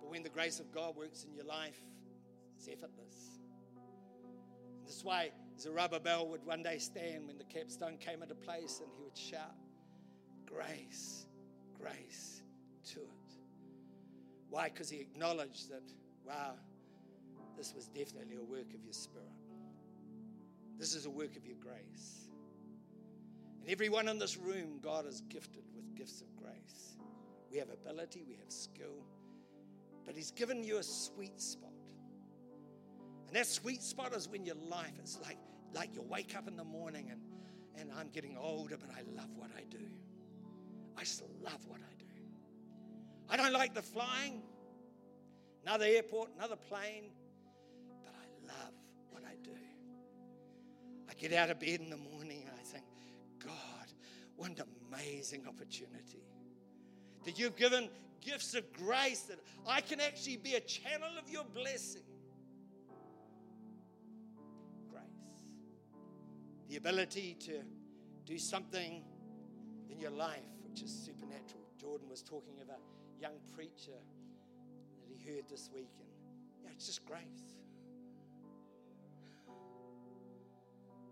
But 0.00 0.10
when 0.10 0.22
the 0.22 0.30
grace 0.30 0.58
of 0.58 0.72
God 0.72 0.96
works 0.96 1.24
in 1.24 1.34
your 1.34 1.44
life, 1.44 1.78
it's 2.56 2.66
effortless. 2.66 3.39
This 4.90 4.96
is 4.96 5.04
why 5.04 5.30
Zerubbabel 5.56 6.26
would 6.30 6.44
one 6.44 6.64
day 6.64 6.78
stand 6.78 7.28
when 7.28 7.38
the 7.38 7.44
capstone 7.44 7.96
came 7.98 8.22
into 8.22 8.34
place 8.34 8.80
and 8.82 8.90
he 8.96 9.04
would 9.04 9.16
shout, 9.16 9.54
Grace, 10.44 11.26
grace 11.80 12.42
to 12.86 12.98
it. 12.98 13.32
Why? 14.48 14.64
Because 14.64 14.90
he 14.90 14.98
acknowledged 14.98 15.70
that 15.70 15.84
wow, 16.26 16.54
this 17.56 17.72
was 17.72 17.86
definitely 17.86 18.34
a 18.34 18.42
work 18.42 18.74
of 18.74 18.82
your 18.82 18.92
spirit. 18.92 19.28
This 20.76 20.96
is 20.96 21.06
a 21.06 21.10
work 21.10 21.36
of 21.36 21.46
your 21.46 21.58
grace. 21.60 22.28
And 23.60 23.70
everyone 23.70 24.08
in 24.08 24.18
this 24.18 24.36
room, 24.36 24.80
God 24.82 25.06
is 25.06 25.22
gifted 25.28 25.62
with 25.72 25.94
gifts 25.94 26.20
of 26.20 26.34
grace. 26.34 26.96
We 27.48 27.58
have 27.58 27.68
ability, 27.70 28.24
we 28.26 28.34
have 28.34 28.50
skill, 28.50 29.04
but 30.04 30.16
He's 30.16 30.32
given 30.32 30.64
you 30.64 30.78
a 30.78 30.82
sweet 30.82 31.40
spot. 31.40 31.69
And 33.30 33.36
that 33.36 33.46
sweet 33.46 33.80
spot 33.80 34.12
is 34.12 34.28
when 34.28 34.44
your 34.44 34.56
life 34.68 34.98
is 35.04 35.16
like, 35.22 35.38
like 35.72 35.94
you 35.94 36.02
wake 36.02 36.36
up 36.36 36.48
in 36.48 36.56
the 36.56 36.64
morning 36.64 37.12
and, 37.12 37.20
and 37.78 37.92
I'm 37.96 38.08
getting 38.08 38.36
older, 38.36 38.76
but 38.76 38.90
I 38.90 39.02
love 39.16 39.30
what 39.36 39.50
I 39.56 39.62
do. 39.70 39.78
I 40.96 41.02
just 41.02 41.22
love 41.40 41.64
what 41.68 41.78
I 41.78 41.94
do. 41.96 42.06
I 43.28 43.36
don't 43.36 43.52
like 43.52 43.72
the 43.72 43.82
flying 43.82 44.42
another 45.62 45.84
airport, 45.84 46.30
another 46.36 46.56
plane, 46.56 47.04
but 48.02 48.12
I 48.20 48.52
love 48.52 48.74
what 49.10 49.22
I 49.24 49.36
do. 49.44 49.52
I 51.08 51.14
get 51.14 51.32
out 51.32 51.50
of 51.50 51.60
bed 51.60 51.78
in 51.78 51.90
the 51.90 51.98
morning 51.98 52.46
and 52.48 52.58
I 52.58 52.64
think, 52.64 52.82
God, 53.38 53.92
what 54.34 54.50
an 54.50 54.56
amazing 54.90 55.46
opportunity. 55.46 56.24
That 57.24 57.38
you've 57.38 57.54
given 57.54 57.90
gifts 58.20 58.54
of 58.54 58.72
grace 58.72 59.20
that 59.28 59.38
I 59.68 59.82
can 59.82 60.00
actually 60.00 60.38
be 60.38 60.54
a 60.54 60.60
channel 60.60 61.10
of 61.22 61.30
your 61.30 61.44
blessing. 61.44 62.02
The 66.70 66.76
ability 66.76 67.36
to 67.46 67.62
do 68.24 68.38
something 68.38 69.02
in 69.90 69.98
your 69.98 70.12
life 70.12 70.38
which 70.62 70.82
is 70.82 70.92
supernatural. 70.92 71.64
Jordan 71.80 72.08
was 72.08 72.22
talking 72.22 72.60
of 72.62 72.68
a 72.68 72.78
young 73.20 73.32
preacher 73.56 73.90
that 73.90 75.08
he 75.08 75.34
heard 75.34 75.48
this 75.48 75.68
week. 75.74 75.90
And 75.98 76.06
yeah, 76.62 76.70
it's 76.72 76.86
just 76.86 77.04
grace. 77.04 77.56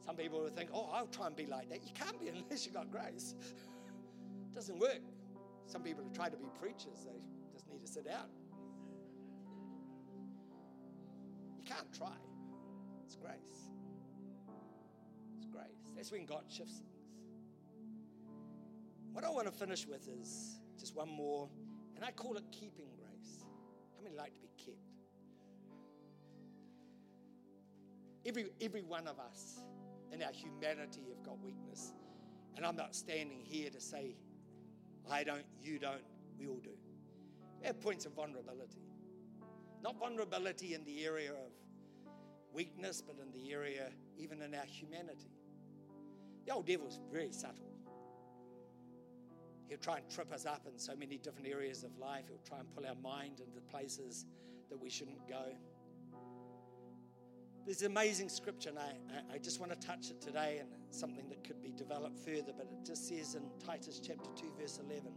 Some 0.06 0.14
people 0.14 0.42
will 0.42 0.50
think, 0.50 0.70
oh, 0.72 0.90
I'll 0.92 1.08
try 1.08 1.26
and 1.26 1.34
be 1.34 1.46
like 1.46 1.68
that. 1.70 1.82
You 1.82 1.90
can't 1.92 2.20
be 2.20 2.28
unless 2.44 2.64
you've 2.64 2.76
got 2.76 2.92
grace. 2.92 3.34
it 3.40 4.54
doesn't 4.54 4.78
work. 4.78 5.02
Some 5.66 5.82
people 5.82 6.04
have 6.04 6.12
tried 6.12 6.30
to 6.30 6.38
be 6.38 6.46
preachers, 6.60 7.04
they 7.04 7.20
just 7.52 7.68
need 7.68 7.80
to 7.80 7.88
sit 7.88 8.04
down. 8.04 8.28
You 11.56 11.64
can't 11.64 11.92
try. 11.92 12.14
It's 13.04 13.16
grace. 13.16 13.68
That's 15.96 16.12
when 16.12 16.26
God 16.26 16.44
shifts 16.48 16.78
things. 16.78 16.98
What 19.12 19.24
I 19.24 19.30
want 19.30 19.46
to 19.46 19.52
finish 19.52 19.86
with 19.86 20.08
is 20.08 20.60
just 20.78 20.94
one 20.94 21.08
more, 21.08 21.48
and 21.96 22.04
I 22.04 22.12
call 22.12 22.36
it 22.36 22.44
keeping 22.52 22.86
grace. 22.96 23.44
How 23.96 24.04
many 24.04 24.16
like 24.16 24.32
to 24.34 24.40
be 24.40 24.48
kept. 24.56 24.78
Every, 28.24 28.46
every 28.60 28.82
one 28.82 29.08
of 29.08 29.18
us 29.18 29.60
in 30.12 30.22
our 30.22 30.32
humanity 30.32 31.00
have 31.08 31.22
got 31.24 31.40
weakness. 31.42 31.92
And 32.56 32.66
I'm 32.66 32.76
not 32.76 32.94
standing 32.94 33.40
here 33.42 33.70
to 33.70 33.80
say, 33.80 34.16
I 35.10 35.24
don't, 35.24 35.44
you 35.60 35.78
don't, 35.78 36.02
we 36.38 36.46
all 36.46 36.60
do. 36.62 36.70
We 37.60 37.66
have 37.66 37.80
points 37.80 38.04
of 38.06 38.12
vulnerability. 38.12 38.82
Not 39.82 39.98
vulnerability 39.98 40.74
in 40.74 40.84
the 40.84 41.04
area 41.04 41.30
of 41.30 41.52
weakness, 42.52 43.02
but 43.04 43.16
in 43.22 43.32
the 43.32 43.52
area, 43.52 43.88
even 44.16 44.42
in 44.42 44.54
our 44.54 44.64
humanity. 44.66 45.30
The 46.48 46.54
old 46.54 46.64
devil's 46.64 46.98
very 47.12 47.30
subtle. 47.30 47.68
He'll 49.68 49.76
try 49.76 49.98
and 49.98 50.08
trip 50.08 50.32
us 50.32 50.46
up 50.46 50.62
in 50.66 50.78
so 50.78 50.96
many 50.96 51.18
different 51.18 51.46
areas 51.46 51.84
of 51.84 51.98
life. 51.98 52.24
He'll 52.26 52.38
try 52.38 52.58
and 52.58 52.74
pull 52.74 52.86
our 52.86 52.94
mind 52.94 53.40
into 53.40 53.60
places 53.70 54.24
that 54.70 54.80
we 54.80 54.88
shouldn't 54.88 55.28
go. 55.28 55.52
There's 57.66 57.82
an 57.82 57.88
amazing 57.88 58.30
scripture, 58.30 58.70
and 58.70 58.78
I, 58.78 59.34
I 59.34 59.36
just 59.36 59.60
want 59.60 59.78
to 59.78 59.86
touch 59.86 60.08
it 60.08 60.22
today, 60.22 60.56
and 60.60 60.70
something 60.90 61.28
that 61.28 61.44
could 61.44 61.60
be 61.60 61.70
developed 61.70 62.18
further, 62.24 62.54
but 62.56 62.66
it 62.72 62.82
just 62.82 63.06
says 63.06 63.34
in 63.34 63.42
Titus 63.66 64.00
chapter 64.02 64.30
2, 64.34 64.54
verse 64.58 64.80
11 64.82 65.12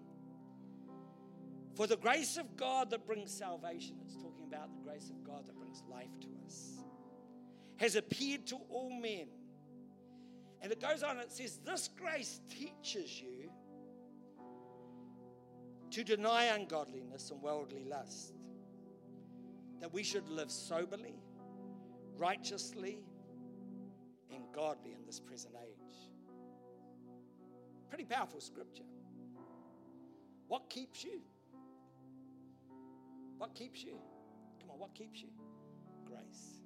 For 1.78 1.88
the 1.88 1.96
grace 1.96 2.36
of 2.36 2.58
God 2.58 2.90
that 2.90 3.08
brings 3.08 3.32
salvation, 3.32 3.96
it's 4.04 4.16
talking 4.16 4.48
about 4.50 4.74
the 4.74 4.82
grace 4.82 5.10
of 5.10 5.24
God 5.24 5.48
that 5.48 5.58
brings 5.58 5.82
life 5.90 6.12
to 6.20 6.28
us, 6.46 6.84
has 7.78 7.96
appeared 7.96 8.48
to 8.48 8.58
all 8.70 8.90
men. 8.90 9.28
And 10.62 10.72
it 10.72 10.80
goes 10.80 11.02
on, 11.04 11.18
it 11.18 11.32
says, 11.32 11.60
This 11.66 11.90
grace 11.98 12.40
teaches 12.50 13.20
you 13.20 13.52
to 15.90 16.04
deny 16.04 16.46
ungodliness 16.46 17.32
and 17.32 17.42
worldly 17.42 17.84
lust, 17.84 18.34
that 19.82 19.92
we 19.92 20.04
should 20.04 20.28
live 20.30 20.52
soberly, 20.52 21.16
righteously, 22.18 23.00
and 24.34 24.44
godly 24.54 24.94
in 24.94 25.06
this 25.06 25.20
present 25.20 25.56
age. 25.62 26.12
Pretty 27.90 28.06
powerful 28.06 28.40
scripture. 28.40 28.84
What 30.48 30.70
keeps 30.70 31.04
you? 31.04 31.22
What 33.38 33.56
keeps 33.56 33.84
you? 33.84 33.98
Come 34.62 34.70
on, 34.72 34.80
what 34.80 34.94
keeps 34.94 35.22
you? 35.22 35.30
Grace. 36.06 36.60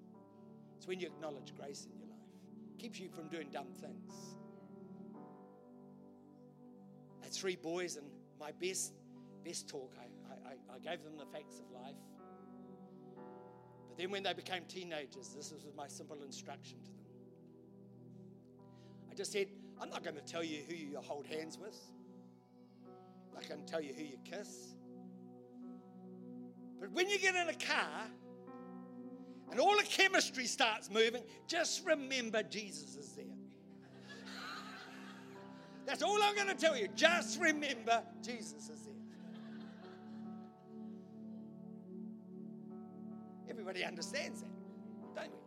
It's 0.76 0.88
when 0.88 1.00
you 1.00 1.08
acknowledge 1.08 1.56
grace 1.56 1.88
in 1.92 1.98
your. 1.98 2.05
Keeps 2.78 3.00
you 3.00 3.10
from 3.10 3.30
doing 3.30 3.50
dumb 3.52 3.74
things. 3.80 4.14
I 7.22 7.26
had 7.26 7.34
three 7.34 7.56
boys, 7.56 7.96
and 7.96 8.06
my 8.40 8.52
best 8.52 8.94
best 9.44 9.68
talk. 9.70 9.94
I, 10.00 10.50
I, 10.50 10.76
I 10.76 10.80
gave 10.80 11.04
them 11.04 11.18
the 11.18 11.26
facts 11.26 11.60
of 11.60 11.72
life. 11.72 11.96
But 13.88 13.98
then 13.98 14.12
when 14.12 14.24
they 14.24 14.34
became 14.34 14.64
teenagers, 14.68 15.30
this 15.36 15.52
was 15.52 15.66
my 15.78 15.88
simple 15.88 16.18
instruction 16.24 16.78
to 16.84 16.90
them. 16.90 17.00
I 19.12 19.14
just 19.14 19.32
said, 19.32 19.48
I'm 19.82 19.90
not 19.90 20.04
going 20.04 20.16
to 20.16 20.22
tell 20.22 20.44
you 20.44 20.62
who 20.68 20.76
you 20.76 20.98
hold 20.98 21.28
hands 21.28 21.58
with. 21.58 21.78
I 23.38 23.44
can 23.44 23.66
tell 23.66 23.82
you 23.82 23.94
who 23.94 24.04
you 24.04 24.18
kiss. 24.24 24.76
But 26.80 26.92
when 26.92 27.10
you 27.10 27.20
get 27.20 27.36
in 27.36 27.50
a 27.50 27.54
car 27.54 28.10
and 29.52 29.60
all 29.60 29.78
the 29.78 29.84
chemistry 29.84 30.46
starts 30.46 30.90
moving, 30.90 31.24
just 31.48 31.86
remember 31.86 32.44
Jesus 32.44 32.96
is 32.96 33.14
there. 33.14 33.26
That's 35.86 36.02
all 36.02 36.18
I'm 36.22 36.36
going 36.36 36.48
to 36.48 36.56
tell 36.56 36.76
you. 36.76 36.88
Just 36.96 37.40
remember 37.40 38.02
Jesus 38.24 38.70
is 38.70 38.82
there. 38.82 38.94
Everybody 43.50 43.84
understands 43.84 44.42
that, 44.42 44.50
don't 45.16 45.32
we? 45.32 45.40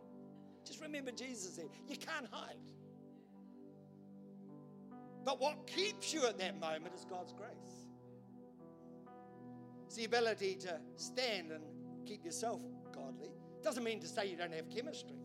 Just 0.65 0.81
remember 0.81 1.11
Jesus 1.11 1.51
is 1.51 1.55
there. 1.57 1.65
you 1.87 1.97
can't 1.97 2.27
hide. 2.31 2.55
But 5.25 5.41
what 5.41 5.67
keeps 5.67 6.13
you 6.13 6.25
at 6.25 6.37
that 6.39 6.59
moment 6.59 6.95
is 6.95 7.05
God's 7.05 7.33
grace. 7.33 7.87
It's 9.85 9.95
the 9.95 10.05
ability 10.05 10.55
to 10.61 10.79
stand 10.95 11.51
and 11.51 11.63
keep 12.05 12.23
yourself 12.23 12.61
godly. 12.93 13.31
Doesn't 13.63 13.83
mean 13.83 13.99
to 13.99 14.07
say 14.07 14.27
you 14.27 14.37
don't 14.37 14.53
have 14.53 14.69
chemistry. 14.69 15.19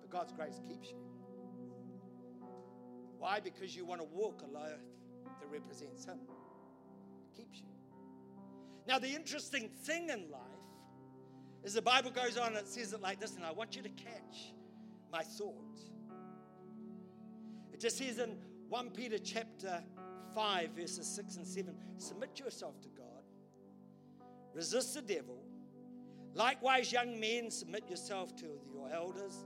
But 0.00 0.10
God's 0.10 0.32
grace 0.32 0.60
keeps 0.68 0.90
you. 0.90 0.98
Why? 3.18 3.40
Because 3.40 3.74
you 3.74 3.84
want 3.84 4.00
to 4.00 4.06
walk 4.12 4.42
a 4.42 4.52
life 4.52 4.72
that 5.40 5.48
represents 5.50 6.04
Him. 6.04 6.18
Keeps 7.36 7.60
you. 7.60 7.66
Now, 8.86 8.98
the 8.98 9.08
interesting 9.08 9.68
thing 9.84 10.10
in 10.10 10.30
life 10.30 10.40
is 11.62 11.74
the 11.74 11.82
Bible 11.82 12.10
goes 12.10 12.36
on 12.36 12.48
and 12.48 12.56
it 12.56 12.68
says 12.68 12.92
it 12.92 13.00
like 13.00 13.20
this, 13.20 13.36
and 13.36 13.44
I 13.44 13.52
want 13.52 13.76
you 13.76 13.82
to 13.82 13.88
catch 13.90 14.52
my 15.12 15.22
thought. 15.22 15.78
It 17.72 17.80
just 17.80 17.98
says 17.98 18.18
in 18.18 18.36
1 18.68 18.90
Peter 18.90 19.18
chapter 19.18 19.82
5, 20.34 20.70
verses 20.70 21.06
6 21.06 21.36
and 21.36 21.46
7 21.46 21.74
submit 21.98 22.40
yourself 22.40 22.80
to 22.80 22.88
God, 22.88 23.22
resist 24.54 24.94
the 24.94 25.02
devil. 25.02 25.44
Likewise, 26.34 26.92
young 26.92 27.18
men, 27.20 27.50
submit 27.50 27.88
yourself 27.88 28.34
to 28.36 28.46
your 28.72 28.90
elders. 28.92 29.44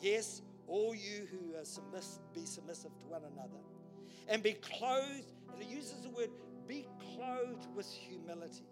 Yes, 0.00 0.42
all 0.66 0.94
you 0.94 1.26
who 1.30 1.56
are 1.58 1.64
submiss- 1.64 2.20
be 2.32 2.44
submissive 2.46 2.96
to 2.98 3.06
one 3.06 3.22
another. 3.24 3.58
And 4.28 4.42
be 4.42 4.52
clothed, 4.52 5.32
and 5.52 5.62
it 5.62 5.68
uses 5.68 6.02
the 6.02 6.10
word 6.10 6.30
be 6.66 6.86
clothed 7.14 7.66
with 7.74 7.90
humility. 7.90 8.66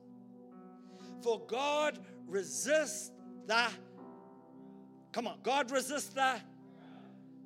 For 1.23 1.41
God 1.47 1.99
resists 2.27 3.11
the, 3.47 3.67
come 5.13 5.27
on, 5.27 5.39
God 5.43 5.71
resists 5.71 6.11
the, 6.11 6.41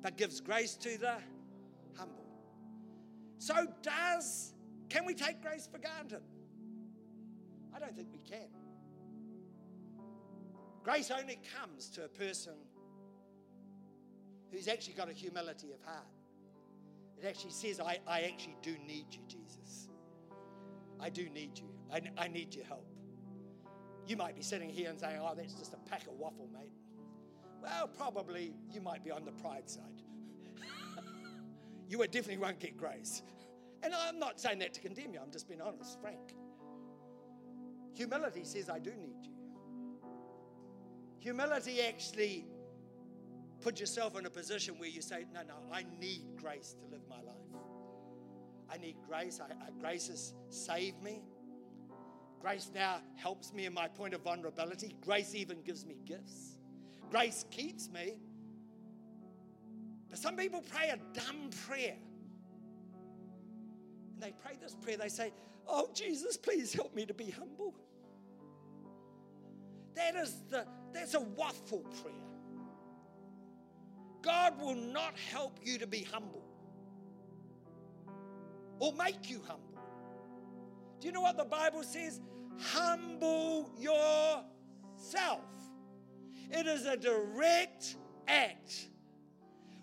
but 0.01 0.17
gives 0.17 0.41
grace 0.41 0.75
to 0.75 0.97
the 0.97 1.15
humble. 1.95 2.25
So, 3.37 3.55
does, 3.81 4.53
can 4.89 5.05
we 5.05 5.13
take 5.13 5.41
grace 5.41 5.67
for 5.71 5.79
granted? 5.79 6.21
I 7.73 7.79
don't 7.79 7.95
think 7.95 8.09
we 8.11 8.19
can. 8.19 8.47
Grace 10.83 11.11
only 11.11 11.39
comes 11.59 11.89
to 11.89 12.05
a 12.05 12.07
person 12.07 12.53
who's 14.51 14.67
actually 14.67 14.93
got 14.93 15.09
a 15.09 15.13
humility 15.13 15.71
of 15.71 15.81
heart. 15.83 16.07
It 17.21 17.25
actually 17.27 17.51
says, 17.51 17.79
I, 17.79 17.99
I 18.07 18.21
actually 18.21 18.57
do 18.63 18.75
need 18.87 19.05
you, 19.11 19.21
Jesus. 19.27 19.89
I 20.99 21.09
do 21.09 21.29
need 21.29 21.57
you. 21.57 21.69
I, 21.93 22.01
I 22.17 22.27
need 22.27 22.55
your 22.55 22.65
help. 22.65 22.87
You 24.07 24.17
might 24.17 24.35
be 24.35 24.41
sitting 24.41 24.69
here 24.69 24.89
and 24.89 24.99
saying, 24.99 25.19
oh, 25.21 25.33
that's 25.35 25.53
just 25.53 25.73
a 25.73 25.89
pack 25.89 26.07
of 26.07 26.13
waffle, 26.13 26.49
mate. 26.51 26.71
Well, 27.61 27.87
probably 27.87 28.53
you 28.71 28.81
might 28.81 29.03
be 29.03 29.11
on 29.11 29.23
the 29.23 29.31
pride 29.31 29.69
side. 29.69 30.01
you 31.89 31.97
definitely 31.99 32.37
won't 32.37 32.59
get 32.59 32.75
grace. 32.75 33.21
And 33.83 33.93
I'm 33.93 34.17
not 34.17 34.39
saying 34.39 34.59
that 34.59 34.73
to 34.73 34.81
condemn 34.81 35.13
you, 35.13 35.19
I'm 35.23 35.31
just 35.31 35.47
being 35.47 35.61
honest, 35.61 35.99
frank. 36.01 36.33
Humility 37.93 38.43
says, 38.45 38.69
I 38.69 38.79
do 38.79 38.91
need 38.91 39.23
you. 39.23 39.40
Humility 41.21 41.81
actually 41.81 42.45
put 43.61 43.79
yourself 43.79 44.17
in 44.17 44.25
a 44.25 44.29
position 44.29 44.73
where 44.79 44.89
you 44.89 45.03
say, 45.03 45.25
No, 45.31 45.41
no, 45.43 45.53
I 45.71 45.85
need 45.99 46.23
grace 46.35 46.75
to 46.79 46.91
live 46.91 47.03
my 47.07 47.17
life. 47.17 47.35
I 48.71 48.77
need 48.77 48.95
grace. 49.07 49.39
I, 49.39 49.53
I, 49.53 49.69
grace 49.79 50.07
has 50.07 50.33
saved 50.49 51.01
me. 51.03 51.21
Grace 52.41 52.71
now 52.73 53.01
helps 53.15 53.53
me 53.53 53.67
in 53.67 53.73
my 53.73 53.87
point 53.87 54.15
of 54.15 54.21
vulnerability. 54.21 54.95
Grace 54.99 55.35
even 55.35 55.61
gives 55.61 55.85
me 55.85 55.95
gifts. 56.05 56.57
Grace 57.11 57.45
keeps 57.51 57.87
me. 57.87 58.15
But 60.09 60.17
some 60.17 60.35
people 60.35 60.63
pray 60.73 60.89
a 60.89 60.97
dumb 61.13 61.51
prayer. 61.67 61.97
And 64.13 64.23
they 64.23 64.33
pray 64.43 64.57
this 64.59 64.73
prayer. 64.73 64.97
They 64.97 65.09
say, 65.09 65.33
Oh, 65.67 65.87
Jesus, 65.93 66.35
please 66.35 66.73
help 66.73 66.95
me 66.95 67.05
to 67.05 67.13
be 67.13 67.29
humble. 67.29 67.75
That 69.93 70.15
is 70.15 70.41
the 70.49 70.65
that's 70.93 71.13
a 71.13 71.21
waffle 71.21 71.85
prayer. 72.01 72.15
God 74.21 74.59
will 74.59 74.75
not 74.75 75.17
help 75.17 75.59
you 75.63 75.77
to 75.79 75.87
be 75.87 76.03
humble 76.03 76.43
or 78.79 78.93
make 78.93 79.29
you 79.29 79.41
humble. 79.47 79.79
Do 80.99 81.07
you 81.07 81.13
know 81.13 81.21
what 81.21 81.37
the 81.37 81.45
Bible 81.45 81.83
says? 81.83 82.21
Humble 82.59 83.71
yourself. 83.77 85.41
It 86.51 86.67
is 86.67 86.85
a 86.85 86.97
direct 86.97 87.95
act 88.27 88.87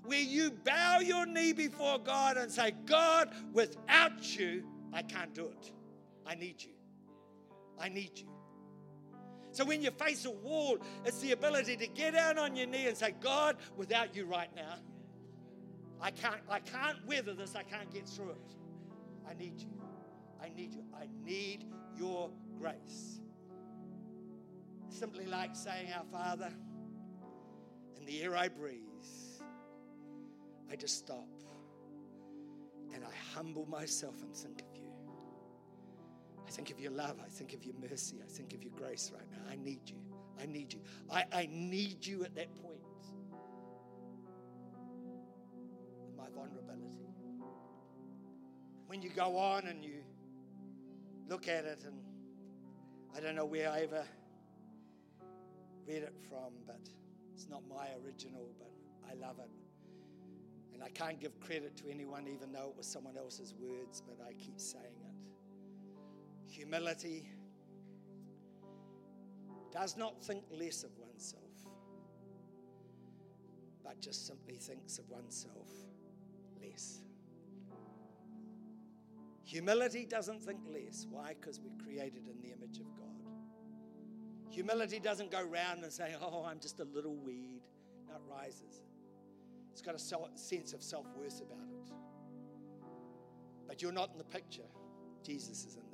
where 0.05 0.21
you 0.21 0.51
bow 0.51 1.01
your 1.01 1.27
knee 1.27 1.53
before 1.53 1.99
God 1.99 2.37
and 2.37 2.51
say, 2.51 2.73
God, 2.87 3.35
without 3.53 4.39
you, 4.39 4.65
I 4.93 5.03
can't 5.03 5.35
do 5.35 5.47
it. 5.47 5.73
I 6.27 6.35
need 6.35 6.63
you. 6.63 6.71
I 7.79 7.89
need 7.89 8.13
you. 8.15 8.29
So 9.59 9.65
when 9.65 9.83
you 9.83 9.91
face 9.91 10.25
a 10.25 10.31
wall, 10.31 10.79
it's 11.05 11.19
the 11.19 11.33
ability 11.33 11.77
to 11.79 11.89
get 11.89 12.15
down 12.15 12.39
on 12.39 12.55
your 12.55 12.69
knee 12.69 12.87
and 12.87 12.97
say, 12.97 13.13
God, 13.21 13.57
without 13.77 14.15
you 14.15 14.25
right 14.25 14.55
now, 14.55 14.77
I 16.01 16.13
can't, 16.13 16.41
I 16.49 16.61
can't 16.61 17.05
weather 17.09 17.35
this, 17.35 17.57
I 17.57 17.65
can't 17.65 17.93
get 17.93 18.09
through 18.09 18.31
it. 18.31 18.55
I 19.29 19.35
need 19.35 19.61
you. 19.61 19.67
I 20.41 20.51
need 20.55 20.75
you. 20.75 20.85
I 20.95 21.09
need 21.25 21.65
your 21.99 22.31
grace. 22.57 23.19
Simply 24.91 25.27
like 25.27 25.57
saying, 25.57 25.89
Our 25.93 26.05
Father, 26.05 26.53
in 27.97 28.07
the 28.07 28.23
air 28.23 28.37
I 28.37 28.47
breathe, 28.47 28.79
I 30.71 30.77
just 30.77 30.99
stop 30.99 31.27
and 32.95 33.03
I 33.03 33.35
humble 33.35 33.67
myself 33.67 34.23
and 34.23 34.33
think. 34.37 34.68
I 36.49 36.51
think 36.51 36.71
of 36.71 36.81
your 36.81 36.93
love. 36.93 37.17
I 37.23 37.29
think 37.29 37.53
of 37.53 37.63
your 37.63 37.75
mercy. 37.79 38.23
I 38.25 38.27
think 38.27 38.55
of 38.55 38.63
your 38.63 38.73
grace 38.75 39.13
right 39.15 39.31
now. 39.31 39.53
I 39.53 39.57
need 39.57 39.81
you. 39.85 39.97
I 40.41 40.47
need 40.47 40.73
you. 40.73 40.81
I, 41.13 41.27
I 41.31 41.49
need 41.53 42.07
you 42.07 42.25
at 42.25 42.35
that 42.37 42.55
point. 42.63 42.81
My 46.17 46.25
vulnerability. 46.35 47.05
When 48.87 49.03
you 49.03 49.11
go 49.11 49.37
on 49.37 49.67
and 49.67 49.85
you 49.85 50.03
look 51.29 51.49
at 51.49 51.67
it, 51.67 51.81
and 51.85 52.01
I 53.15 53.21
don't 53.21 53.37
know 53.37 53.45
where 53.45 53.71
I 53.71 53.81
ever 53.81 54.05
read 55.87 56.03
it 56.03 56.15
from, 56.31 56.55
but 56.67 56.81
it's 57.35 57.47
not 57.47 57.63
my 57.69 57.89
original, 58.07 58.49
but 58.59 58.71
I 59.07 59.13
love 59.21 59.39
it. 59.39 59.51
And 60.73 60.83
I 60.83 60.89
can't 60.89 61.21
give 61.21 61.39
credit 61.41 61.77
to 61.77 61.91
anyone, 61.91 62.27
even 62.27 62.53
though 62.53 62.71
it 62.71 62.77
was 62.79 62.87
someone 62.87 63.19
else's 63.19 63.53
words, 63.61 64.03
but 64.07 64.17
I 64.27 64.33
keep 64.33 64.59
saying. 64.59 64.98
Humility 66.49 67.29
does 69.71 69.97
not 69.97 70.23
think 70.25 70.45
less 70.51 70.83
of 70.83 70.91
oneself, 70.99 71.43
but 73.85 74.01
just 74.01 74.27
simply 74.27 74.57
thinks 74.57 74.99
of 74.99 75.09
oneself 75.11 75.69
less. 76.61 77.03
Humility 79.45 80.05
doesn't 80.05 80.43
think 80.43 80.61
less. 80.71 81.07
Why? 81.11 81.35
Because 81.39 81.61
we're 81.61 81.85
created 81.85 82.29
in 82.29 82.41
the 82.41 82.49
image 82.49 82.79
of 82.79 82.87
God. 82.97 83.05
Humility 84.51 85.01
doesn't 85.01 85.31
go 85.31 85.43
round 85.43 85.85
and 85.85 85.93
say, 85.93 86.15
Oh, 86.21 86.45
I'm 86.45 86.61
just 86.61 86.81
a 86.81 86.85
little 86.85 87.17
weed. 87.17 87.63
No, 88.07 88.15
it 88.15 88.21
rises. 88.31 88.83
It's 89.73 89.83
got 89.83 89.95
a 89.95 90.39
sense 90.39 90.73
of 90.73 90.83
self 90.83 91.07
worth 91.17 91.41
about 91.41 91.69
it. 91.71 91.93
But 93.67 93.81
you're 93.81 93.93
not 93.93 94.11
in 94.13 94.19
the 94.19 94.25
picture, 94.25 94.69
Jesus 95.23 95.65
is 95.65 95.77
in 95.77 95.88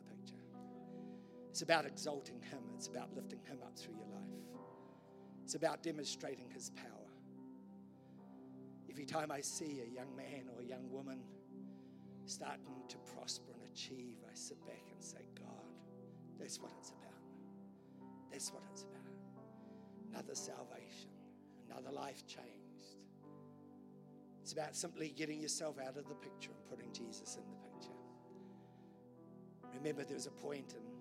it's 1.54 1.62
about 1.62 1.86
exalting 1.86 2.40
Him, 2.50 2.58
it's 2.74 2.88
about 2.88 3.14
lifting 3.14 3.38
Him 3.44 3.58
up 3.62 3.78
through 3.78 3.94
your 3.94 4.08
life, 4.08 4.42
it's 5.44 5.54
about 5.54 5.84
demonstrating 5.84 6.50
His 6.50 6.70
power. 6.70 7.06
Every 8.90 9.04
time 9.04 9.30
I 9.30 9.40
see 9.40 9.80
a 9.80 9.94
young 9.94 10.16
man 10.16 10.50
or 10.52 10.62
a 10.62 10.64
young 10.64 10.90
woman 10.90 11.20
starting 12.26 12.82
to 12.88 12.96
prosper 13.14 13.52
and 13.52 13.62
achieve, 13.72 14.16
I 14.28 14.34
sit 14.34 14.66
back 14.66 14.82
and 14.90 15.00
say, 15.00 15.20
God, 15.38 15.78
that's 16.40 16.60
what 16.60 16.72
it's 16.76 16.90
about. 16.90 17.22
That's 18.32 18.52
what 18.52 18.64
it's 18.72 18.82
about. 18.82 19.14
Another 20.10 20.34
salvation, 20.34 21.10
another 21.70 21.92
life 21.92 22.26
changed. 22.26 22.98
It's 24.42 24.52
about 24.52 24.74
simply 24.74 25.14
getting 25.16 25.40
yourself 25.40 25.76
out 25.78 25.96
of 25.96 26.08
the 26.08 26.16
picture 26.16 26.50
and 26.50 26.68
putting 26.68 26.92
Jesus 26.92 27.36
in 27.36 27.44
the 27.48 27.56
picture. 27.68 27.94
Remember, 29.72 30.02
there 30.02 30.16
was 30.16 30.26
a 30.26 30.32
point 30.32 30.74
in 30.76 30.93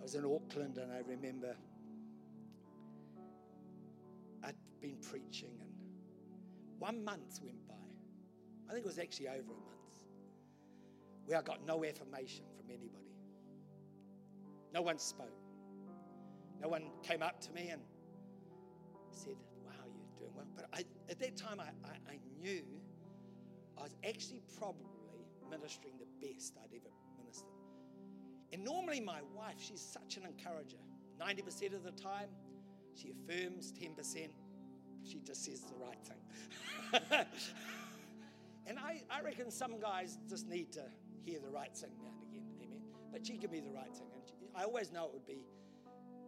I 0.00 0.02
was 0.02 0.14
in 0.14 0.24
Auckland 0.24 0.78
and 0.78 0.90
I 0.90 1.00
remember 1.06 1.54
I'd 4.42 4.54
been 4.80 4.96
preaching 4.96 5.50
and 5.60 5.70
one 6.78 7.04
month 7.04 7.38
went 7.42 7.68
by. 7.68 7.74
I 8.68 8.72
think 8.72 8.86
it 8.86 8.88
was 8.88 8.98
actually 8.98 9.28
over 9.28 9.38
a 9.38 9.60
month 9.66 9.80
where 11.26 11.38
I 11.38 11.42
got 11.42 11.66
no 11.66 11.84
affirmation 11.84 12.46
from 12.56 12.70
anybody. 12.70 13.12
No 14.72 14.80
one 14.80 14.98
spoke. 14.98 15.28
No 16.62 16.68
one 16.68 16.84
came 17.02 17.22
up 17.22 17.38
to 17.42 17.52
me 17.52 17.68
and 17.68 17.82
said, 19.10 19.36
Wow, 19.66 19.72
you're 19.86 20.18
doing 20.18 20.34
well. 20.34 20.46
But 20.56 20.68
I, 20.72 20.84
at 21.10 21.18
that 21.18 21.36
time, 21.36 21.60
I, 21.60 21.68
I, 21.86 22.12
I 22.14 22.18
knew 22.40 22.62
I 23.76 23.82
was 23.82 23.94
actually 24.08 24.42
probably 24.58 25.26
ministering 25.50 25.94
the 25.98 26.26
best 26.26 26.56
I'd 26.56 26.74
ever. 26.74 26.90
And 28.52 28.64
normally, 28.64 29.00
my 29.00 29.20
wife, 29.34 29.56
she's 29.58 29.80
such 29.80 30.16
an 30.16 30.24
encourager. 30.26 30.78
90% 31.20 31.74
of 31.74 31.84
the 31.84 31.92
time, 31.92 32.28
she 32.94 33.10
affirms, 33.10 33.72
10%, 33.72 34.28
she 35.04 35.20
just 35.20 35.44
says 35.44 35.60
the 35.60 35.76
right 35.76 35.98
thing. 36.04 37.26
and 38.66 38.78
I, 38.78 39.02
I 39.10 39.22
reckon 39.22 39.50
some 39.50 39.78
guys 39.80 40.18
just 40.28 40.48
need 40.48 40.72
to 40.72 40.82
hear 41.24 41.38
the 41.38 41.50
right 41.50 41.74
thing 41.74 41.90
now 42.02 42.10
and 42.20 42.30
again. 42.30 42.46
Amen. 42.62 42.80
But 43.12 43.26
she 43.26 43.36
give 43.36 43.52
me 43.52 43.60
the 43.60 43.70
right 43.70 43.94
thing. 43.94 44.08
And 44.14 44.22
she, 44.26 44.34
I 44.54 44.64
always 44.64 44.90
know 44.90 45.06
it 45.06 45.12
would 45.12 45.26
be, 45.26 45.46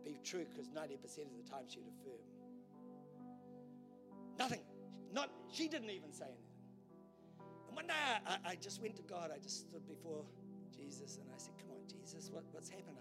be 0.04 0.20
true 0.22 0.44
because 0.48 0.68
90% 0.68 0.94
of 1.02 1.44
the 1.44 1.50
time 1.50 1.64
she'd 1.68 1.80
affirm. 1.80 2.20
Nothing. 4.38 4.60
Not, 5.12 5.30
she 5.50 5.68
didn't 5.68 5.90
even 5.90 6.12
say 6.12 6.24
anything. 6.24 6.42
And 7.68 7.76
one 7.76 7.86
day 7.86 7.94
I, 8.26 8.52
I 8.52 8.54
just 8.56 8.80
went 8.80 8.96
to 8.96 9.02
God. 9.02 9.30
I 9.34 9.38
just 9.38 9.60
stood 9.60 9.86
before 9.86 10.24
Jesus 10.74 11.18
and 11.20 11.28
I 11.30 11.38
said, 11.38 11.54
Come 11.58 11.71
Jesus, 12.12 12.30
what, 12.30 12.44
what's 12.52 12.68
happened? 12.68 12.96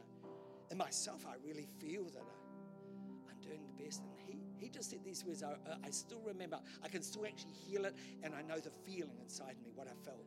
In 0.70 0.78
myself, 0.78 1.26
I 1.28 1.36
really 1.45 1.68
feel 1.80 2.05
that 2.05 2.24
I, 2.24 3.32
am 3.32 3.41
doing 3.41 3.62
the 3.66 3.84
best. 3.84 4.03
And 4.03 4.14
he, 4.26 4.38
he 4.57 4.70
just 4.70 4.89
said 4.89 4.99
these 5.03 5.26
words. 5.26 5.43
I, 5.43 5.55
I 5.86 5.89
still 5.89 6.22
remember. 6.26 6.59
I 6.84 6.88
can 6.88 7.01
still 7.01 7.26
actually 7.26 7.53
hear 7.53 7.86
it, 7.86 7.95
and 8.24 8.34
I 8.34 8.41
know 8.41 8.59
the 8.59 8.72
feeling 8.86 9.18
inside 9.22 9.55
me, 9.64 9.72
what 9.76 9.88
I 9.88 10.05
felt. 10.05 10.24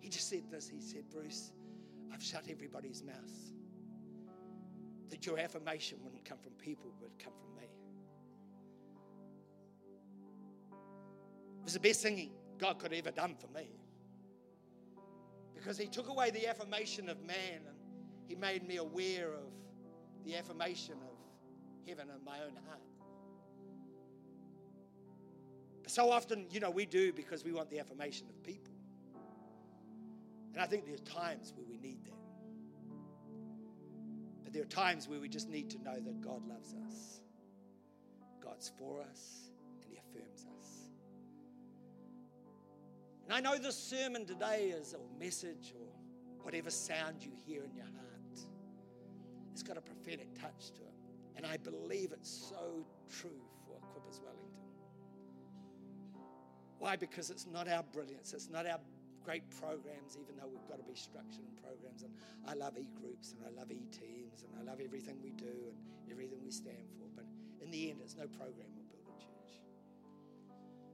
He 0.00 0.08
just 0.08 0.28
said 0.28 0.50
this. 0.50 0.68
He 0.68 0.80
said, 0.80 1.04
Bruce, 1.12 1.52
I've 2.12 2.22
shut 2.22 2.44
everybody's 2.50 3.04
mouth. 3.04 3.14
That 5.10 5.24
your 5.24 5.38
affirmation 5.38 5.98
wouldn't 6.02 6.24
come 6.24 6.38
from 6.38 6.52
people, 6.54 6.92
but 7.00 7.10
come 7.22 7.34
from 7.38 7.54
me. 7.54 7.68
It 11.60 11.64
was 11.64 11.74
the 11.74 11.80
best 11.80 12.02
thing 12.02 12.30
God 12.58 12.80
could 12.80 12.92
have 12.92 13.06
ever 13.06 13.14
done 13.14 13.36
for 13.36 13.46
me. 13.56 13.68
Because 15.54 15.78
He 15.78 15.86
took 15.86 16.08
away 16.08 16.30
the 16.30 16.48
affirmation 16.48 17.08
of 17.08 17.22
man 17.24 17.60
He 18.26 18.34
made 18.34 18.66
me 18.66 18.76
aware 18.76 19.28
of 19.28 19.52
the 20.24 20.36
affirmation 20.36 20.94
of 20.94 21.88
heaven 21.88 22.08
in 22.08 22.24
my 22.24 22.38
own 22.40 22.56
heart. 22.66 22.80
But 25.82 25.92
so 25.92 26.10
often, 26.10 26.46
you 26.50 26.58
know, 26.58 26.70
we 26.70 26.84
do 26.84 27.12
because 27.12 27.44
we 27.44 27.52
want 27.52 27.70
the 27.70 27.78
affirmation 27.78 28.26
of 28.28 28.42
people. 28.42 28.74
And 30.52 30.60
I 30.60 30.66
think 30.66 30.84
there's 30.86 31.02
times 31.02 31.52
where 31.54 31.66
we 31.68 31.76
need 31.76 32.04
that. 32.06 32.12
But 34.42 34.52
there 34.52 34.62
are 34.62 34.66
times 34.66 35.08
where 35.08 35.20
we 35.20 35.28
just 35.28 35.48
need 35.48 35.70
to 35.70 35.82
know 35.82 36.00
that 36.00 36.20
God 36.20 36.46
loves 36.48 36.74
us, 36.86 37.20
God's 38.42 38.72
for 38.78 39.02
us, 39.02 39.50
and 39.80 39.84
He 39.88 39.98
affirms 39.98 40.46
us. 40.58 40.88
And 43.24 43.34
I 43.34 43.40
know 43.40 43.58
this 43.58 43.76
sermon 43.76 44.24
today 44.24 44.72
is 44.76 44.94
a 44.94 45.22
message 45.22 45.74
or 45.78 45.86
whatever 46.42 46.70
sound 46.70 47.16
you 47.20 47.32
hear 47.46 47.62
in 47.62 47.74
your 47.74 47.84
heart. 47.84 48.05
It's 49.56 49.62
got 49.62 49.78
a 49.78 49.80
prophetic 49.80 50.28
touch 50.38 50.68
to 50.72 50.82
it. 50.82 50.92
And 51.34 51.46
I 51.46 51.56
believe 51.56 52.12
it's 52.12 52.28
so 52.28 52.84
true 53.08 53.40
for 53.64 53.72
Equippers 53.72 54.20
Wellington. 54.20 54.68
Why? 56.78 56.96
Because 56.96 57.30
it's 57.30 57.46
not 57.46 57.66
our 57.66 57.82
brilliance, 57.82 58.34
it's 58.34 58.50
not 58.50 58.66
our 58.66 58.78
great 59.24 59.48
programs, 59.58 60.18
even 60.20 60.36
though 60.36 60.46
we've 60.46 60.68
got 60.68 60.76
to 60.76 60.84
be 60.84 60.94
structured 60.94 61.40
in 61.40 61.56
programs. 61.64 62.02
And 62.02 62.12
I 62.46 62.52
love 62.52 62.76
e 62.76 62.86
groups 63.00 63.32
and 63.32 63.40
I 63.48 63.58
love 63.58 63.72
e 63.72 63.86
teams 63.90 64.44
and 64.44 64.52
I 64.60 64.70
love 64.70 64.78
everything 64.84 65.16
we 65.22 65.30
do 65.30 65.72
and 65.72 66.12
everything 66.12 66.36
we 66.44 66.50
stand 66.50 66.92
for. 66.98 67.08
But 67.16 67.24
in 67.64 67.70
the 67.70 67.88
end, 67.88 68.00
it's 68.04 68.14
no 68.14 68.26
program 68.26 68.68
will 68.76 68.84
build 68.92 69.08
a 69.08 69.18
church. 69.18 69.56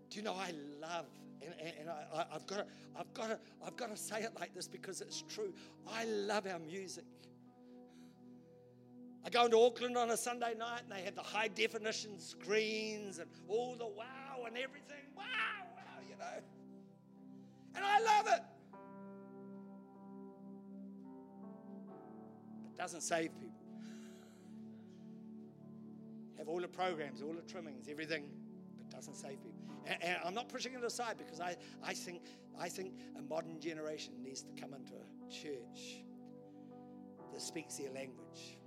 Do 0.09 0.19
you 0.19 0.23
know 0.23 0.35
I 0.35 0.55
love, 0.81 1.07
and, 1.45 1.53
and, 1.61 1.73
and 1.81 1.91
I, 1.91 2.27
have 2.33 2.47
got 2.47 2.59
to, 2.59 2.67
I've, 2.97 3.13
got 3.13 3.27
to, 3.27 3.39
I've 3.67 3.77
got 3.77 3.91
to 3.91 3.97
say 3.97 4.23
it 4.23 4.31
like 4.39 4.55
this 4.55 4.69
because 4.69 5.01
it's 5.01 5.25
true. 5.29 5.53
I 5.93 6.05
love 6.05 6.47
our 6.47 6.61
music. 6.61 7.03
I 9.25 9.31
go 9.31 9.45
into 9.45 9.59
Auckland 9.59 9.97
on 9.97 10.11
a 10.11 10.16
Sunday 10.16 10.55
night 10.59 10.81
and 10.83 10.93
they 10.93 11.05
have 11.05 11.14
the 11.14 11.23
high 11.23 11.49
definition 11.49 12.18
screens 12.18 13.18
and 13.18 13.31
all 13.49 13.77
the 13.77 13.87
wow 13.87 14.45
and 14.47 14.57
everything. 14.59 15.05
Wow, 15.16 15.25
wow, 15.77 16.03
you 16.09 16.16
know. 16.16 16.43
And 17.77 17.85
I 17.85 18.01
love 18.01 18.27
it. 18.27 18.43
It 22.73 22.79
doesn't 22.79 23.03
save 23.03 23.31
people. 23.39 23.51
Have 26.39 26.49
all 26.49 26.61
the 26.61 26.66
programs, 26.66 27.23
all 27.23 27.33
the 27.33 27.43
trimmings, 27.43 27.87
everything, 27.89 28.25
but 28.77 28.91
doesn't 28.91 29.14
save 29.14 29.41
people. 29.43 29.62
And, 29.87 30.03
and 30.03 30.18
I'm 30.25 30.35
not 30.35 30.49
pushing 30.49 30.75
it 30.75 30.83
aside 30.83 31.16
because 31.16 31.39
I, 31.39 31.57
I, 31.85 31.95
think, 31.95 32.23
I 32.59 32.68
think 32.68 32.95
a 33.16 33.23
modern 33.23 33.61
generation 33.61 34.14
needs 34.20 34.43
to 34.43 34.61
come 34.61 34.75
into 34.75 34.95
a 34.95 35.33
church 35.33 36.03
that 37.33 37.41
speaks 37.41 37.77
their 37.77 37.91
language 37.93 38.59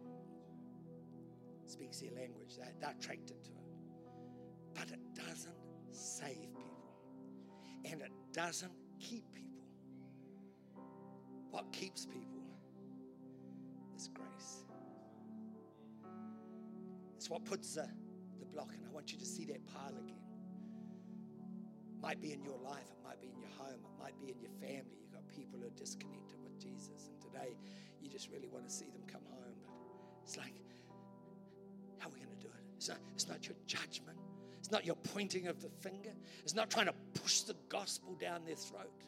speaks 1.76 2.00
their 2.00 2.12
language. 2.12 2.56
They're, 2.58 2.72
they're 2.80 2.96
attracted 2.98 3.44
to 3.44 3.52
it. 3.52 3.68
But 4.74 4.92
it 4.92 5.00
doesn't 5.14 5.56
save 5.92 6.48
people. 6.56 7.92
And 7.92 8.02
it 8.02 8.12
doesn't 8.32 8.72
keep 9.00 9.26
people. 9.34 9.68
What 11.52 11.72
keeps 11.74 12.06
people 12.06 12.44
is 13.96 14.10
grace. 14.14 14.64
It's 17.16 17.30
what 17.30 17.44
puts 17.44 17.76
the, 17.76 17.88
the 18.40 18.46
block, 18.46 18.70
and 18.74 18.86
I 18.86 18.90
want 18.94 19.12
you 19.12 19.18
to 19.18 19.26
see 19.26 19.46
that 19.46 19.66
pile 19.68 19.96
again. 19.98 20.16
Might 22.02 22.22
be 22.22 22.32
in 22.34 22.44
your 22.44 22.58
life, 22.58 22.88
it 22.92 23.04
might 23.04 23.20
be 23.22 23.28
in 23.28 23.40
your 23.40 23.50
home, 23.58 23.80
it 23.84 24.02
might 24.02 24.20
be 24.20 24.32
in 24.32 24.40
your 24.40 24.52
family. 24.62 24.98
You've 25.02 25.14
got 25.14 25.28
people 25.28 25.60
who 25.60 25.68
are 25.68 25.78
disconnected 25.78 26.38
with 26.44 26.60
Jesus, 26.60 27.10
and 27.10 27.20
today 27.22 27.58
you 28.02 28.10
just 28.10 28.30
really 28.30 28.48
want 28.48 28.68
to 28.68 28.74
see 28.74 28.86
them 28.86 29.02
come 29.08 29.24
home. 29.32 29.56
But 29.64 29.74
it's 30.24 30.38
like 30.38 30.54
how 32.00 32.10
are 32.10 32.12
we 32.14 32.20
going 32.20 32.36
to 32.36 32.42
do 32.42 32.48
it? 32.48 32.64
It's 32.78 32.90
not, 32.90 32.98
it's 33.14 33.28
not 33.28 33.48
your 33.48 33.56
judgment. 33.68 34.18
It's 34.60 34.72
not 34.72 34.86
your 34.86 34.96
pointing 34.96 35.48
of 35.48 35.62
the 35.62 35.70
finger. 35.70 36.12
It's 36.42 36.56
not 36.56 36.70
trying 36.70 36.88
to 36.88 36.94
push 37.22 37.42
the 37.42 37.56
gospel 37.70 38.16
down 38.16 38.46
their 38.46 38.56
throat. 38.56 39.04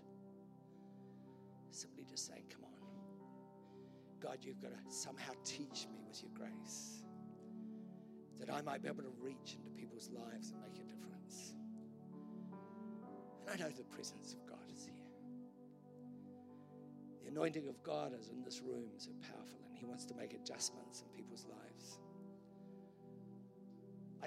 Simply 1.71 2.05
just 2.09 2.27
saying, 2.27 2.43
come 2.49 2.63
on. 2.63 2.71
God, 4.19 4.37
you've 4.41 4.61
got 4.61 4.71
to 4.71 4.93
somehow 4.93 5.33
teach 5.43 5.87
me 5.91 5.99
with 6.07 6.21
your 6.21 6.31
grace 6.33 7.03
that 8.39 8.53
I 8.53 8.61
might 8.61 8.81
be 8.81 8.87
able 8.87 9.03
to 9.03 9.13
reach 9.19 9.57
into 9.57 9.71
people's 9.71 10.09
lives 10.09 10.51
and 10.51 10.61
make 10.61 10.79
a 10.79 10.85
difference. 10.85 11.53
And 13.41 13.49
I 13.49 13.63
know 13.63 13.69
the 13.71 13.83
presence 13.83 14.33
of 14.33 14.45
God 14.45 14.71
is 14.75 14.85
here. 14.85 14.93
The 17.23 17.29
anointing 17.29 17.67
of 17.67 17.81
God 17.83 18.13
is 18.19 18.29
in 18.29 18.43
this 18.43 18.61
room 18.61 18.89
so 18.97 19.11
powerful, 19.21 19.59
and 19.67 19.77
He 19.77 19.85
wants 19.85 20.05
to 20.05 20.13
make 20.15 20.33
adjustments 20.33 21.01
in 21.01 21.07
people's 21.15 21.45
lives. 21.45 21.99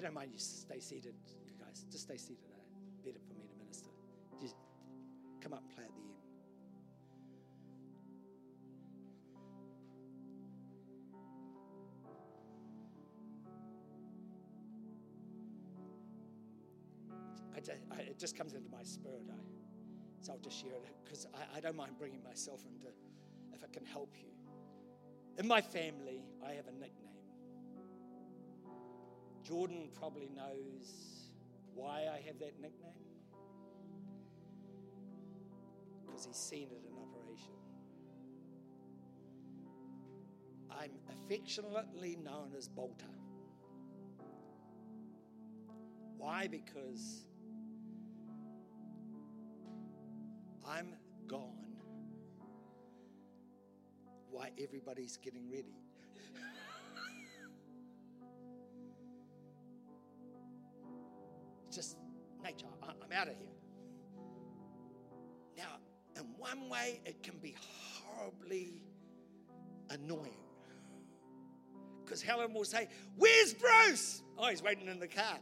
I 0.01 0.03
don't 0.03 0.15
mind 0.15 0.31
you 0.33 0.39
stay 0.39 0.81
seated, 0.81 1.13
you 1.45 1.53
guys. 1.63 1.85
Just 1.91 2.05
stay 2.05 2.17
seated. 2.17 2.39
Better 3.05 3.19
for 3.29 3.35
me 3.35 3.45
to 3.47 3.55
minister. 3.63 3.91
Just 4.41 4.55
come 5.43 5.53
up 5.53 5.61
and 5.61 5.69
play 5.77 5.85
at 5.85 5.91
the 5.91 6.01
end. 6.01 6.17
I 17.55 17.61
just, 17.61 17.79
I, 17.93 17.97
it 18.09 18.19
just 18.19 18.39
comes 18.39 18.55
into 18.55 18.71
my 18.71 18.83
spirit. 18.83 19.27
I, 19.31 19.35
so 20.23 20.33
I'll 20.33 20.39
just 20.39 20.59
share 20.59 20.71
it 20.71 20.97
because 21.05 21.27
I, 21.35 21.59
I 21.59 21.61
don't 21.61 21.77
mind 21.77 21.99
bringing 21.99 22.23
myself 22.25 22.65
into, 22.65 22.87
if 23.53 23.63
it 23.63 23.71
can 23.75 23.85
help 23.85 24.15
you. 24.19 24.31
In 25.37 25.47
my 25.47 25.61
family, 25.61 26.25
I 26.43 26.53
have 26.53 26.69
a 26.69 26.73
nickname. 26.73 27.20
Jordan 29.43 29.89
probably 29.99 30.29
knows 30.35 31.29
why 31.75 32.07
I 32.13 32.21
have 32.27 32.39
that 32.41 32.61
nickname. 32.61 32.93
Because 36.07 36.25
he's 36.27 36.37
seen 36.37 36.69
it 36.71 36.83
in 36.87 36.95
operation. 36.97 37.53
I'm 40.71 40.93
affectionately 41.11 42.17
known 42.17 42.53
as 42.57 42.69
Bolter. 42.69 43.07
Why? 46.17 46.47
Because 46.49 47.27
I'm 50.67 50.95
gone 51.27 51.61
why 54.31 54.51
everybody's 54.63 55.17
getting 55.17 55.51
ready. 55.51 55.75
Nature. 62.51 62.67
I'm 62.83 63.13
out 63.13 63.29
of 63.29 63.35
here. 63.37 63.47
Now, 65.57 65.79
in 66.17 66.23
one 66.37 66.69
way, 66.69 67.01
it 67.05 67.23
can 67.23 67.39
be 67.39 67.55
horribly 68.05 68.83
annoying 69.91 70.37
Because 72.05 72.23
Helen 72.23 72.53
will 72.53 72.65
say, 72.65 72.89
Where's 73.17 73.55
Bruce? 73.55 74.23
Oh, 74.39 74.49
he's 74.49 74.63
waiting 74.63 74.89
in 74.89 74.99
the 74.99 75.09
car. 75.09 75.39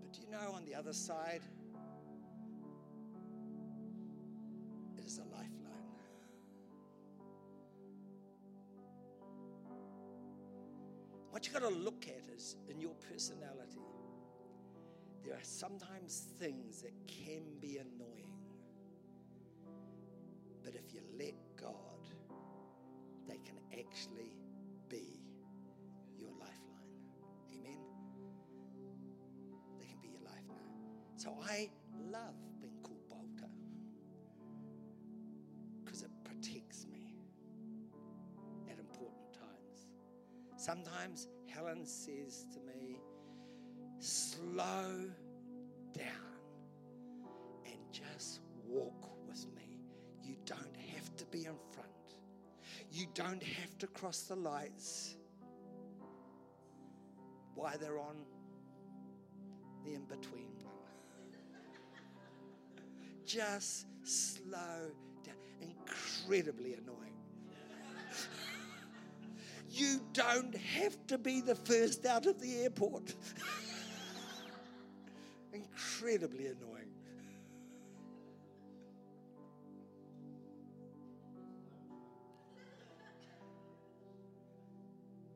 but 0.00 0.12
do 0.12 0.20
you 0.22 0.30
know 0.30 0.52
on 0.54 0.64
the 0.64 0.74
other 0.74 0.92
side, 0.92 1.42
got 11.60 11.70
to 11.70 11.74
look 11.74 12.04
at 12.06 12.34
is 12.34 12.56
in 12.68 12.78
your 12.80 12.94
personality, 13.10 13.80
there 15.24 15.34
are 15.34 15.42
sometimes 15.42 16.26
things 16.38 16.82
that 16.82 16.92
can 17.06 17.42
be 17.60 17.78
annoying. 17.78 18.32
But 20.62 20.74
if 20.74 20.92
you 20.92 21.00
let 21.18 21.34
God, 21.58 21.72
they 23.26 23.38
can 23.38 23.56
actually 23.72 24.36
be 24.90 25.22
your 26.18 26.30
lifeline. 26.32 26.92
Amen? 27.54 27.78
They 29.78 29.86
can 29.86 29.98
be 30.02 30.08
your 30.08 30.20
lifeline. 30.20 31.16
So 31.16 31.38
I 31.48 31.70
love 32.10 32.34
being 32.60 32.76
called 32.82 33.08
Bolter 33.08 33.50
because 35.82 36.02
it 36.02 36.10
protects 36.22 36.86
me 36.92 37.14
at 38.70 38.78
important 38.78 39.32
times. 39.32 39.88
Sometimes 40.58 41.28
Helen 41.56 41.86
says 41.86 42.44
to 42.52 42.60
me, 42.60 42.98
slow 43.98 45.06
down 45.94 46.04
and 47.64 47.78
just 47.90 48.40
walk 48.66 49.08
with 49.26 49.46
me. 49.56 49.80
You 50.22 50.36
don't 50.44 50.76
have 50.94 51.16
to 51.16 51.24
be 51.26 51.46
in 51.46 51.56
front, 51.72 51.88
you 52.92 53.06
don't 53.14 53.42
have 53.42 53.78
to 53.78 53.86
cross 53.86 54.22
the 54.22 54.36
lights 54.36 55.16
while 57.54 57.78
they're 57.80 57.98
on 57.98 58.16
the 59.82 59.94
in 59.94 60.04
between 60.04 60.50
one. 60.62 60.74
Just 63.24 63.86
slow 64.02 64.90
down. 65.24 65.34
Incredibly 65.62 66.74
annoying. 66.74 67.16
You 69.76 70.00
don't 70.14 70.56
have 70.56 71.06
to 71.08 71.18
be 71.18 71.42
the 71.42 71.54
first 71.54 72.06
out 72.06 72.24
of 72.24 72.40
the 72.40 72.62
airport. 72.62 73.14
Incredibly 75.52 76.46
annoying. 76.46 76.94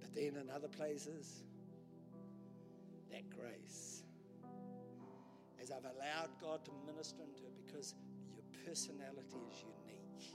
But 0.00 0.14
then 0.14 0.36
in 0.40 0.48
other 0.48 0.68
places, 0.68 1.42
that 3.10 3.28
grace, 3.28 4.04
as 5.62 5.70
I've 5.70 5.84
allowed 5.84 6.30
God 6.40 6.64
to 6.64 6.70
minister 6.86 7.22
into 7.22 7.42
because 7.66 7.94
your 8.34 8.44
personality 8.66 9.36
is 9.52 9.64
unique. 9.86 10.34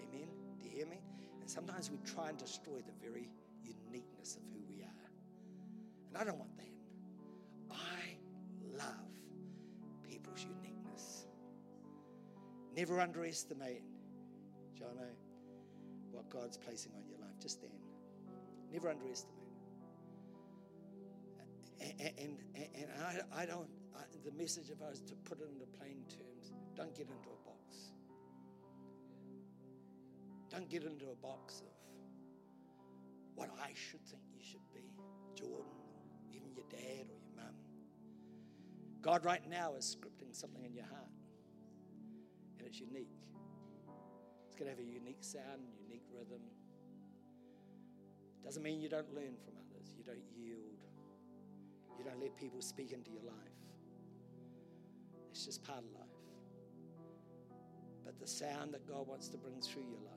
Amen? 0.00 0.28
Do 0.62 0.68
you 0.68 0.76
hear 0.76 0.86
me? 0.86 1.00
And 1.46 1.50
sometimes 1.52 1.92
we 1.92 1.98
try 1.98 2.30
and 2.30 2.36
destroy 2.36 2.78
the 2.78 2.92
very 3.00 3.30
uniqueness 3.62 4.34
of 4.34 4.42
who 4.52 4.58
we 4.68 4.82
are. 4.82 5.10
And 6.08 6.18
I 6.18 6.24
don't 6.24 6.38
want 6.38 6.50
that. 6.56 6.66
I 7.70 8.16
love 8.76 9.12
people's 10.02 10.42
uniqueness. 10.42 11.26
Never 12.74 13.00
underestimate, 13.00 13.84
Jono, 14.76 15.06
what 16.10 16.28
God's 16.30 16.56
placing 16.56 16.90
on 16.96 17.06
your 17.08 17.20
life. 17.20 17.38
Just 17.40 17.60
then. 17.60 17.70
Never 18.72 18.90
underestimate. 18.90 19.36
And, 21.80 22.10
and, 22.18 22.38
and 22.74 22.86
I, 23.00 23.42
I 23.42 23.46
don't, 23.46 23.68
I, 23.94 24.00
the 24.24 24.32
message 24.32 24.70
of 24.70 24.82
us 24.82 24.98
to 24.98 25.14
put 25.14 25.38
it 25.38 25.48
into 25.52 25.66
plain 25.78 26.02
terms, 26.08 26.50
don't 26.74 26.92
get 26.96 27.06
into 27.06 27.35
Don't 30.56 30.70
get 30.70 30.84
into 30.84 31.10
a 31.10 31.14
box 31.16 31.60
of 31.60 31.68
what 33.34 33.50
I 33.62 33.72
should 33.74 34.00
think 34.06 34.22
you 34.32 34.40
should 34.42 34.72
be, 34.72 34.88
Jordan, 35.34 35.66
or 35.68 36.34
even 36.34 36.54
your 36.54 36.64
dad 36.70 37.10
or 37.10 37.18
your 37.20 37.36
mum. 37.36 37.54
God 39.02 39.26
right 39.26 39.46
now 39.50 39.74
is 39.74 39.84
scripting 39.84 40.34
something 40.34 40.64
in 40.64 40.72
your 40.72 40.86
heart, 40.86 41.12
and 42.56 42.66
it's 42.66 42.80
unique. 42.80 43.20
It's 44.46 44.56
going 44.56 44.64
to 44.64 44.70
have 44.70 44.80
a 44.80 44.90
unique 44.90 45.22
sound, 45.22 45.60
unique 45.78 46.06
rhythm. 46.10 46.40
Doesn't 48.42 48.62
mean 48.62 48.80
you 48.80 48.88
don't 48.88 49.14
learn 49.14 49.36
from 49.44 49.56
others, 49.58 49.92
you 49.94 50.04
don't 50.04 50.24
yield, 50.34 50.86
you 51.98 52.04
don't 52.06 52.18
let 52.18 52.34
people 52.34 52.62
speak 52.62 52.92
into 52.92 53.10
your 53.10 53.24
life. 53.24 53.60
It's 55.32 55.44
just 55.44 55.62
part 55.62 55.80
of 55.80 55.92
life. 55.92 56.06
But 58.06 58.18
the 58.18 58.26
sound 58.26 58.72
that 58.72 58.86
God 58.86 59.06
wants 59.06 59.28
to 59.28 59.36
bring 59.36 59.60
through 59.60 59.82
your 59.82 60.00
life 60.00 60.15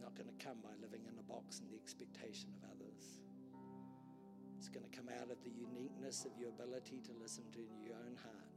not 0.00 0.14
going 0.14 0.28
to 0.28 0.44
come 0.44 0.58
by 0.62 0.74
living 0.80 1.02
in 1.06 1.18
a 1.18 1.22
box 1.22 1.60
and 1.60 1.68
the 1.70 1.76
expectation 1.76 2.50
of 2.56 2.70
others. 2.70 3.20
It's 4.58 4.68
going 4.68 4.84
to 4.88 4.96
come 4.96 5.08
out 5.08 5.30
of 5.30 5.42
the 5.44 5.50
uniqueness 5.50 6.24
of 6.24 6.36
your 6.38 6.50
ability 6.50 7.00
to 7.06 7.12
listen 7.20 7.44
to 7.52 7.62
your 7.82 7.94
own 7.94 8.16
heart 8.16 8.52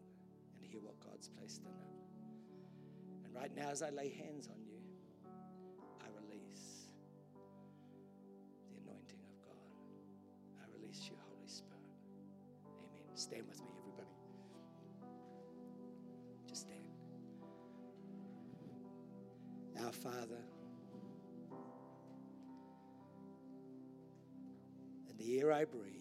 and 0.58 0.66
hear 0.66 0.82
what 0.82 1.00
God's 1.00 1.30
placed 1.30 1.62
in 1.62 1.72
it. 1.72 1.92
And 3.26 3.36
right 3.36 3.56
now, 3.56 3.70
as 3.70 3.82
I 3.82 3.92
lay 3.92 4.10
hands 4.10 4.48
on 4.48 4.60
you, 4.66 4.82
I 6.02 6.08
release 6.26 6.90
the 8.70 8.78
anointing 8.82 9.22
of 9.30 9.36
God. 9.46 9.70
I 10.60 10.66
release 10.78 11.08
your 11.08 11.20
Holy 11.30 11.48
Spirit. 11.48 11.86
Amen. 12.66 13.16
Stand 13.16 13.48
with 13.48 13.62
me, 13.62 13.72
everybody. 13.80 14.16
Just 16.48 16.62
stand. 16.64 16.82
Our 19.86 19.92
Father, 19.92 20.44
the 25.22 25.40
air 25.40 25.52
I 25.52 25.66
breathe, 25.66 25.96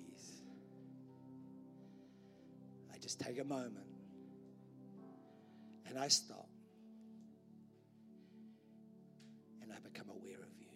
I 2.93 2.99
just 2.99 3.21
take 3.21 3.39
a 3.39 3.45
moment 3.45 3.87
and 5.87 5.99
I 5.99 6.09
stop 6.09 6.49
and 9.62 9.73
I 9.73 9.77
become 9.81 10.09
aware 10.09 10.39
of 10.39 10.59
you. 10.59 10.68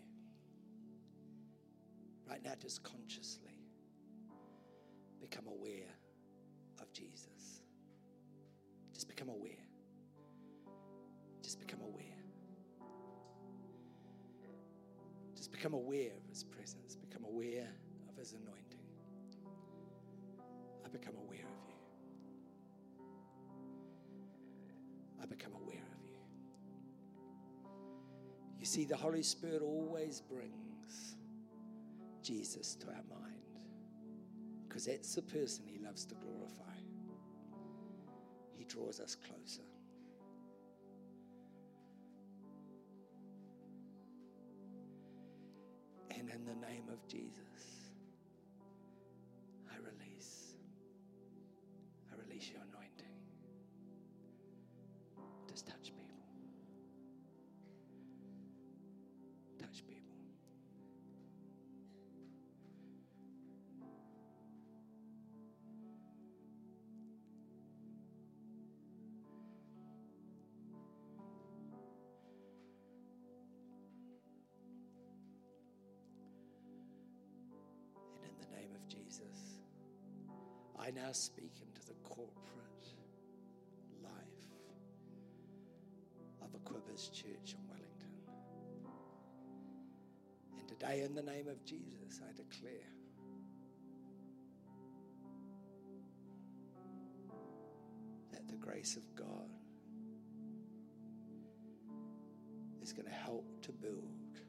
Right 2.29 2.45
now, 2.45 2.53
just 2.61 2.83
consciously 2.83 3.51
become 5.21 5.47
aware 5.47 5.95
of 6.81 6.93
Jesus. 6.93 7.63
Just 8.93 9.09
become 9.09 9.31
aware. 9.31 9.53
Just 11.43 11.61
become 11.61 11.81
aware. 11.81 12.05
Just 15.35 15.51
become 15.51 15.73
aware 15.73 16.13
of 16.23 16.29
His 16.29 16.45
presence. 16.45 16.95
Become 16.97 17.25
aware 17.25 17.69
His 18.25 18.33
anointing. 18.33 18.81
I 20.83 20.89
become 20.89 21.15
aware 21.17 21.45
of 21.45 21.69
you. 21.69 21.75
I 25.23 25.27
become 25.27 25.53
aware 25.53 25.85
of 25.93 26.05
you. 26.07 26.17
You 28.59 28.65
see, 28.65 28.87
the 28.87 28.97
Holy 28.97 29.23
Spirit 29.23 29.61
always 29.61 30.23
brings 30.23 31.17
Jesus 32.23 32.77
to 32.77 32.87
our 32.87 33.05
mind 33.11 33.59
because 34.67 34.87
that's 34.87 35.15
the 35.15 35.21
person 35.21 35.67
He 35.67 35.79
loves 35.85 36.07
to 36.07 36.15
glorify. 36.15 36.79
He 38.57 38.65
draws 38.65 39.01
us 39.01 39.17
closer. 39.17 39.69
And 46.17 46.31
in 46.31 46.47
the 46.47 46.55
name 46.67 46.89
of 46.91 47.07
Jesus, 47.07 47.74
Jesus, 79.15 79.61
I 80.77 80.91
now 80.91 81.13
speak 81.13 81.53
into 81.63 81.87
the 81.87 81.95
corporate 82.03 82.97
life 84.03 84.11
of 86.43 86.51
Equippers 86.61 87.13
Church 87.13 87.55
in 87.55 87.69
Wellington. 87.69 88.11
And 90.59 90.67
today, 90.67 91.03
in 91.03 91.15
the 91.15 91.23
name 91.23 91.47
of 91.47 91.65
Jesus, 91.65 92.21
I 92.29 92.33
declare 92.33 92.73
that 98.33 98.49
the 98.49 98.57
grace 98.57 98.97
of 98.97 99.15
God 99.15 99.49
is 102.83 102.93
going 102.93 103.07
to 103.07 103.15
help 103.15 103.63
to 103.63 103.71
build 103.71 104.41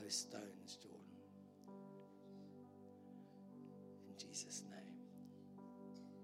those 0.00 0.14
stones, 0.14 0.76
Jordan. 0.82 0.91
Jesus' 4.32 4.64
name. 4.70 4.96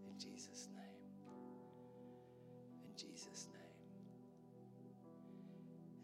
In 0.07 0.19
Jesus' 0.19 0.69
name. 0.75 1.05
In 2.87 2.97
Jesus' 2.97 3.49
name. 3.53 3.77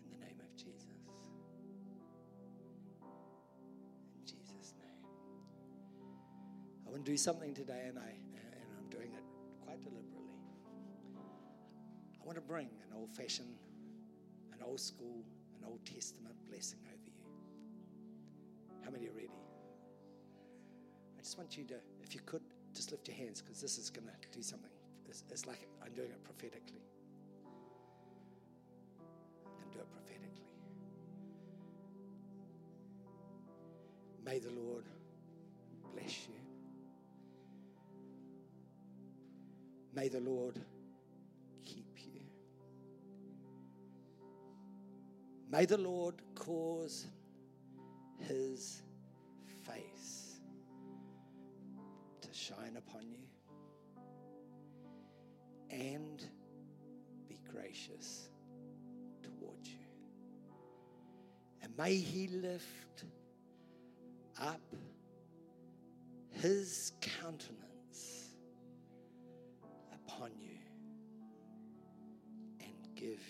In 0.05 0.11
the 0.11 0.18
name 0.26 0.38
of 0.38 0.55
Jesus. 0.55 0.84
In 4.14 4.26
Jesus' 4.26 4.74
name. 4.76 5.00
I 6.86 6.90
want 6.90 7.07
to 7.07 7.11
do 7.11 7.16
something 7.16 7.55
today, 7.55 7.86
and 7.88 7.98
I 7.98 8.11
and 8.11 8.68
I'm 8.76 8.90
doing 8.90 9.14
it 9.14 9.24
quite 9.64 9.82
deliberately. 9.82 10.36
I 12.20 12.26
want 12.26 12.36
to 12.36 12.42
bring 12.42 12.66
an 12.66 12.92
old-fashioned, 12.94 13.57
an 14.52 14.59
old 14.62 14.80
school, 14.80 15.24
an 15.59 15.64
Old 15.66 15.80
Testament 15.86 16.34
blessing 16.50 16.80
over 16.86 17.07
you. 17.07 17.24
How 18.84 18.90
many 18.90 19.09
are 19.09 19.12
ready? 19.12 19.30
I 21.16 21.22
just 21.22 21.38
want 21.38 21.57
you 21.57 21.64
to, 21.64 21.76
if 22.05 22.14
you 22.14 22.20
could, 22.26 22.42
just 22.74 22.90
lift 22.90 23.09
your 23.09 23.16
hands 23.16 23.40
because 23.40 23.61
this 23.61 23.78
is 23.78 23.90
going 23.90 24.07
to 24.07 24.28
do 24.36 24.42
something. 24.42 24.70
It's, 25.09 25.24
it's 25.30 25.46
like 25.46 25.66
I'm 25.84 25.92
doing 25.94 26.11
it 26.11 26.22
prophetically. 26.24 26.82
I'm 29.46 29.52
going 29.59 29.70
to 29.70 29.78
do 29.78 29.80
it 29.80 29.90
prophetically. 29.92 30.44
May 34.24 34.38
the 34.38 34.50
Lord 34.50 34.84
bless 35.92 36.26
you. 36.28 36.34
May 39.94 40.09
the 40.09 40.20
Lord 40.20 40.59
keep 41.64 41.86
you. 41.96 42.20
May 45.50 45.66
the 45.66 45.78
Lord 45.78 46.16
cause 46.34 47.07
his 48.18 48.82
shine 52.55 52.76
upon 52.76 53.02
you 53.11 53.18
and 55.70 56.24
be 57.28 57.40
gracious 57.50 58.28
towards 59.22 59.68
you. 59.68 59.78
And 61.62 61.76
may 61.76 61.96
he 61.96 62.28
lift 62.28 63.05
up 64.40 64.61
his 66.30 66.92
countenance 67.00 68.34
upon 69.92 70.30
you 70.38 70.59
and 72.61 72.94
give 72.94 73.20